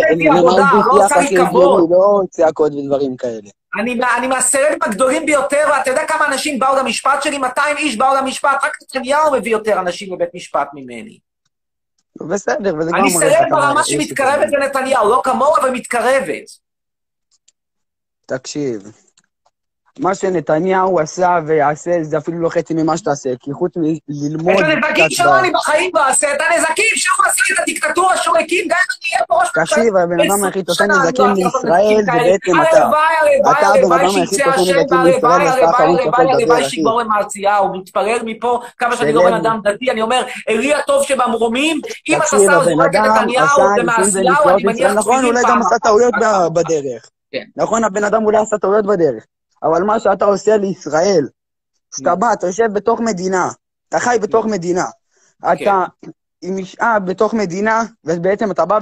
לא 0.93 1.05
עושה 1.05 1.19
לי 1.19 1.37
כבוד. 1.37 1.89
לא 1.91 2.21
צעקות 2.29 2.71
ודברים 2.73 3.17
כאלה. 3.17 3.49
אני, 3.79 3.99
אני 4.17 4.27
מהסרבים 4.27 4.79
הגדולים 4.81 5.25
ביותר, 5.25 5.63
ואתה 5.71 5.89
יודע 5.89 6.05
כמה 6.07 6.27
אנשים 6.27 6.59
באו 6.59 6.75
למשפט 6.75 7.23
שלי? 7.23 7.37
200 7.37 7.77
איש 7.77 7.97
באו 7.97 8.15
למשפט, 8.15 8.63
רק 8.63 8.77
נתניהו 8.83 9.33
מביא 9.33 9.51
יותר 9.51 9.79
אנשים 9.79 10.13
לבית 10.13 10.29
משפט 10.33 10.69
ממני. 10.73 11.19
בסדר, 12.15 12.75
וזה 12.79 12.91
גם 12.91 12.97
אני 12.97 13.09
כמה 13.49 13.59
ברמה 13.59 13.83
שמתקרבת 13.83 14.51
לנתניהו, 14.51 15.09
לא 15.09 15.21
כמוהו, 15.23 15.57
אבל 15.57 15.69
מתקרבת. 15.69 16.45
תקשיב, 18.25 18.81
מה 19.99 20.15
שנתניהו 20.15 20.99
עשה 20.99 21.39
ויעשה 21.47 21.91
זה 22.01 22.17
אפילו 22.17 22.39
לא 22.39 22.49
חצי 22.49 22.73
ממה 22.73 22.97
שתעשה, 22.97 23.29
כי 23.39 23.53
חוץ 23.53 23.73
מללמוד 24.07 24.53
את 24.53 24.65
הנזקים 24.83 25.09
שלו. 25.09 25.35
אני 25.39 25.51
בחיים 25.51 25.91
לא 25.93 26.07
אעשה, 26.07 26.33
את 26.33 26.41
הנזקים 26.41 26.85
שהוא 26.95 27.25
עשה 27.25 27.53
את 27.53 27.59
הדיקטטורה 27.59 28.17
שהוא 28.17 28.37
הקים, 28.37 28.67
גם 28.67 28.77
אם 28.77 28.93
אני 29.01 29.15
אהיה 29.15 29.25
פה 29.27 29.35
ראש 29.35 29.49
תקשיב, 29.53 29.95
הבן 29.95 30.19
אדם 30.21 30.43
היחיד 30.43 30.65
שעושה 30.65 30.85
נזקים 30.85 31.25
לא 31.25 31.31
אותו 31.31 31.35
לישראל 31.35 31.73
נזקים 31.73 32.01
זה. 32.05 32.11
בעצם 32.11 32.61
אתה. 32.61 32.77
הלוואי, 32.77 32.99
הלוואי, 33.21 33.51
אתה 33.51 33.67
הבן 33.67 33.77
הלוואי 33.77 33.99
אדם 34.01 34.15
היחיד 34.15 34.39
שעושה 34.39 34.61
נזקים 34.61 34.99
לישראל, 35.03 35.31
הלוואי, 35.41 35.61
ככה 35.67 35.83
הוא 35.83 35.97
הלוואי, 35.97 36.07
יכול 36.07 36.23
לדבר, 36.23 36.37
הלוואי 36.37 36.61
אחי. 36.61 36.69
שיגמור 36.69 37.01
למעשיהו, 37.01 37.73
מתפלל 37.73 38.19
מפה 38.25 38.61
כמה 38.77 38.97
שאני 38.97 39.13
לא. 39.13 39.21
בן 39.25 39.33
אדם 39.33 39.59
דתי, 39.63 39.91
אני 39.91 40.01
אומר, 40.01 40.23
אלי 40.49 40.73
הטוב 40.73 41.03
שבמרומים, 41.03 41.81
אם 42.09 42.17
אתה 42.17 42.25
שם 42.27 42.37
זורק 42.37 42.67
את 42.67 42.95
נתניהו 42.95 43.47
ומעשיהו, 43.79 44.49
אני 44.49 44.63
מניח 44.63 44.91
נכון, 44.91 45.25
אולי 45.25 45.41
גם 45.41 45.47
פעם 45.47 45.59
עשה 45.59 45.69
אחת. 45.75 45.83
טעויות 45.83 46.13
ב- 46.21 46.53
בדרך. 46.53 47.09
כן. 47.31 47.43
נכון, 47.55 47.83
הבן 47.83 48.03
אדם 48.03 48.25
אולי 48.25 48.37
עשה 48.37 48.57
טעויות 48.57 48.85
בדרך. 48.85 49.25
אבל 49.63 49.83
מה 49.83 49.99
שאתה 49.99 50.25
עושה 50.25 50.57
לישראל, 50.57 51.27
שאתה 51.95 52.15
בא, 52.15 52.33
אתה 52.33 52.47
יושב 52.47 52.73
בתוך 52.73 52.99
מדינה, 52.99 53.49
אתה 53.89 53.99
חי 53.99 54.17
בתוך 54.21 54.45
מדינה, 54.45 54.85
אתה 55.53 55.85
עם 56.41 56.57
אישה 56.57 56.97
בתוך 57.05 57.33
מדינה, 57.33 57.83
ובעצם 58.03 58.51
אתה 58.51 58.65
בא 58.65 58.79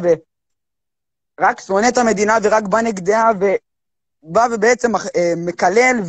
ורק 1.39 1.59
שונא 1.59 1.87
את 1.89 1.97
המדינה 1.97 2.37
ורק 2.43 2.63
בא 2.63 2.81
נגדה, 2.81 3.31
ובא 3.39 4.47
ובעצם 4.51 4.95
אה, 4.95 5.33
מקלל 5.37 6.01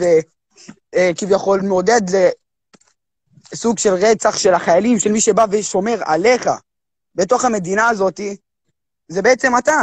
וכביכול 0.95 1.61
מעודד 1.61 2.01
לסוג 3.53 3.79
של 3.79 3.95
רצח 3.95 4.37
של 4.37 4.55
החיילים, 4.55 4.99
של 4.99 5.13
מי 5.13 5.21
שבא 5.21 5.47
ושומר 5.51 5.99
עליך 6.05 6.51
בתוך 7.15 7.45
המדינה 7.45 7.89
הזאת, 7.89 8.21
זה 9.09 9.23
בעצם 9.23 9.59
אתה. 9.59 9.83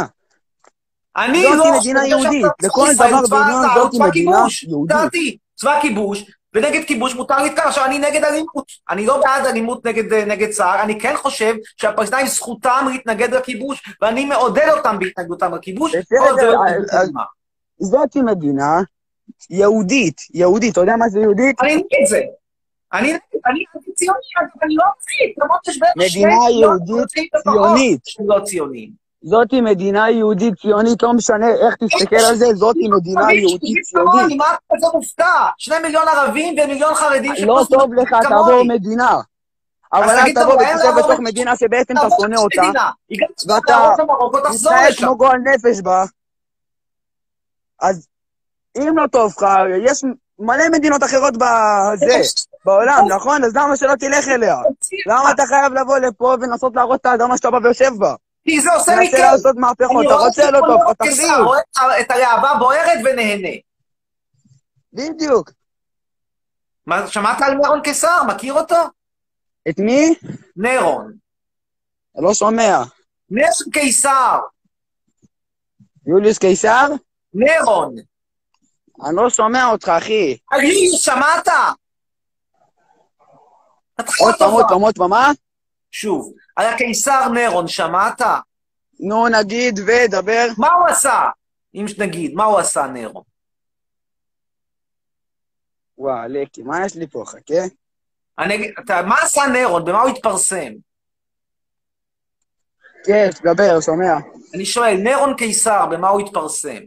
אני 1.18 1.44
לא... 1.44 1.78
מדינה 1.80 2.02
אני 2.02 2.14
חושב 2.16 2.32
יהודית. 2.32 2.46
לכל 2.62 2.88
דבר 2.96 3.06
בעניין 3.30 3.90
צבא 3.92 4.08
מדינה. 4.08 4.44
יהודית. 4.68 5.38
צבא 5.56 5.80
כיבוש, 5.82 6.24
ונגד 6.54 6.84
כיבוש 6.88 7.16
מותר 7.16 7.44
להתקרב. 7.44 7.68
עכשיו, 7.68 7.86
אני 7.86 8.00
נגד 8.00 8.24
אלימות. 8.24 8.66
אני 8.90 9.06
לא 9.06 9.22
בעד 9.22 9.46
אלימות 9.46 9.86
נגד, 9.86 10.14
נגד 10.14 10.50
צה"ל, 10.50 10.80
אני 10.80 11.00
כן 11.00 11.14
חושב 11.18 11.56
שהפלסטינים 11.78 12.28
זכותם 12.28 12.88
להתנגד 12.92 13.34
לכיבוש, 13.34 13.84
ואני 14.02 14.26
מעודד 14.26 14.68
אותם 14.78 15.00
בהתנגדותם 15.00 15.56
לכיבוש. 15.56 15.96
לא 15.96 16.26
אז- 16.68 16.90
קדימה. 17.04 17.24
זאתי 17.80 18.22
מדינה 18.22 18.82
יהודית. 19.50 20.22
יהודית, 20.34 20.72
אתה 20.72 20.82
יודע 20.82 20.96
מה 20.96 21.10
זה 21.10 21.20
יהודית? 21.20 21.62
אני 21.62 21.76
נגד 21.76 22.08
זה. 22.08 22.22
אני 22.94 23.14
אנטי-ציוני, 23.48 24.18
אגב, 24.40 24.48
אני 24.64 24.76
לא 24.76 24.84
מצחיק, 24.98 25.44
למרות 25.44 25.60
שיש 25.66 25.80
בערך 25.80 25.94
שני 25.96 26.26
מדינה 26.26 26.40
מיליון 26.48 26.78
יהודית 26.88 27.32
ציונית. 27.44 28.02
לא 28.20 28.40
ציונים. 28.46 29.07
זאתי 29.28 29.62
מדינה 29.62 30.10
יהודית 30.10 30.54
ציונית, 30.62 31.04
לא 31.04 31.14
משנה 31.14 31.48
איך 31.50 31.76
תסתכל 31.76 32.16
על 32.16 32.36
זה, 32.36 32.46
זאתי 32.54 32.88
מדינה 32.88 33.26
תגיד, 33.26 33.44
יהודית 33.44 33.84
ציונית. 33.84 34.38
מה 34.38 34.46
אתה 34.46 34.76
כזה 34.76 34.88
מופתע? 34.94 35.46
שני 35.58 35.76
מיליון 35.80 36.08
ערבים 36.08 36.56
ומיליון 36.60 36.94
חרדים 36.94 37.34
לא 37.46 37.62
טוב 37.70 37.94
לך. 37.94 38.10
תעבור 38.22 38.64
מדינה. 38.68 39.18
אבל 39.94 40.10
אל 40.10 40.34
תבוא 40.34 40.54
ותשב 40.54 40.92
בתוך 40.98 41.20
מדינה 41.20 41.56
שבעצם 41.56 41.94
אתה 41.98 42.08
שונא 42.20 42.40
אותה, 42.40 42.62
ואתה 43.48 43.96
מתנהג. 44.50 44.94
כמו 44.98 45.18
גועל 45.18 45.38
נפש 45.38 45.82
בה. 45.82 46.06
אז 47.82 48.08
אם 48.78 48.98
לא 48.98 49.08
טוב 49.08 49.34
לך, 49.38 49.46
יש 49.86 50.04
מלא 50.40 50.70
מדינות 50.72 51.04
אחרות 51.04 51.34
בזה, 51.38 52.22
בעולם, 52.66 53.06
נכון? 53.16 53.44
אז 53.44 53.56
למה 53.56 53.78
שלא 53.78 53.94
תלך 54.00 54.28
אליה? 54.28 54.58
למה 55.08 55.32
אתה 55.32 55.46
חייב 55.46 55.74
לבוא 55.74 55.98
לפה 55.98 56.36
ולנסות 56.42 56.76
להרוס 56.76 56.98
את 57.02 57.06
האדמה 57.06 57.38
שאתה 57.38 57.52
בא 57.52 57.58
ויושב 57.64 57.92
בה? 57.98 58.16
כי 58.50 58.62
זה 58.62 58.74
עושה 58.74 58.96
לי 58.96 59.10
כיף. 59.12 59.20
לעשות 59.20 59.56
מהפכות, 59.56 59.92
אני 59.98 60.08
אתה 60.08 60.16
רוצה 60.16 60.52
לא 60.52 60.58
את 60.60 60.64
טוב, 60.68 60.82
כל 60.86 60.92
אתה 60.92 61.04
קיסר, 61.04 61.22
תחזיר. 61.24 61.44
רואה 61.44 61.60
את- 62.02 62.12
הלהבה 62.12 62.54
בוערת 62.60 63.00
ונהנה. 63.06 63.50
בדיוק. 64.94 65.52
מה, 66.88 67.08
שמעת 67.08 67.42
על 67.42 67.54
נירון 67.54 67.82
קיסר? 67.82 68.24
מכיר 68.28 68.54
אותו? 68.54 68.76
את 69.70 69.80
מי? 69.80 70.16
נירון. 70.56 71.14
לא 72.16 72.34
שומע. 72.34 72.78
נירון 73.30 73.52
קיסר. 73.74 74.40
יוליוס 76.06 76.38
קיסר? 76.38 76.88
נירון. 77.34 77.96
אני 79.06 79.16
לא 79.16 79.30
שומע 79.30 79.66
אותך, 79.66 79.90
אחי. 79.98 80.38
אני, 80.54 80.74
שמעת? 80.98 81.48
עוד 84.20 84.36
פעם, 84.38 84.52
עוד 84.52 84.66
פעם, 84.70 84.82
עוד 84.82 84.96
פעם, 84.98 85.10
מה? 85.10 85.32
שוב, 85.92 86.34
על 86.56 86.66
הקיסר 86.66 87.30
נירון, 87.34 87.68
שמעת? 87.68 88.22
נו, 89.00 89.28
נגיד 89.28 89.80
ודבר. 89.80 90.48
מה 90.58 90.74
הוא 90.74 90.88
עשה? 90.88 91.22
אם 91.76 91.86
נגיד, 91.98 92.34
מה 92.34 92.44
הוא 92.44 92.60
עשה 92.60 92.88
נירון? 92.88 93.24
וואו, 95.98 96.28
לקי, 96.30 96.62
מה 96.64 96.86
יש 96.86 96.96
לי 96.96 97.08
פה? 97.08 97.24
חכה. 97.28 97.64
אני 98.40 98.56
אגיד, 98.56 98.72
אתה- 98.80 99.02
מה 99.02 99.16
עשה 99.22 99.42
נירון? 99.54 99.86
במה 99.86 100.02
הוא 100.02 100.10
התפרסם? 100.10 100.74
כן, 103.06 103.30
דבר, 103.44 103.82
שומע. 103.82 104.14
אני 104.54 104.66
שואל, 104.66 104.94
נירון 104.98 105.36
קיסר, 105.38 105.86
במה 105.86 106.10
הוא 106.10 106.22
התפרסם? 106.22 106.78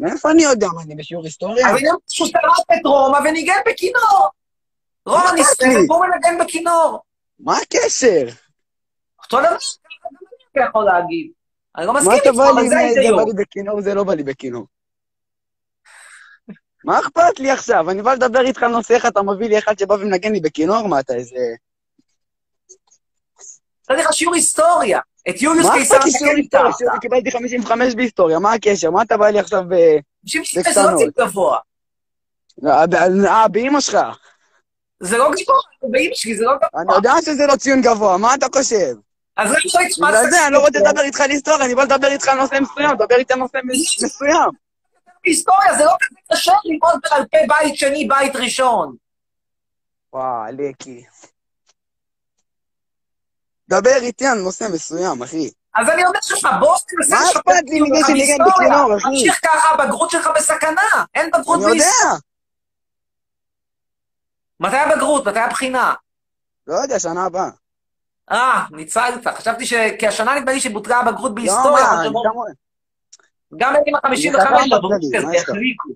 מאיפה 0.00 0.30
אני 0.30 0.42
יודע? 0.42 0.66
מה, 0.74 0.82
אני 0.82 0.94
בשיעור 0.94 1.24
היסטוריה? 1.24 1.66
אני 1.70 1.88
אומר 1.88 1.98
שהוא 2.08 2.28
שרף 2.28 2.78
את 2.80 2.86
רומא 2.86 3.18
וניגן 3.18 3.58
בכינור. 3.66 4.28
רומא 5.06 5.30
לי? 5.34 5.42
והוא 5.88 6.06
מנגן 6.06 6.44
בכינור. 6.44 7.02
מה 7.40 7.58
הקשר? 7.58 8.26
אותו 9.24 9.38
דבר 9.40 9.56
אתה 10.52 10.60
יכול 10.68 10.84
להגיד. 10.84 11.30
אני 11.76 11.86
לא 11.86 11.94
מסכים 11.94 12.10
מה 12.10 12.16
אתה 12.16 12.28
איתך, 12.28 12.38
אבל 12.38 12.68
זה 12.68 12.74
מה, 12.74 12.92
זה 12.92 13.00
בא 13.00 13.00
ההיגיון. 13.00 13.26
לי 13.28 13.32
בכינור, 13.44 13.80
זה 13.80 13.94
לא 13.94 14.04
בא 14.04 14.14
לי 14.14 14.22
בכינור. 14.22 14.66
מה 16.84 16.98
אכפת 17.00 17.38
לי 17.38 17.50
עכשיו? 17.50 17.90
אני 17.90 18.02
בא 18.02 18.14
לדבר 18.14 18.40
איתך 18.40 18.62
על 18.62 18.70
נושא 18.70 18.94
איך 18.94 19.06
אתה 19.06 19.22
מביא 19.22 19.48
לי 19.48 19.58
אחד 19.58 19.78
שבא 19.78 19.94
ומנגן 19.94 20.32
לי 20.32 20.40
בכינור? 20.40 20.88
מה 20.88 21.00
אתה 21.00 21.14
איזה... 21.14 21.36
נתתי 23.90 24.02
לך 24.02 24.12
שיעור 24.12 24.34
היסטוריה. 24.34 25.00
את 25.28 25.42
יוליוס 25.42 25.66
מה 25.66 25.72
קיסר 25.72 25.98
היסטוריה? 26.04 26.34
איתך. 26.36 26.58
קיבלתי 27.00 27.30
55 27.30 27.94
בהיסטוריה, 27.94 28.38
מה 28.38 28.52
הקשר? 28.52 28.90
מה 28.90 29.02
אתה 29.02 29.16
בא 29.16 29.28
לי 29.28 29.38
עכשיו 29.38 29.62
ב... 29.68 29.74
56 30.22 30.58
זה 30.74 30.82
לא 30.82 30.96
ציון 30.96 31.10
גבוה. 31.18 31.58
אה, 32.66 32.86
ב- 32.86 32.94
אה, 33.26 33.48
באמא 33.48 33.80
שלך. 33.80 34.18
זה 35.00 35.18
לא 35.18 35.24
גבוה, 35.30 35.56
זה 35.82 35.88
באמא 35.90 36.14
שלי, 36.14 36.36
זה 36.36 36.44
לא 36.44 36.52
גבוה. 36.56 36.82
אני 36.82 36.94
יודע 36.94 37.12
שזה 37.24 37.46
לא 37.46 37.56
ציון 37.56 37.80
גבוה, 37.82 38.16
מה 38.16 38.34
אתה 38.34 38.46
חושב? 38.54 38.94
אז 39.36 39.50
רק 39.50 39.58
לא 39.74 39.80
התשמעת 39.80 40.14
בגלל 40.14 40.30
זה, 40.30 40.44
אני 40.46 40.52
לא 40.54 40.58
רוצה 40.58 40.78
לדבר 40.78 41.00
איתך 41.02 41.20
על 41.20 41.30
היסטוריה, 41.30 41.64
אני 41.66 41.74
בא 41.74 41.82
לדבר 41.82 42.08
איתך 42.08 42.28
על 42.28 42.38
נושא 42.38 42.58
מסוים, 42.60 42.96
דבר 42.96 43.16
איתי 43.16 43.32
על 43.32 43.38
נושא 43.38 43.58
מס- 43.64 44.02
מסוים. 44.04 44.50
היסטוריה, 45.24 45.74
זה 45.78 45.84
לא 45.84 45.92
כזה 46.00 46.20
קשה 46.32 46.52
ללמוד 46.64 46.94
בעל 47.10 47.24
פה 47.30 47.38
בית 47.48 47.76
שני, 47.76 48.08
בית 48.08 48.36
ראשון. 48.36 48.96
וואו, 50.12 50.42
לקי. 50.58 51.04
דבר 53.68 53.96
איתי 53.96 54.26
על 54.26 54.38
נושא 54.38 54.66
מסוים, 54.72 55.22
אחי. 55.22 55.50
אז 55.74 55.88
אני 55.88 56.04
אומר 56.06 56.18
לך, 56.32 56.46
בוא 56.60 56.76
תנסה 56.88 57.16
לשפר 57.24 57.38
אכפת 57.40 57.62
לי 57.66 57.78
שניגן 58.06 58.14
היסטוריה. 58.14 58.46
בכינור, 58.52 58.96
אחי? 58.96 59.02
תמשיך 59.08 59.40
ככה, 59.44 59.68
הבגרות 59.70 60.10
שלך 60.10 60.28
בסכנה. 60.36 60.80
אין 61.14 61.30
בגרות 61.30 61.60
אני 61.64 61.72
יודע. 61.72 61.86
מתי 64.60 64.76
הבגרות? 64.76 65.28
מתי 65.28 65.38
הבחינה? 65.38 65.94
לא 66.66 66.74
יודע, 66.74 66.98
שנה 66.98 67.24
הבאה. 67.24 67.48
אה, 68.30 68.64
ניצלת. 68.70 69.26
חשבתי 69.26 69.66
ש... 69.66 69.74
כי 69.98 70.06
השנה 70.06 70.34
נדמה 70.34 70.52
לי 70.52 70.60
שבוטלה 70.60 70.96
הבגרות 70.96 71.30
לא, 71.30 71.34
בהיסטוריה. 71.34 71.84
מה, 71.84 72.04
לא- 72.04 72.22
כמוה. 72.30 72.46
גם 73.56 73.74
אני 73.76 73.92
ה-55 73.94 74.40
חכם 74.40 74.66
בגרות 74.66 74.92
בכללי, 75.02 75.18
כזה, 75.18 75.26
מה? 75.26 75.32
החליקו. 75.36 75.88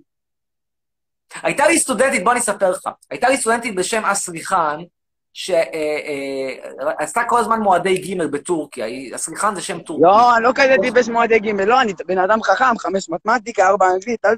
הייתה 1.43 1.67
לי 1.67 1.79
סטודנטית, 1.79 2.25
בוא 2.25 2.33
אני 2.33 2.41
אספר 2.41 2.71
לך. 2.71 2.89
הייתה 3.11 3.29
לי 3.29 3.37
סטודנטית 3.37 3.75
בשם 3.75 4.05
אסריחן, 4.05 4.79
שעשתה 5.33 7.21
כל 7.29 7.39
הזמן 7.39 7.61
מועדי 7.61 7.97
ג' 7.97 8.23
בטורקיה. 8.23 8.87
אסריחן 9.15 9.55
זה 9.55 9.63
שם 9.63 9.81
טורקי. 9.81 10.03
לא, 10.05 10.37
אני 10.37 10.45
לא 10.45 10.53
כזה 10.55 10.75
טיפש 10.83 11.09
מועדי 11.09 11.39
ג', 11.39 11.61
לא, 11.61 11.81
אני 11.81 11.93
בן 12.07 12.19
אדם 12.19 12.43
חכם, 12.43 12.79
חמש 12.79 13.11
מתמטיקה, 13.11 13.69
ארבע 13.69 13.87
אנגלית, 13.95 14.25
אל 14.25 14.31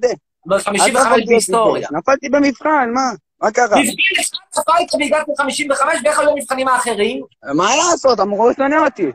אל 0.52 0.58
55 0.58 0.92
תהפוך 0.92 1.12
אותי 1.12 1.24
בהיסטוריה. 1.26 1.88
נפלתי 1.92 2.28
במבחן, 2.28 2.90
מה? 2.94 3.10
מה 3.42 3.50
קרה? 3.50 3.66
מבחין 3.66 4.20
אחד 4.54 4.62
הביתה 4.68 4.96
והגעתי 4.96 5.30
ל-55, 5.30 5.84
ואיך 6.04 6.18
היו 6.18 6.30
המבחנים 6.30 6.68
האחרים? 6.68 7.22
מה 7.54 7.76
לעשות, 7.76 8.20
המורה 8.20 8.54
שונא 8.54 8.76
אותי. 8.84 9.06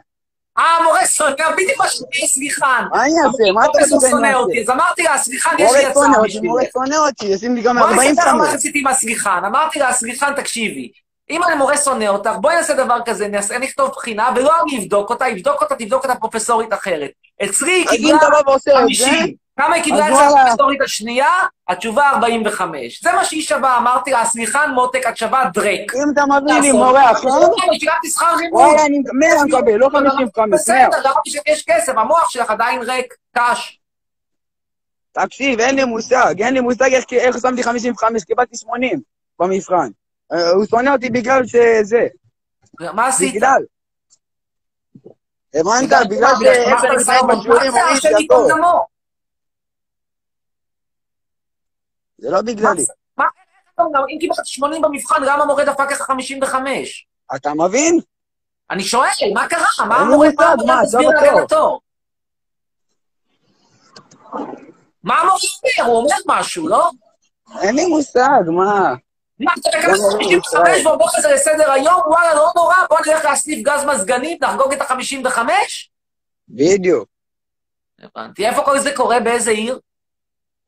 אה, 0.58 0.64
המורה 0.80 1.06
שונא, 1.08 1.52
בדיוק 1.54 1.80
מה 1.80 1.88
שאני 1.88 2.28
סליחן. 2.28 2.84
מה 2.92 3.04
אני 3.04 3.14
אעשה? 3.26 3.52
מה 3.54 3.66
אתה 3.66 4.10
שונא? 4.10 4.34
אותי, 4.34 4.62
אז 4.62 4.70
אמרתי 4.70 5.04
לה, 5.04 5.18
סליחן, 5.18 5.56
יש 5.60 5.72
לי 5.74 5.86
הצעה 5.86 6.24
בשבילך. 6.24 6.44
מורה 6.44 6.64
שונא 6.74 6.96
אותי, 6.96 7.26
ישים 7.26 7.56
לי 7.56 7.62
גם 7.62 7.78
בואי 7.78 7.94
אני 7.94 8.12
אספר 8.12 8.22
לך 8.22 8.28
מה 8.28 8.32
45. 8.32 8.56
עשיתי 8.56 8.80
עם 8.80 8.88
הסליחן. 8.88 9.42
אמרתי 9.46 9.80
לה, 9.80 9.94
סליחן, 9.94 10.34
תקשיבי, 10.36 10.92
אם 11.30 11.44
המורה 11.44 11.78
שונא 11.78 12.06
אותך, 12.06 12.32
בואי 12.42 12.56
נעשה 12.56 12.74
דבר 12.74 12.98
כזה, 13.06 13.28
נכתוב 13.60 13.90
בחינה, 13.90 14.30
ולא 14.36 14.54
אני 14.64 14.80
אבדוק 14.80 15.10
אותה, 15.10 15.28
יבדוק 15.28 15.62
אותה, 15.62 15.76
תבדוק 15.76 16.04
אותה 16.04 16.16
פרופסורית 16.16 16.74
אחרת. 16.74 17.12
אצלי 17.44 17.72
היא 17.72 17.86
אז 17.88 17.94
אם 17.94 17.98
קיבלה 17.98 18.18
אתה 18.18 18.30
בא 18.30 18.50
ועושה 18.50 18.72
את 18.72 18.88
זה, 18.98 19.06
50. 19.06 19.47
כמה 19.58 19.76
היא 19.76 19.84
קיבלה 19.84 20.08
אצל 20.08 20.14
וואלה. 20.14 20.42
הפרופסורית 20.42 20.82
השנייה? 20.82 21.30
התשובה 21.68 22.10
45. 22.10 23.04
זה 23.04 23.12
מה 23.12 23.26
שהיא 23.26 23.42
שווה, 23.42 23.78
אמרתי 23.78 24.12
לה, 24.12 24.26
סליחן, 24.26 24.72
מותק, 24.76 25.02
את 25.10 25.18
שווה 25.18 25.50
דרק. 25.54 25.96
אם 25.96 26.14
אתה 26.14 26.24
מביא 26.26 26.60
לי. 26.62 26.72
מורה 26.72 27.12
אחר, 27.12 27.30
שילמתי 27.80 28.10
שכר 28.10 28.36
לימוד. 28.36 28.62
וואלה, 28.62 28.86
אני 28.86 29.02
100 29.14 29.30
מקבל, 29.46 29.76
לא 29.76 29.90
55, 29.90 30.38
100. 30.38 30.58
בסדר, 30.58 31.12
אמרתי 31.12 31.30
שיש 31.30 31.64
כסף, 31.68 31.98
המוח 31.98 32.30
שלך 32.30 32.50
עדיין 32.52 32.82
ריק, 32.82 33.14
קש. 33.38 33.80
תקשיב, 35.12 35.60
אין 35.60 35.76
לי 35.76 35.84
מושג, 35.84 36.42
אין 36.42 36.54
לי 36.54 36.60
מושג 36.60 36.94
איך, 37.12 37.38
שמתי 37.42 37.64
55, 37.64 38.24
קיבלתי 38.24 38.58
80 38.58 39.00
במבחן. 39.40 39.90
אה, 40.34 40.50
הוא 40.50 40.66
שונא 40.66 40.90
אותי 40.90 41.10
בגלל 41.10 41.46
שזה, 41.46 42.08
מה 42.94 43.08
עשית? 43.08 43.36
בגלל. 43.36 43.62
הבנת? 45.56 46.08
בגלל 46.10 46.36
שאיך 46.40 46.84
אני 46.86 46.96
בסייבר? 46.96 47.36
בשיעורים, 47.36 47.72
מה 48.62 48.80
זה 52.18 52.30
לא 52.30 52.42
בגללי. 52.42 52.86
מה, 53.18 53.26
אומר, 53.80 54.00
אם 54.10 54.18
קיבלת 54.20 54.46
80 54.46 54.82
במבחן, 54.82 55.24
למה 55.24 55.44
המורה 55.44 55.66
דפק 55.66 55.92
לך 55.92 56.02
55? 56.02 57.08
אתה 57.36 57.54
מבין? 57.54 58.00
אני 58.72 58.84
שואל, 58.84 59.10
מה 59.34 59.48
קרה? 59.48 59.88
מה 59.88 59.96
המורה 59.96 60.28
אותו. 60.28 61.12
להגנתו? 61.12 61.80
מה 65.04 65.20
המורה 65.20 65.38
אומר? 65.78 65.92
הוא 65.92 65.98
אומר 65.98 66.16
משהו, 66.26 66.68
לא? 66.68 66.90
אין 67.62 67.76
לי 67.76 67.86
מושג, 67.86 68.42
מה? 68.48 68.94
מה, 69.40 69.52
אתה 69.60 69.70
גם 69.74 69.80
מקבל 69.80 69.94
לא 69.94 70.12
55 70.12 70.36
בישראל. 70.36 70.88
ועובר 70.88 71.06
את 71.18 71.22
זה 71.22 71.32
לסדר 71.34 71.72
היום? 71.72 72.02
וואלה, 72.08 72.34
לא 72.34 72.52
נורא, 72.56 72.76
בוא 72.90 72.98
נלך 73.08 73.26
להסניף 73.26 73.66
גז 73.68 73.86
מזגנית, 73.86 74.44
נחגוג 74.44 74.74
את 74.74 74.82
ה-55? 74.82 75.40
בדיוק. 76.50 77.10
הבנתי. 78.00 78.48
איפה 78.48 78.64
כל 78.64 78.80
זה 78.80 78.92
קורה? 78.96 79.20
באיזה 79.20 79.52
עיר? 79.52 79.80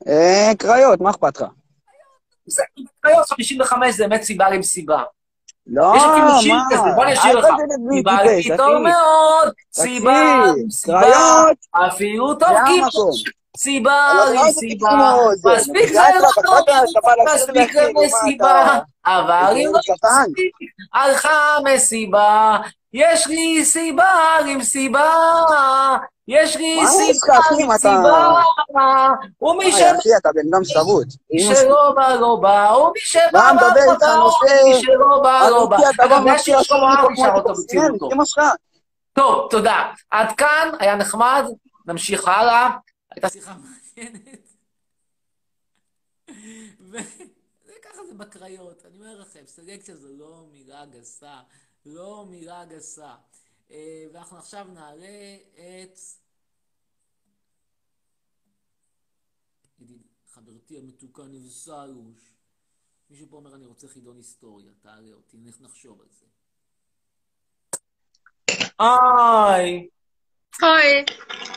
אה, 0.08 0.52
קריות, 0.58 1.02
מה 1.02 1.10
אכפת 1.10 1.42
לך? 1.42 1.48
קריות 3.02 3.26
55 3.30 3.96
זה 3.96 4.08
באמת 4.08 4.22
סיבה 4.24 4.50
למסיבה. 4.50 5.04
לא, 5.68 5.94
יש 5.98 6.04
אפילו 6.04 6.42
שיר 6.42 6.54
מה? 6.56 6.64
כזה, 6.72 6.90
בוא 6.96 7.04
אני 7.04 7.14
אשיר 7.14 7.32
אל 7.32 7.38
לך. 7.38 7.46
סיבה 7.94 8.16
אחי. 8.16 8.84
מאוד, 8.84 9.54
סיבה 9.74 10.42
קריות, 10.86 11.58
אפילו 11.88 12.34
טוב 12.36 12.50
המקום. 12.50 13.12
סיבה 13.58 14.12
לא, 14.16 14.34
לא, 14.34 14.42
כאילו, 14.60 15.36
זה- 15.36 15.50
מספיק 15.58 15.88
זה 15.94 16.00
לא 16.22 16.30
טוב, 16.46 16.66
מה 17.26 17.34
מספיק 17.36 17.76
מה 17.76 17.82
למסיבה, 18.02 18.80
אבל 19.06 19.54
אם 19.58 19.66
לא. 19.74 19.80
מספיק, 19.80 20.52
הלכה 20.94 21.58
מסיבה, 21.66 22.58
יש 22.94 23.28
לי 23.28 23.66
סיבה 23.66 24.38
למסיבה, 24.46 25.06
יש 26.28 26.56
לי 26.56 26.82
מה 26.82 26.88
סיבה 26.88 27.34
מה 27.68 27.76
אתה- 27.76 27.92
למסיבה, 27.96 29.10
ומי 29.42 29.70
אחי, 29.72 30.18
אתה 30.18 30.30
בן 30.34 30.54
אדם 30.54 30.64
שרוט. 30.64 31.08
מי 31.32 31.42
שלא 31.56 31.92
בא 31.96 32.16
לא 32.16 32.36
בא, 32.42 32.74
ומי 32.78 33.00
שבא 33.00 33.22
מה 33.34 33.54
בא 33.54 33.68
לא 33.86 33.98
בא, 34.00 34.16
נושא- 34.16 34.64
ומי 34.64 34.82
שלא 34.82 35.20
בא 35.24 35.48
לא 35.50 35.66
בא. 35.66 35.78
אגב, 36.06 36.26
לעשות 36.26 36.56
ארצי 36.56 36.68
כמו 37.08 37.26
שר 37.26 37.32
אותו 37.36 37.54
בצילותו. 37.54 38.10
טוב, 39.14 39.48
תודה. 39.52 39.92
עד 40.12 40.36
כאן, 40.38 40.70
היה 40.80 40.96
נחמד, 40.96 41.44
נמשיך 41.86 42.28
הלאה. 42.28 42.70
הייתה 43.12 43.30
שיחה 43.30 43.52
מעניינת. 43.98 44.40
וככה 47.68 48.02
זה 48.10 48.14
בקריות. 48.18 48.84
אני 48.88 48.98
אומר 49.00 49.20
לכם, 49.22 49.40
סלקציה 49.48 49.96
זו 49.96 50.08
לא 50.20 50.44
מילה 50.52 50.84
גסה. 50.86 51.34
לא 51.90 52.26
מילה 52.30 52.66
גסה. 52.66 53.16
אה, 53.72 54.04
ואנחנו 54.14 54.38
עכשיו 54.38 54.66
נעלה 54.74 55.36
את... 55.56 55.98
ידיד, 59.80 60.02
חברתי 60.34 60.78
המתוקה 60.78 61.24
נבסלוש. 61.24 62.34
מישהו 63.10 63.28
פה 63.30 63.36
אומר, 63.38 63.56
אני 63.56 63.66
רוצה 63.66 63.88
חידון 63.88 64.18
היסטוריה, 64.18 64.72
תעלה 64.82 65.14
אותי, 65.14 65.38
נחשוב 65.62 66.02
על 66.02 66.08
זה. 66.12 66.26
היי. 68.80 69.88
Hi. 70.62 71.06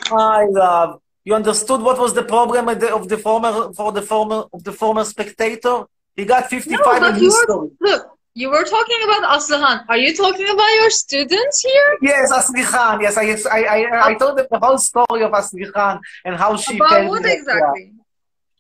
Hi, 0.09 0.45
love. 0.63 1.01
You 1.25 1.35
understood 1.35 1.81
what 1.83 1.99
was 1.99 2.13
the 2.15 2.23
problem 2.25 2.69
of 2.69 2.79
the, 2.81 2.95
of 2.95 3.09
the 3.09 3.19
former 3.19 3.53
for 3.79 3.91
the 3.93 4.03
former 4.03 4.41
of 4.55 4.61
the 4.65 4.73
former 4.73 5.05
spectator? 5.05 5.77
He 6.17 6.25
got 6.25 6.49
55 6.51 6.79
No, 6.79 6.93
in 6.93 7.01
but 7.03 7.21
you 7.21 7.31
history. 7.31 7.57
were 7.57 7.69
look. 7.81 8.12
You 8.35 8.49
were 8.49 8.65
talking 8.65 8.97
about 9.05 9.39
Aslihan. 9.39 9.85
Are 9.89 9.99
you 9.99 10.17
talking 10.17 10.49
about 10.49 10.73
your 10.81 10.91
students 10.91 11.61
here? 11.61 11.99
Yes, 12.01 12.33
Aslihan. 12.33 13.03
Yes, 13.03 13.17
I, 13.19 13.25
I, 13.51 13.85
I, 13.85 14.07
I 14.09 14.15
told 14.15 14.39
them 14.39 14.47
the 14.51 14.59
whole 14.59 14.79
story 14.79 15.23
of 15.23 15.33
Aslihan 15.33 16.01
and 16.25 16.37
how 16.37 16.57
she 16.57 16.77
About 16.77 17.09
what 17.09 17.27
exactly? 17.27 17.93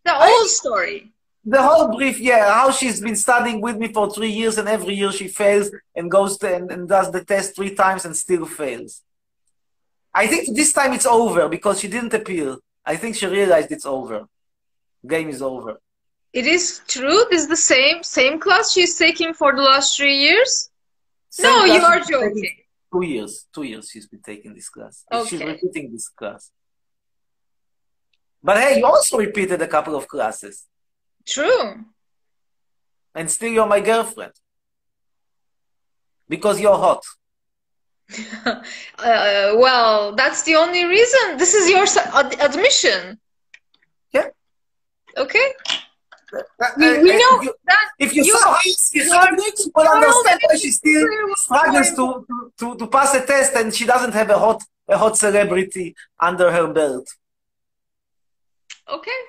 The 0.04 0.12
whole 0.12 0.46
story. 0.46 1.12
The 1.44 1.62
whole 1.62 1.96
brief, 1.96 2.20
yeah, 2.20 2.52
how 2.52 2.70
she's 2.70 3.00
been 3.00 3.16
studying 3.16 3.60
with 3.60 3.76
me 3.76 3.92
for 3.92 4.12
three 4.12 4.30
years 4.30 4.58
and 4.58 4.68
every 4.68 4.94
year 4.94 5.10
she 5.10 5.26
fails 5.26 5.70
and 5.96 6.10
goes 6.10 6.36
to, 6.38 6.54
and, 6.54 6.70
and 6.70 6.88
does 6.88 7.10
the 7.10 7.24
test 7.24 7.56
three 7.56 7.74
times 7.74 8.04
and 8.04 8.14
still 8.14 8.44
fails. 8.44 9.02
I 10.14 10.26
think 10.26 10.54
this 10.54 10.72
time 10.72 10.92
it's 10.92 11.06
over 11.06 11.48
because 11.48 11.80
she 11.80 11.88
didn't 11.88 12.12
appeal. 12.14 12.58
I 12.84 12.96
think 12.96 13.16
she 13.16 13.26
realized 13.26 13.72
it's 13.72 13.86
over. 13.86 14.26
Game 15.06 15.30
is 15.30 15.40
over. 15.40 15.80
It 16.33 16.47
is 16.47 16.80
true. 16.89 17.24
This 17.30 17.43
is 17.43 17.49
the 17.49 17.57
same 17.57 18.03
same 18.03 18.39
class 18.41 18.72
she's 18.72 18.97
taking 18.99 19.35
for 19.35 19.55
the 19.55 19.62
last 19.62 19.97
three 19.97 20.16
years. 20.16 20.70
Same 21.28 21.47
no, 21.53 21.64
you 21.64 21.80
are 21.83 21.99
she's 21.99 22.09
been 22.09 22.20
taking- 22.20 22.35
joking. 22.43 22.57
Two 22.93 23.03
years. 23.07 23.47
Two 23.55 23.62
years 23.62 23.89
she's 23.91 24.07
been 24.07 24.20
taking 24.20 24.55
this 24.55 24.68
class. 24.68 25.05
Okay. 25.11 25.28
She's 25.28 25.41
repeating 25.43 25.93
this 25.93 26.09
class. 26.09 26.51
But 28.43 28.59
hey, 28.59 28.78
you 28.78 28.87
also 28.87 29.18
repeated 29.18 29.62
a 29.62 29.68
couple 29.68 29.95
of 29.97 30.09
classes. 30.09 30.66
True. 31.26 31.85
And 33.14 33.30
still 33.30 33.53
you're 33.53 33.66
my 33.66 33.80
girlfriend. 33.80 34.33
Because 36.28 36.61
you're 36.61 36.76
hot. 36.78 37.03
Uh, 38.99 39.55
well, 39.57 40.14
that's 40.14 40.43
the 40.43 40.55
only 40.57 40.85
reason. 40.85 41.37
This 41.39 41.55
is 41.55 41.68
your 41.68 41.87
ad- 42.14 42.41
admission. 42.41 43.18
Yeah. 44.12 44.28
Okay 45.16 45.47
we, 46.76 47.03
we 47.03 47.11
know 47.16 47.43
you, 47.43 47.55
that 47.66 47.89
if 47.99 48.14
you, 48.14 48.24
you 48.24 48.39
saw 48.39 48.55
how 48.55 48.61
you 48.64 48.74
will 49.74 49.89
understand 49.89 50.41
why 50.47 50.57
she 50.57 50.70
still 50.70 51.09
struggles 51.37 51.91
to, 51.95 52.26
to, 52.59 52.76
to 52.76 52.87
pass 52.87 53.14
a 53.14 53.24
test 53.24 53.55
and 53.55 53.74
she 53.74 53.85
doesn't 53.85 54.12
have 54.12 54.30
a 54.30 54.39
hot 54.39 54.62
a 54.89 54.99
hot 54.99 55.16
celebrity 55.16 55.95
under 56.18 56.51
her 56.51 56.72
belt. 56.72 57.09
Okay. 58.89 59.20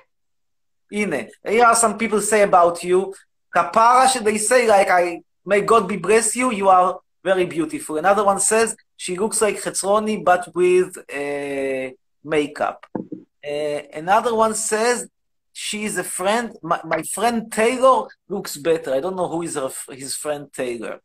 Ine, 0.92 1.30
here 1.46 1.64
are 1.64 1.74
some 1.74 1.96
people 1.96 2.20
say 2.20 2.42
about 2.42 2.82
you. 2.82 3.14
Kapara, 3.54 4.12
should 4.12 4.24
they 4.24 4.38
say 4.38 4.66
like 4.68 4.88
I 4.90 5.20
may 5.44 5.60
God 5.60 5.88
be 5.88 5.96
bless 5.96 6.34
you, 6.36 6.52
you 6.52 6.68
are 6.68 7.00
very 7.22 7.46
beautiful. 7.46 7.96
Another 7.96 8.24
one 8.24 8.40
says 8.40 8.76
she 8.96 9.16
looks 9.16 9.40
like 9.40 9.62
Chetzroni 9.62 10.24
but 10.24 10.54
with 10.54 10.96
uh, 10.98 11.94
makeup. 12.22 12.86
Uh, 12.96 13.80
another 13.92 14.34
one 14.34 14.54
says 14.54 15.08
she 15.56 15.84
is 15.88 15.96
a 15.96 16.04
friend. 16.18 16.46
My, 16.70 16.80
my 16.84 17.02
friend 17.16 17.50
Taylor 17.60 18.08
looks 18.28 18.56
better. 18.56 18.90
I 18.92 19.00
don't 19.00 19.16
know 19.20 19.28
who 19.28 19.42
is 19.42 19.54
her, 19.54 19.70
his 20.02 20.14
friend 20.16 20.52
Taylor. 20.52 21.00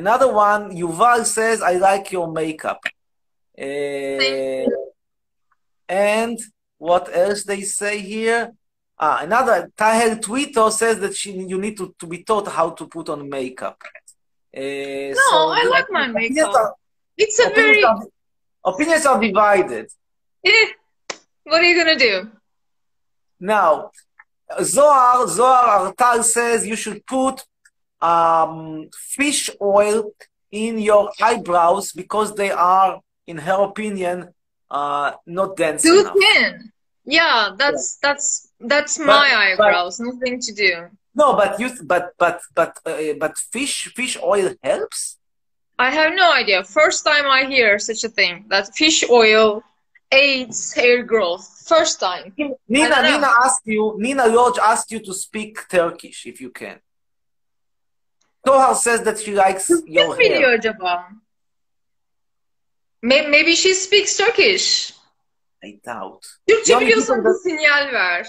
Another 0.00 0.30
one, 0.32 0.62
Yuval 0.76 1.24
says 1.24 1.62
I 1.62 1.74
like 1.88 2.10
your 2.16 2.28
makeup. 2.40 2.80
Uh, 3.58 4.66
and 5.88 6.38
what 6.78 7.04
else 7.14 7.44
they 7.44 7.62
say 7.62 7.98
here? 8.00 8.52
Ah, 8.98 9.18
another 9.22 9.70
Tahel 9.76 10.20
Twitter 10.20 10.70
says 10.70 10.98
that 11.00 11.14
she, 11.14 11.30
you 11.32 11.58
need 11.60 11.76
to, 11.76 11.94
to 11.98 12.06
be 12.06 12.22
taught 12.24 12.48
how 12.48 12.70
to 12.70 12.86
put 12.86 13.08
on 13.08 13.28
makeup. 13.28 13.78
Uh, 14.56 14.60
No, 14.60 15.14
so 15.30 15.36
I 15.60 15.62
like 15.70 15.88
my 15.90 16.06
makeup. 16.08 16.54
are- 16.54 16.74
It's 17.16 17.38
a 17.38 17.48
opinions 17.48 17.66
very. 17.66 17.84
are- 17.84 18.06
opinions 18.72 19.06
are 19.06 19.20
divided. 19.20 19.86
Eh, 20.44 20.66
what 21.44 21.60
are 21.60 21.64
you 21.70 21.76
gonna 21.76 21.98
do? 21.98 22.14
Now, 23.42 23.90
Zohar, 24.62 25.26
Zohar 25.26 25.92
Artal 25.92 26.22
says 26.22 26.66
you 26.66 26.76
should 26.76 27.04
put 27.06 27.42
um, 28.00 28.88
fish 29.16 29.50
oil 29.60 30.12
in 30.50 30.78
your 30.78 31.10
eyebrows 31.20 31.92
because 31.92 32.34
they 32.36 32.50
are, 32.50 33.00
in 33.26 33.38
her 33.38 33.62
opinion, 33.70 34.16
uh, 34.70 35.12
not 35.26 35.56
dense 35.56 35.82
Too 35.82 36.00
enough. 36.00 36.14
thin. 36.18 36.72
Yeah, 37.04 37.50
that's 37.58 37.98
that's 38.00 38.26
that's 38.60 38.98
my 38.98 39.28
but- 39.30 39.38
eyebrows. 39.66 39.98
Nothing 39.98 40.40
to 40.46 40.52
do. 40.52 40.72
No, 41.14 41.34
but 41.34 41.60
you, 41.60 41.68
but 41.92 42.04
but 42.18 42.40
but 42.54 42.72
uh, 42.86 43.14
but 43.18 43.36
fish 43.54 43.92
fish 43.96 44.16
oil 44.22 44.54
helps. 44.62 45.18
I 45.78 45.90
have 45.90 46.14
no 46.14 46.32
idea. 46.32 46.62
First 46.64 47.04
time 47.04 47.26
I 47.26 47.44
hear 47.54 47.78
such 47.78 48.02
a 48.04 48.08
thing 48.08 48.34
that 48.52 48.64
fish 48.76 48.98
oil 49.10 49.62
aids 50.12 50.72
hair 50.74 51.02
growth. 51.02 51.44
First 51.66 52.00
time. 52.00 52.32
Nina, 52.36 52.54
I 52.68 52.88
don't 52.88 53.02
know. 53.04 53.10
Nina 53.12 53.30
asked 53.44 53.62
you, 53.66 53.94
Nina 53.98 54.26
Lodge 54.26 54.58
asked 54.62 54.92
you 54.92 55.00
to 55.00 55.12
speak 55.14 55.68
Turkish 55.68 56.26
if 56.26 56.40
you 56.40 56.50
can. 56.50 56.78
Tohar 58.46 58.74
says 58.74 59.02
that 59.02 59.18
she 59.20 59.32
likes 59.34 59.70
your 59.86 60.16
hair. 60.16 60.58
acaba? 60.58 61.06
May- 63.02 63.26
Maybe 63.28 63.54
she 63.54 63.74
speaks 63.74 64.16
Turkish. 64.16 64.92
I 65.64 65.80
doubt. 65.84 66.26
Türkçe 66.48 66.80
biliyorsan 66.80 67.24
bir 67.24 67.30
sinyal 67.42 67.92
ver. 67.92 68.26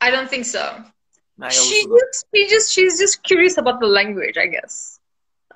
I 0.00 0.10
don't 0.10 0.28
think 0.30 0.46
so. 0.46 0.58
I 1.42 1.50
She 1.50 1.84
don't. 1.84 1.98
just, 2.00 2.26
she 2.34 2.48
just, 2.48 2.70
she's 2.72 2.98
just 2.98 3.22
curious 3.22 3.58
about 3.58 3.80
the 3.80 3.86
language, 3.86 4.36
I 4.38 4.46
guess. 4.46 4.93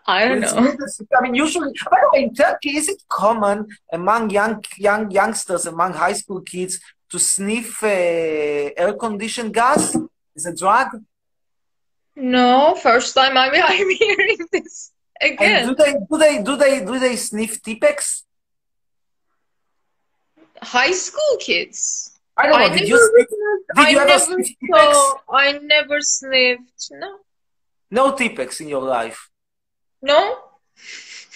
I 0.08 0.26
don't 0.28 0.40
know. 0.40 0.76
I 1.16 1.20
mean, 1.22 1.34
usually, 1.34 1.70
by 1.90 1.98
the 2.02 2.08
way, 2.12 2.20
in 2.24 2.34
Turkey, 2.34 2.72
is 2.80 2.88
it 2.88 3.00
common 3.08 3.58
among 3.92 4.30
young 4.30 4.64
young 4.88 5.10
youngsters, 5.10 5.66
among 5.66 5.92
high 6.04 6.14
school 6.22 6.40
kids, 6.40 6.80
to 7.10 7.18
sniff 7.18 7.82
uh, 7.82 8.82
air 8.82 8.94
conditioned 9.04 9.52
gas? 9.54 9.82
Is 10.36 10.46
it 10.46 10.54
a 10.54 10.56
drug? 10.56 10.88
No, 12.16 12.74
first 12.82 13.14
time 13.14 13.36
I'm, 13.36 13.52
I'm 13.72 13.90
hearing 13.90 14.38
this 14.52 14.92
And 15.20 15.32
again. 15.34 15.68
do 15.68 15.74
they 15.74 15.92
do 16.10 16.16
they 16.24 16.34
do 16.48 16.56
they 16.56 16.74
do 16.84 16.98
they 16.98 17.16
sniff 17.16 17.52
Tipex? 17.62 18.22
High 20.62 20.92
school 20.92 21.36
kids. 21.38 22.12
I 22.36 22.46
don't 22.46 22.58
know. 22.58 22.64
I 22.64 22.68
did 22.68 22.76
never 22.76 22.86
you 22.86 22.98
sniff, 22.98 23.28
did 23.76 23.86
I 23.86 23.90
you 23.90 23.98
ever 23.98 24.08
never 24.08 24.24
sniff 24.24 24.48
Tipex? 24.62 24.92
saw, 24.94 25.14
I 25.32 25.58
never 25.58 26.00
sniffed. 26.00 26.90
No, 26.92 27.18
No 27.90 28.12
Tipex 28.12 28.60
in 28.60 28.68
your 28.68 28.82
life. 28.82 29.27
No, 30.02 30.38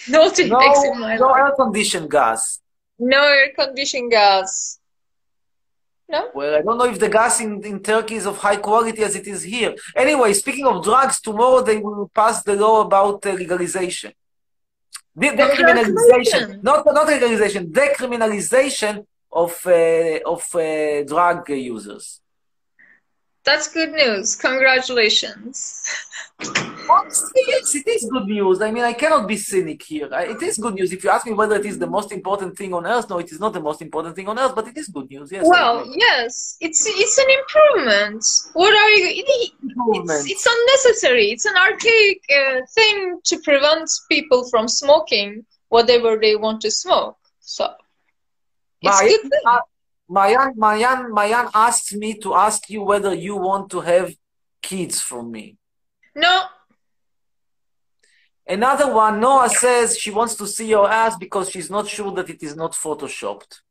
no 0.09 0.31
Tipex 0.31 0.85
in 0.85 0.99
my 0.99 1.15
No, 1.17 1.27
no 1.27 1.33
air 1.33 1.51
conditioned 1.55 2.09
gas. 2.09 2.59
No 2.99 3.21
air 3.21 3.51
conditioned 3.57 4.11
gas. 4.11 4.79
No. 6.09 6.29
Well, 6.33 6.55
I 6.55 6.61
don't 6.61 6.77
know 6.77 6.85
if 6.85 6.99
the 6.99 7.09
gas 7.09 7.41
in, 7.41 7.63
in 7.63 7.79
Turkey 7.81 8.15
is 8.15 8.27
of 8.27 8.37
high 8.37 8.57
quality 8.57 9.01
as 9.03 9.15
it 9.15 9.27
is 9.27 9.43
here. 9.43 9.73
Anyway, 9.95 10.33
speaking 10.33 10.65
of 10.67 10.83
drugs, 10.83 11.19
tomorrow 11.19 11.61
they 11.61 11.77
will 11.77 12.09
pass 12.13 12.43
the 12.43 12.55
law 12.55 12.81
about 12.81 13.25
uh, 13.25 13.31
legalization. 13.31 14.11
De- 15.17 15.29
decriminalization, 15.29 16.63
not 16.63 16.85
not 16.85 17.07
legalization, 17.07 17.67
decriminalization 17.67 19.05
of 19.31 19.51
uh, 19.65 20.19
of 20.25 20.43
uh, 20.55 21.03
drug 21.03 21.49
users. 21.49 22.19
That's 23.45 23.67
good 23.67 23.91
news. 23.91 24.35
Congratulations. 24.37 25.81
Honestly, 26.89 27.41
yes, 27.47 27.75
it 27.75 27.87
is 27.87 28.09
good 28.09 28.25
news. 28.25 28.61
I 28.61 28.71
mean, 28.71 28.83
I 28.83 28.93
cannot 28.93 29.27
be 29.27 29.35
cynic 29.37 29.81
here. 29.83 30.07
It 30.11 30.41
is 30.41 30.57
good 30.57 30.75
news. 30.75 30.91
If 30.93 31.03
you 31.03 31.09
ask 31.09 31.25
me 31.25 31.33
whether 31.33 31.55
it 31.55 31.65
is 31.65 31.77
the 31.77 31.87
most 31.87 32.11
important 32.11 32.57
thing 32.57 32.73
on 32.73 32.85
earth, 32.85 33.09
no, 33.09 33.19
it 33.19 33.31
is 33.31 33.39
not 33.39 33.51
the 33.53 33.59
most 33.59 33.81
important 33.81 34.15
thing 34.15 34.27
on 34.29 34.39
earth, 34.39 34.55
but 34.55 34.67
it 34.67 34.77
is 34.77 34.87
good 34.87 35.09
news. 35.09 35.31
Yes. 35.31 35.45
Well, 35.45 35.85
yes, 35.95 36.57
it's 36.61 36.85
it's 36.87 37.17
an 37.17 37.29
improvement. 37.39 38.23
What 38.53 38.73
are 38.73 38.89
you? 38.91 39.23
it- 39.25 39.51
Improvement. 39.61 40.21
It's, 40.29 40.31
it's 40.31 40.47
unnecessary. 40.55 41.31
It's 41.31 41.45
an 41.45 41.55
archaic 41.57 42.21
uh, 42.29 42.59
thing 42.75 43.19
to 43.25 43.39
prevent 43.39 43.89
people 44.09 44.47
from 44.49 44.67
smoking 44.67 45.45
whatever 45.69 46.17
they 46.17 46.35
want 46.35 46.61
to 46.61 46.71
smoke. 46.71 47.17
So 47.39 47.73
it's 48.81 49.01
good 49.01 49.21
thing. 49.31 49.41
Mayan, 50.09 50.53
Mayan, 50.55 51.11
Mayan 51.11 51.47
asked 51.53 51.95
me 51.95 52.15
to 52.19 52.33
ask 52.33 52.69
you 52.69 52.83
whether 52.83 53.13
you 53.13 53.35
want 53.35 53.69
to 53.71 53.81
have 53.81 54.13
kids 54.61 54.99
from 55.01 55.31
me. 55.31 55.57
No, 56.15 56.43
Another 58.45 58.93
one, 58.93 59.19
Noah 59.21 59.49
says 59.49 59.97
she 59.97 60.11
wants 60.11 60.35
to 60.35 60.45
see 60.47 60.67
your 60.67 60.89
ass 60.89 61.15
because 61.17 61.49
she's 61.49 61.69
not 61.69 61.87
sure 61.87 62.11
that 62.11 62.29
it 62.29 62.43
is 62.43 62.55
not 62.55 62.73
photoshopped. 62.73 63.61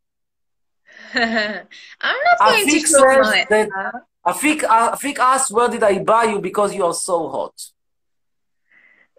I'm 1.15 1.67
not 2.25 2.39
going 2.41 2.67
to 2.67 2.73
Afik 2.73 2.87
show 2.87 2.87
says 2.87 3.27
my. 3.27 3.47
that 3.51 3.69
Afik, 4.27 4.61
Afik 4.61 5.19
asked, 5.19 5.51
"Where 5.51 5.69
did 5.69 5.83
I 5.83 5.99
buy 5.99 6.25
you? 6.25 6.41
Because 6.41 6.75
you 6.75 6.87
are 6.87 6.95
so 6.95 7.29
hot." 7.29 7.55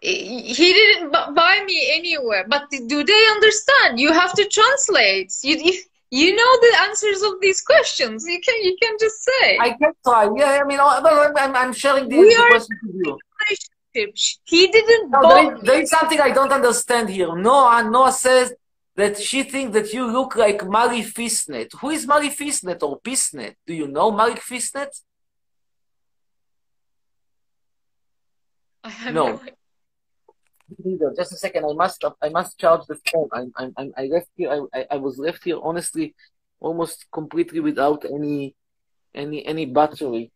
He 0.01 0.73
didn't 0.73 1.11
buy 1.11 1.63
me 1.65 1.91
anywhere, 1.93 2.45
but 2.47 2.69
do 2.69 3.03
they 3.03 3.25
understand? 3.31 3.99
You 3.99 4.11
have 4.11 4.33
to 4.33 4.45
translate. 4.45 5.31
You 5.43 5.55
if 5.59 5.85
you 6.21 6.29
know 6.39 6.51
the 6.65 6.73
answers 6.85 7.19
of 7.29 7.33
these 7.43 7.59
questions, 7.71 8.17
you 8.33 8.39
can 8.47 8.57
you 8.67 8.73
can 8.81 8.93
just 9.03 9.17
say. 9.29 9.45
I 9.67 9.69
can 9.81 9.91
try. 10.05 10.23
Yeah, 10.41 10.51
I 10.61 10.63
mean, 10.69 10.79
I'm, 10.79 11.55
I'm, 11.61 11.73
sharing 11.83 12.05
the, 12.09 12.17
We 12.19 12.29
the 12.29 12.43
question 12.53 12.77
to 12.83 12.89
you. 13.01 13.11
relationship. 13.41 14.09
He 14.53 14.61
didn't 14.75 15.05
No, 15.09 15.57
there 15.67 15.81
is 15.81 15.89
something 15.97 16.19
I 16.29 16.31
don't 16.37 16.53
understand 16.59 17.05
here. 17.17 17.31
Noah, 17.35 17.79
Noah 17.95 18.11
says 18.25 18.47
that 18.95 19.13
she 19.27 19.39
thinks 19.53 19.71
that 19.77 19.87
you 19.95 20.03
look 20.17 20.31
like 20.35 20.59
Mari 20.75 21.01
Fisnet. 21.15 21.69
Who 21.79 21.89
is 21.97 22.01
Mari 22.13 22.29
Fisnet 22.39 22.79
or 22.87 22.93
Pisnet? 23.07 23.53
Do 23.67 23.73
you 23.81 23.87
know 23.95 24.07
Mari 24.19 24.35
Fisnet? 24.49 24.91
I 28.83 28.89
have 28.89 29.13
No. 29.13 29.25
no 29.27 29.33
idea. 29.39 29.53
Just 31.15 31.33
a 31.33 31.37
second. 31.37 31.65
I 31.65 31.73
must. 31.73 32.03
I 32.21 32.29
must 32.29 32.57
charge 32.59 32.81
the 32.87 32.97
phone. 33.11 33.29
I'm. 33.33 33.51
I. 33.57 33.69
I, 33.77 33.89
I 33.97 34.05
left 34.05 34.29
here. 34.35 34.49
I, 34.51 34.79
I. 34.79 34.87
I 34.91 34.97
was 34.97 35.17
left 35.17 35.43
here 35.43 35.59
honestly, 35.61 36.15
almost 36.59 37.05
completely 37.11 37.59
without 37.59 38.05
any, 38.05 38.55
any 39.13 39.45
any 39.45 39.65
battery. 39.65 40.31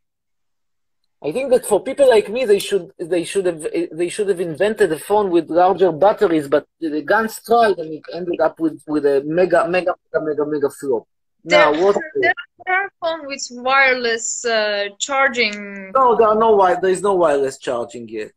I 1.23 1.31
think 1.31 1.49
that 1.49 1.65
for 1.65 1.81
people 1.81 2.07
like 2.07 2.29
me, 2.29 2.45
they 2.45 2.59
should 2.59 2.91
they 2.99 3.23
should 3.23 3.47
have 3.47 3.65
they 3.91 4.09
should 4.09 4.29
have 4.29 4.39
invented 4.39 4.91
a 4.91 4.99
phone 4.99 5.31
with 5.31 5.49
larger 5.49 5.91
batteries. 5.91 6.47
But 6.47 6.67
the 6.79 7.01
Guns 7.01 7.41
tried 7.43 7.77
and 7.79 7.91
it 7.91 8.03
ended 8.13 8.39
up 8.39 8.59
with 8.59 8.83
with 8.87 9.05
a 9.05 9.23
mega 9.25 9.67
mega 9.67 9.95
mega 10.13 10.25
mega 10.25 10.45
mega 10.45 10.69
flop. 10.69 11.07
Now, 11.43 11.71
There, 11.71 11.83
what? 11.83 11.95
there 12.21 12.33
are 12.67 12.91
phones 13.01 13.23
with 13.27 13.63
wireless 13.63 14.43
uh, 14.45 14.89
charging. 14.99 15.91
No, 15.95 16.15
there 16.17 16.27
are 16.27 16.35
no 16.35 16.51
wi- 16.51 16.79
There 16.81 16.91
is 16.91 17.01
no 17.01 17.15
wireless 17.15 17.57
charging 17.57 18.07
yet. 18.09 18.33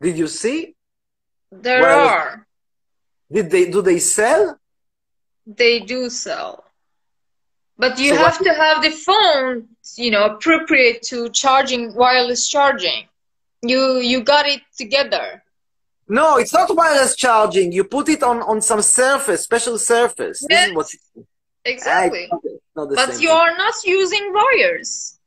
Did 0.00 0.16
you 0.18 0.26
see? 0.28 0.74
There 1.52 1.82
wireless- 1.82 2.10
are. 2.10 2.46
Did 3.30 3.50
they? 3.50 3.70
Do 3.70 3.82
they 3.82 3.98
sell? 3.98 4.58
They 5.46 5.80
do 5.80 6.10
sell. 6.10 6.64
But 7.78 7.98
you 7.98 8.14
So 8.14 8.22
have 8.24 8.38
to 8.40 8.52
have 8.52 8.82
the 8.82 8.90
phone, 8.90 9.68
you 9.96 10.10
know, 10.10 10.24
appropriate 10.26 11.02
to 11.04 11.28
charging 11.30 11.94
wireless 11.94 12.46
charging. 12.48 13.06
You 13.62 13.98
you 13.98 14.22
got 14.22 14.46
it 14.46 14.62
together. 14.76 15.42
No, 16.08 16.38
it's 16.38 16.52
not 16.52 16.74
wireless 16.74 17.14
charging. 17.14 17.72
You 17.72 17.84
put 17.84 18.08
it 18.08 18.22
on 18.22 18.42
on 18.42 18.60
some 18.60 18.82
surface, 18.82 19.42
special 19.42 19.78
surface. 19.78 20.44
What. 20.72 20.88
Exactly. 21.64 22.28
It's 22.44 22.64
not 22.74 22.88
the 22.88 22.96
But 22.96 23.08
you 23.20 23.28
thing. 23.28 23.36
are 23.42 23.56
not 23.56 23.74
using 23.84 24.32
wires. 24.32 25.18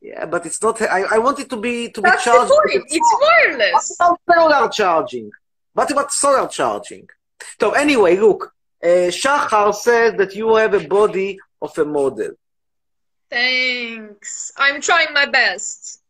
Yeah, 0.00 0.26
but 0.26 0.46
it's 0.46 0.62
not. 0.62 0.80
I, 0.82 1.02
I 1.16 1.18
want 1.18 1.40
it 1.40 1.50
to 1.50 1.56
be 1.56 1.90
to 1.90 2.00
be 2.00 2.08
That's 2.08 2.24
the 2.24 2.30
charged. 2.30 2.50
point. 2.52 2.84
It's 2.88 3.10
wireless. 3.20 3.96
What 3.98 4.18
about 4.26 4.36
solar 4.50 4.68
charging? 4.68 5.30
What 5.72 5.90
about 5.90 6.12
solar 6.12 6.46
charging? 6.48 7.08
So 7.60 7.72
anyway, 7.72 8.16
look, 8.16 8.52
uh, 8.82 9.10
Shachar 9.10 9.74
says 9.74 10.14
that 10.18 10.34
you 10.36 10.54
have 10.54 10.74
a 10.74 10.86
body 10.86 11.38
of 11.60 11.76
a 11.78 11.84
model. 11.84 12.32
Thanks. 13.30 14.52
I'm 14.56 14.80
trying 14.80 15.12
my 15.12 15.26
best 15.26 16.00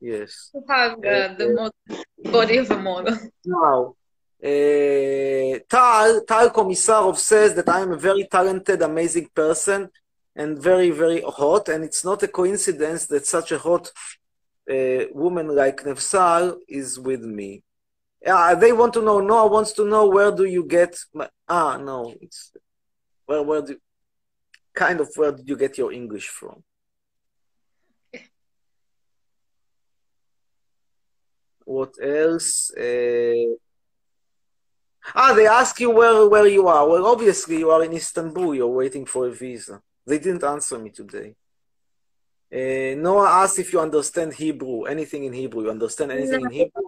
Yes. 0.00 0.50
to 0.52 0.60
have 0.68 0.92
uh, 0.92 1.34
the 1.40 1.48
mod- 1.56 2.32
body 2.32 2.58
of 2.58 2.70
a 2.70 2.78
model. 2.78 3.16
Now, 3.44 3.94
uh, 4.42 5.58
Tal, 5.68 6.20
Tal 6.30 6.50
Komisarov 6.50 7.16
says 7.18 7.54
that 7.54 7.68
I 7.68 7.80
am 7.80 7.92
a 7.92 7.96
very 7.98 8.24
talented, 8.30 8.82
amazing 8.82 9.28
person 9.34 9.90
and 10.36 10.62
very, 10.62 10.90
very 10.90 11.22
hot. 11.22 11.68
And 11.68 11.82
it's 11.82 12.04
not 12.04 12.22
a 12.22 12.28
coincidence 12.28 13.06
that 13.06 13.26
such 13.26 13.50
a 13.50 13.58
hot 13.58 13.90
uh, 14.70 15.04
woman 15.12 15.48
like 15.48 15.82
Nevsal 15.82 16.58
is 16.68 17.00
with 17.00 17.22
me. 17.22 17.62
Yeah, 18.22 18.54
they 18.54 18.72
want 18.72 18.92
to 18.94 19.02
know. 19.02 19.20
Noah 19.20 19.46
wants 19.48 19.72
to 19.72 19.84
know 19.84 20.06
where 20.08 20.30
do 20.32 20.44
you 20.44 20.64
get 20.64 20.98
my, 21.14 21.28
ah 21.48 21.76
no, 21.76 22.14
it's 22.20 22.52
where 23.26 23.42
where 23.42 23.62
do 23.62 23.76
kind 24.74 25.00
of 25.00 25.08
where 25.16 25.32
did 25.32 25.48
you 25.48 25.56
get 25.56 25.78
your 25.78 25.92
English 25.92 26.28
from? 26.28 26.64
What 31.64 31.94
else? 32.02 32.72
Uh, 32.76 33.54
ah, 35.14 35.32
they 35.34 35.46
ask 35.46 35.78
you 35.78 35.90
where 35.90 36.28
where 36.28 36.48
you 36.48 36.66
are. 36.66 36.88
Well, 36.88 37.06
obviously 37.06 37.58
you 37.58 37.70
are 37.70 37.84
in 37.84 37.92
Istanbul. 37.92 38.54
You're 38.56 38.66
waiting 38.82 39.06
for 39.06 39.28
a 39.28 39.30
visa. 39.30 39.82
They 40.06 40.18
didn't 40.18 40.44
answer 40.44 40.78
me 40.78 40.90
today. 40.90 41.34
Uh, 42.52 42.94
Noah 43.00 43.28
asked 43.28 43.58
if 43.58 43.72
you 43.72 43.80
understand 43.80 44.34
Hebrew, 44.34 44.84
anything 44.84 45.24
in 45.24 45.32
Hebrew. 45.32 45.64
You 45.64 45.70
understand 45.70 46.12
anything 46.12 46.42
in 46.42 46.50
Hebrew? 46.50 46.84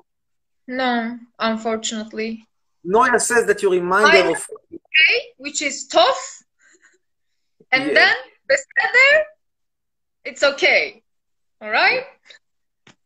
No, 0.68 1.18
unfortunately. 1.38 2.46
Noah 2.84 3.18
says 3.18 3.46
that 3.46 3.60
you 3.62 3.70
remind 3.70 4.06
I 4.06 4.22
her 4.22 4.30
of. 4.30 4.46
okay, 4.62 5.22
which 5.38 5.62
is 5.62 5.86
tough, 5.88 6.42
and 7.72 7.88
Yeah. 7.88 7.94
then 7.94 8.14
beseder, 8.48 9.22
it's 10.24 10.42
okay. 10.44 11.02
All 11.60 11.70
right? 11.70 12.04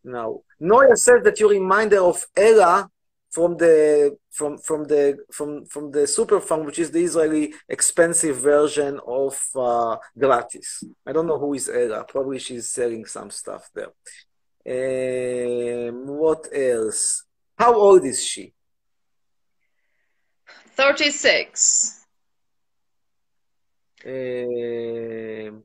No, 0.04 0.44
Noah 0.60 0.96
says 0.96 1.22
that 1.24 1.40
you 1.40 1.48
remind 1.48 1.92
her 1.92 2.00
of 2.00 2.26
Ella 2.36 2.90
from 3.32 3.56
the 3.56 4.16
from 4.30 4.58
from 4.58 4.84
the 4.84 5.18
from 5.32 5.64
from 5.64 5.90
the 5.90 6.06
super 6.06 6.38
fund, 6.40 6.66
which 6.66 6.78
is 6.78 6.90
the 6.90 7.02
Israeli 7.02 7.54
expensive 7.68 8.36
version 8.36 9.00
of 9.06 9.34
uh, 9.56 9.96
Gratis. 10.18 10.84
I 11.06 11.12
don't 11.12 11.26
know 11.26 11.38
who 11.38 11.54
is 11.54 11.68
Ella. 11.68 12.04
Probably 12.04 12.38
she's 12.38 12.70
selling 12.70 13.06
some 13.06 13.30
stuff 13.30 13.70
there. 13.74 13.92
Um, 14.74 16.06
what 16.06 16.46
else? 16.54 17.24
How 17.58 17.74
old 17.74 18.04
is 18.04 18.24
she? 18.24 18.52
36. 20.76 22.04
Um, 24.04 25.62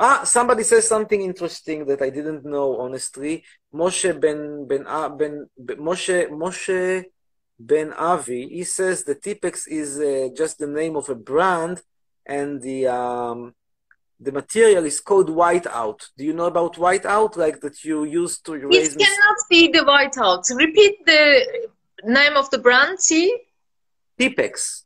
ah, 0.00 0.24
somebody 0.24 0.64
says 0.64 0.88
something 0.88 1.20
interesting 1.20 1.84
that 1.86 2.00
I 2.02 2.10
didn't 2.10 2.44
know, 2.44 2.78
honestly. 2.78 3.44
Moshe 3.72 4.18
Ben 4.18 4.66
Ben 4.66 4.84
Ben, 5.18 5.46
ben 5.58 5.76
Moshe 5.78 6.28
Moshe 6.30 7.04
Ben 7.58 7.92
Avi. 7.92 8.48
He 8.48 8.64
says 8.64 9.04
the 9.04 9.14
Tipex 9.14 9.68
is 9.68 10.00
uh, 10.00 10.28
just 10.34 10.58
the 10.58 10.66
name 10.66 10.96
of 10.96 11.08
a 11.10 11.14
brand, 11.14 11.82
and 12.26 12.60
the 12.62 12.88
um, 12.88 13.54
the 14.18 14.32
material 14.32 14.84
is 14.86 15.00
called 15.00 15.28
whiteout. 15.28 16.00
Do 16.16 16.24
you 16.24 16.32
know 16.32 16.46
about 16.46 16.74
whiteout? 16.74 17.36
Like 17.36 17.60
that 17.60 17.84
you 17.84 18.04
use 18.04 18.40
to 18.40 18.54
erase 18.54 18.94
It 18.94 18.98
cannot 18.98 19.38
be 19.48 19.68
the 19.68 19.84
whiteout. 19.90 20.42
Repeat 20.56 21.04
the 21.04 21.68
name 22.04 22.36
of 22.36 22.50
the 22.50 22.58
brand, 22.58 23.00
see? 23.00 23.36
Tipex. 24.18 24.82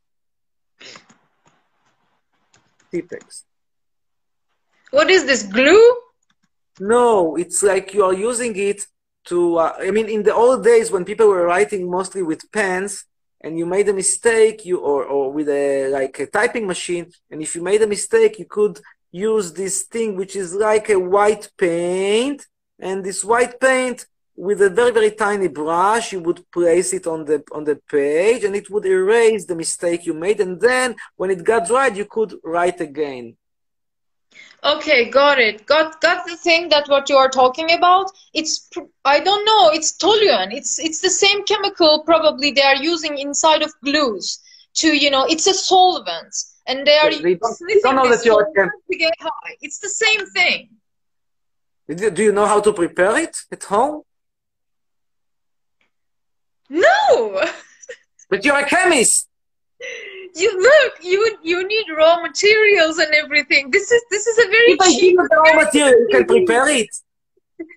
Tipex. 2.93 3.44
What 4.95 5.09
is 5.09 5.25
this, 5.25 5.43
glue? 5.43 5.85
No, 6.79 7.35
it's 7.35 7.61
like 7.61 7.93
you 7.93 8.05
are 8.05 8.13
using 8.13 8.55
it 8.55 8.87
to. 9.25 9.57
Uh, 9.57 9.73
I 9.87 9.91
mean, 9.91 10.07
in 10.07 10.23
the 10.23 10.33
old 10.33 10.63
days 10.63 10.89
when 10.89 11.03
people 11.03 11.27
were 11.27 11.45
writing 11.45 11.91
mostly 11.91 12.23
with 12.23 12.49
pens, 12.53 13.03
and 13.41 13.59
you 13.59 13.65
made 13.65 13.89
a 13.89 13.93
mistake, 13.93 14.65
you 14.65 14.77
or 14.77 15.03
or 15.03 15.33
with 15.33 15.49
a 15.49 15.89
like 15.89 16.17
a 16.19 16.27
typing 16.27 16.65
machine, 16.65 17.11
and 17.29 17.41
if 17.41 17.55
you 17.55 17.61
made 17.61 17.81
a 17.81 17.93
mistake, 17.95 18.39
you 18.39 18.47
could 18.57 18.79
use 19.11 19.51
this 19.51 19.83
thing 19.83 20.15
which 20.15 20.33
is 20.37 20.49
like 20.53 20.87
a 20.89 21.03
white 21.15 21.45
paint, 21.57 22.47
and 22.79 23.03
this 23.03 23.21
white 23.31 23.59
paint 23.59 24.05
with 24.47 24.61
a 24.61 24.69
very 24.69 24.91
very 24.91 25.11
tiny 25.11 25.49
brush, 25.49 26.13
you 26.13 26.21
would 26.21 26.39
place 26.57 26.93
it 26.93 27.05
on 27.05 27.25
the 27.25 27.43
on 27.51 27.65
the 27.65 27.77
page, 27.95 28.45
and 28.45 28.55
it 28.55 28.69
would 28.71 28.85
erase 28.85 29.43
the 29.45 29.59
mistake 29.63 30.05
you 30.05 30.13
made, 30.13 30.39
and 30.39 30.61
then 30.61 30.95
when 31.17 31.31
it 31.31 31.43
got 31.43 31.67
dried, 31.67 31.97
you 31.97 32.05
could 32.05 32.31
write 32.45 32.79
again. 32.79 33.35
Okay, 34.63 35.09
got 35.09 35.37
it. 35.39 35.65
Got 35.67 36.01
got 36.01 36.25
the 36.25 36.35
thing 36.37 36.69
that 36.69 36.87
what 36.87 37.07
you 37.09 37.17
are 37.17 37.29
talking 37.29 37.71
about. 37.71 38.11
It's 38.33 38.67
I 39.03 39.19
don't 39.19 39.45
know. 39.45 39.69
It's 39.69 39.91
toluene. 39.95 40.53
It's 40.53 40.79
it's 40.79 41.01
the 41.01 41.09
same 41.09 41.43
chemical 41.45 42.03
probably 42.03 42.51
they 42.51 42.63
are 42.63 42.75
using 42.75 43.17
inside 43.19 43.61
of 43.61 43.71
glues 43.83 44.39
to 44.75 44.87
you 44.87 45.11
know. 45.11 45.25
It's 45.25 45.45
a 45.45 45.53
solvent, 45.53 46.33
and 46.65 46.85
they 46.87 46.97
are 46.97 47.11
They 47.11 47.35
don't- 47.35 47.55
sniffing 47.55 47.81
don't 47.83 47.95
know 47.95 48.07
this 48.09 48.23
that 48.23 48.25
you 48.25 48.35
are 48.37 48.45
to 48.91 48.97
get 48.97 49.13
high. 49.19 49.55
It's 49.61 49.79
the 49.79 49.89
same 49.89 50.25
thing. 50.27 50.69
Do 51.87 52.23
you 52.23 52.31
know 52.31 52.47
how 52.47 52.59
to 52.61 52.73
prepare 52.73 53.15
it 53.19 53.37
at 53.51 53.63
home? 53.65 54.01
No, 56.69 57.45
But 58.29 58.43
you're 58.43 58.57
a 58.57 58.65
chemist. 58.67 59.27
you 60.35 60.51
look. 60.61 60.93
You 61.01 61.37
you 61.43 61.67
need 61.67 61.85
raw 61.97 62.21
materials 62.21 62.97
and 62.97 63.13
everything. 63.13 63.71
This 63.71 63.91
is 63.91 64.01
this 64.09 64.27
is 64.27 64.37
a 64.45 64.47
very 64.49 64.71
If 64.73 64.81
I 64.81 64.91
cheap. 64.91 65.17
the 65.17 65.35
raw 65.35 65.63
material, 65.63 65.99
you 66.01 66.07
can 66.11 66.25
prepare 66.25 66.67
it. 66.67 66.89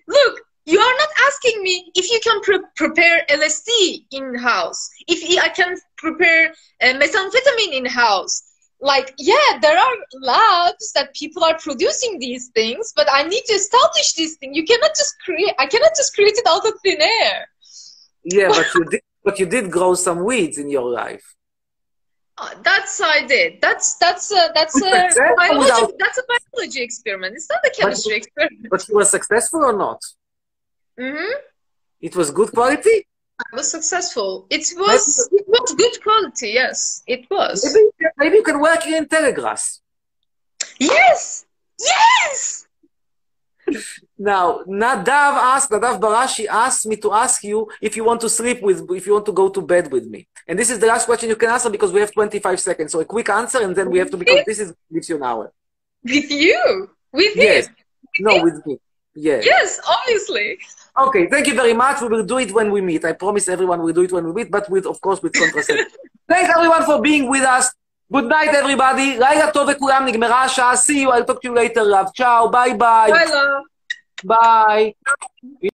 Look, 0.07 0.41
you 0.65 0.79
are 0.79 0.95
not 0.97 1.09
asking 1.27 1.63
me 1.63 1.91
if 1.95 2.11
you 2.11 2.19
can 2.21 2.41
pre- 2.41 2.69
prepare 2.75 3.25
LSD 3.29 4.05
in 4.11 4.35
house. 4.35 4.89
If 5.07 5.19
I 5.41 5.49
can 5.49 5.77
prepare 5.97 6.53
uh, 6.81 6.93
methamphetamine 7.01 7.73
in 7.73 7.85
house. 7.85 8.43
Like, 8.81 9.13
yeah, 9.17 9.59
there 9.61 9.77
are 9.77 9.95
labs 10.21 10.93
that 10.93 11.13
people 11.13 11.43
are 11.43 11.57
producing 11.57 12.17
these 12.17 12.47
things, 12.55 12.93
but 12.95 13.07
I 13.11 13.23
need 13.23 13.43
to 13.47 13.53
establish 13.53 14.13
this 14.13 14.37
thing. 14.37 14.53
You 14.53 14.63
cannot 14.63 14.91
just 14.95 15.15
create. 15.25 15.53
I 15.59 15.65
cannot 15.65 15.91
just 15.97 16.15
create 16.15 16.37
it 16.37 16.47
out 16.47 16.65
of 16.65 16.73
thin 16.81 17.01
air. 17.01 17.49
Yeah, 18.23 18.47
but 18.49 18.67
you 18.75 18.85
did. 18.85 19.01
But 19.21 19.37
you 19.37 19.45
did 19.45 19.69
grow 19.69 19.95
some 19.95 20.23
weeds 20.23 20.57
in 20.57 20.69
your 20.69 20.89
life. 20.89 21.35
Uh, 22.41 22.49
that's 22.63 23.01
I 23.01 23.25
did. 23.27 23.59
That's 23.61 23.95
that's 24.03 24.31
a 24.31 24.51
that's 24.55 24.75
a 24.81 24.89
biology. 25.35 25.59
without- 25.59 25.93
That's 25.99 26.17
a 26.17 26.23
biology 26.33 26.81
experiment. 26.81 27.35
It's 27.35 27.49
not 27.49 27.59
a 27.65 27.71
chemistry 27.77 28.15
experiment. 28.17 28.67
But 28.71 28.87
you 28.87 28.95
were 28.95 29.05
successful 29.05 29.61
or 29.69 29.73
not? 29.85 30.01
Mm-hmm. 30.99 31.33
It 32.01 32.15
was 32.15 32.31
good 32.31 32.51
quality. 32.53 33.05
I 33.41 33.55
was 33.55 33.69
successful. 33.71 34.47
It 34.49 34.65
was 34.77 35.29
it 35.31 35.45
was 35.47 35.73
good 35.75 35.95
quality. 36.03 36.49
Yes, 36.61 37.03
it 37.07 37.21
was. 37.29 37.57
Maybe, 37.65 37.89
maybe 38.17 38.35
you 38.37 38.43
can 38.43 38.59
work 38.59 38.85
in 38.87 39.05
Telegrass. 39.05 39.79
Yes, 40.79 41.45
yes. 41.79 42.65
Now, 44.17 44.59
Nadav 44.67 45.33
asked, 45.53 45.71
Nadav 45.71 45.99
Barashi 45.99 46.45
asked 46.47 46.85
me 46.85 46.95
to 46.97 47.11
ask 47.13 47.43
you 47.43 47.69
if 47.81 47.95
you 47.95 48.03
want 48.03 48.21
to 48.21 48.29
sleep 48.29 48.61
with, 48.61 48.89
if 48.91 49.05
you 49.07 49.13
want 49.13 49.25
to 49.25 49.31
go 49.31 49.49
to 49.49 49.61
bed 49.61 49.91
with 49.91 50.05
me. 50.07 50.27
And 50.47 50.57
this 50.57 50.69
is 50.69 50.79
the 50.79 50.87
last 50.87 51.05
question 51.05 51.29
you 51.29 51.35
can 51.35 51.49
answer 51.49 51.69
because 51.69 51.91
we 51.91 51.99
have 51.99 52.11
25 52.11 52.59
seconds. 52.59 52.91
So 52.91 52.99
a 52.99 53.05
quick 53.05 53.29
answer 53.29 53.61
and 53.61 53.75
then 53.75 53.89
we 53.89 53.99
have 53.99 54.09
to, 54.11 54.17
because 54.17 54.43
this 54.45 54.59
is, 54.59 54.73
gives 54.91 55.09
you 55.09 55.15
an 55.17 55.23
hour. 55.23 55.51
With 56.03 56.31
you, 56.31 56.89
with 57.11 57.35
Yes. 57.35 57.67
him. 57.67 57.75
No, 58.19 58.43
with 58.43 58.65
me. 58.65 58.79
Yes. 59.15 59.45
Yes, 59.45 59.79
obviously. 59.87 60.57
Okay, 60.97 61.27
thank 61.27 61.47
you 61.47 61.53
very 61.53 61.73
much. 61.73 62.01
We 62.01 62.07
will 62.07 62.23
do 62.23 62.37
it 62.39 62.51
when 62.51 62.71
we 62.71 62.81
meet. 62.81 63.05
I 63.05 63.13
promise 63.13 63.47
everyone 63.47 63.81
we'll 63.83 63.93
do 63.93 64.03
it 64.03 64.11
when 64.11 64.25
we 64.25 64.33
meet, 64.33 64.51
but 64.51 64.69
with, 64.69 64.85
of 64.85 64.99
course, 65.01 65.21
with 65.21 65.33
contraception. 65.33 65.85
Thanks 66.27 66.53
everyone 66.55 66.83
for 66.83 67.01
being 67.01 67.27
with 67.27 67.41
us. 67.43 67.71
Good 68.12 68.28
night 68.28 68.54
everybody, 68.54 69.18
לילה 69.18 69.50
טוב 69.52 69.70
לכולם, 69.70 70.04
נגמרה 70.06 70.42
השעה, 70.42 70.72
see 70.74 71.06
you, 71.06 71.10
I'll 71.10 71.24
talk 71.30 71.40
to 71.40 71.48
you 71.48 71.54
later, 71.54 71.80
love, 71.80 72.10
צ'או, 72.16 72.50
ביי 72.50 72.74
ביי. 72.74 73.12
Bye, 73.12 73.26
love. 73.26 73.74
ביי. 74.24 74.92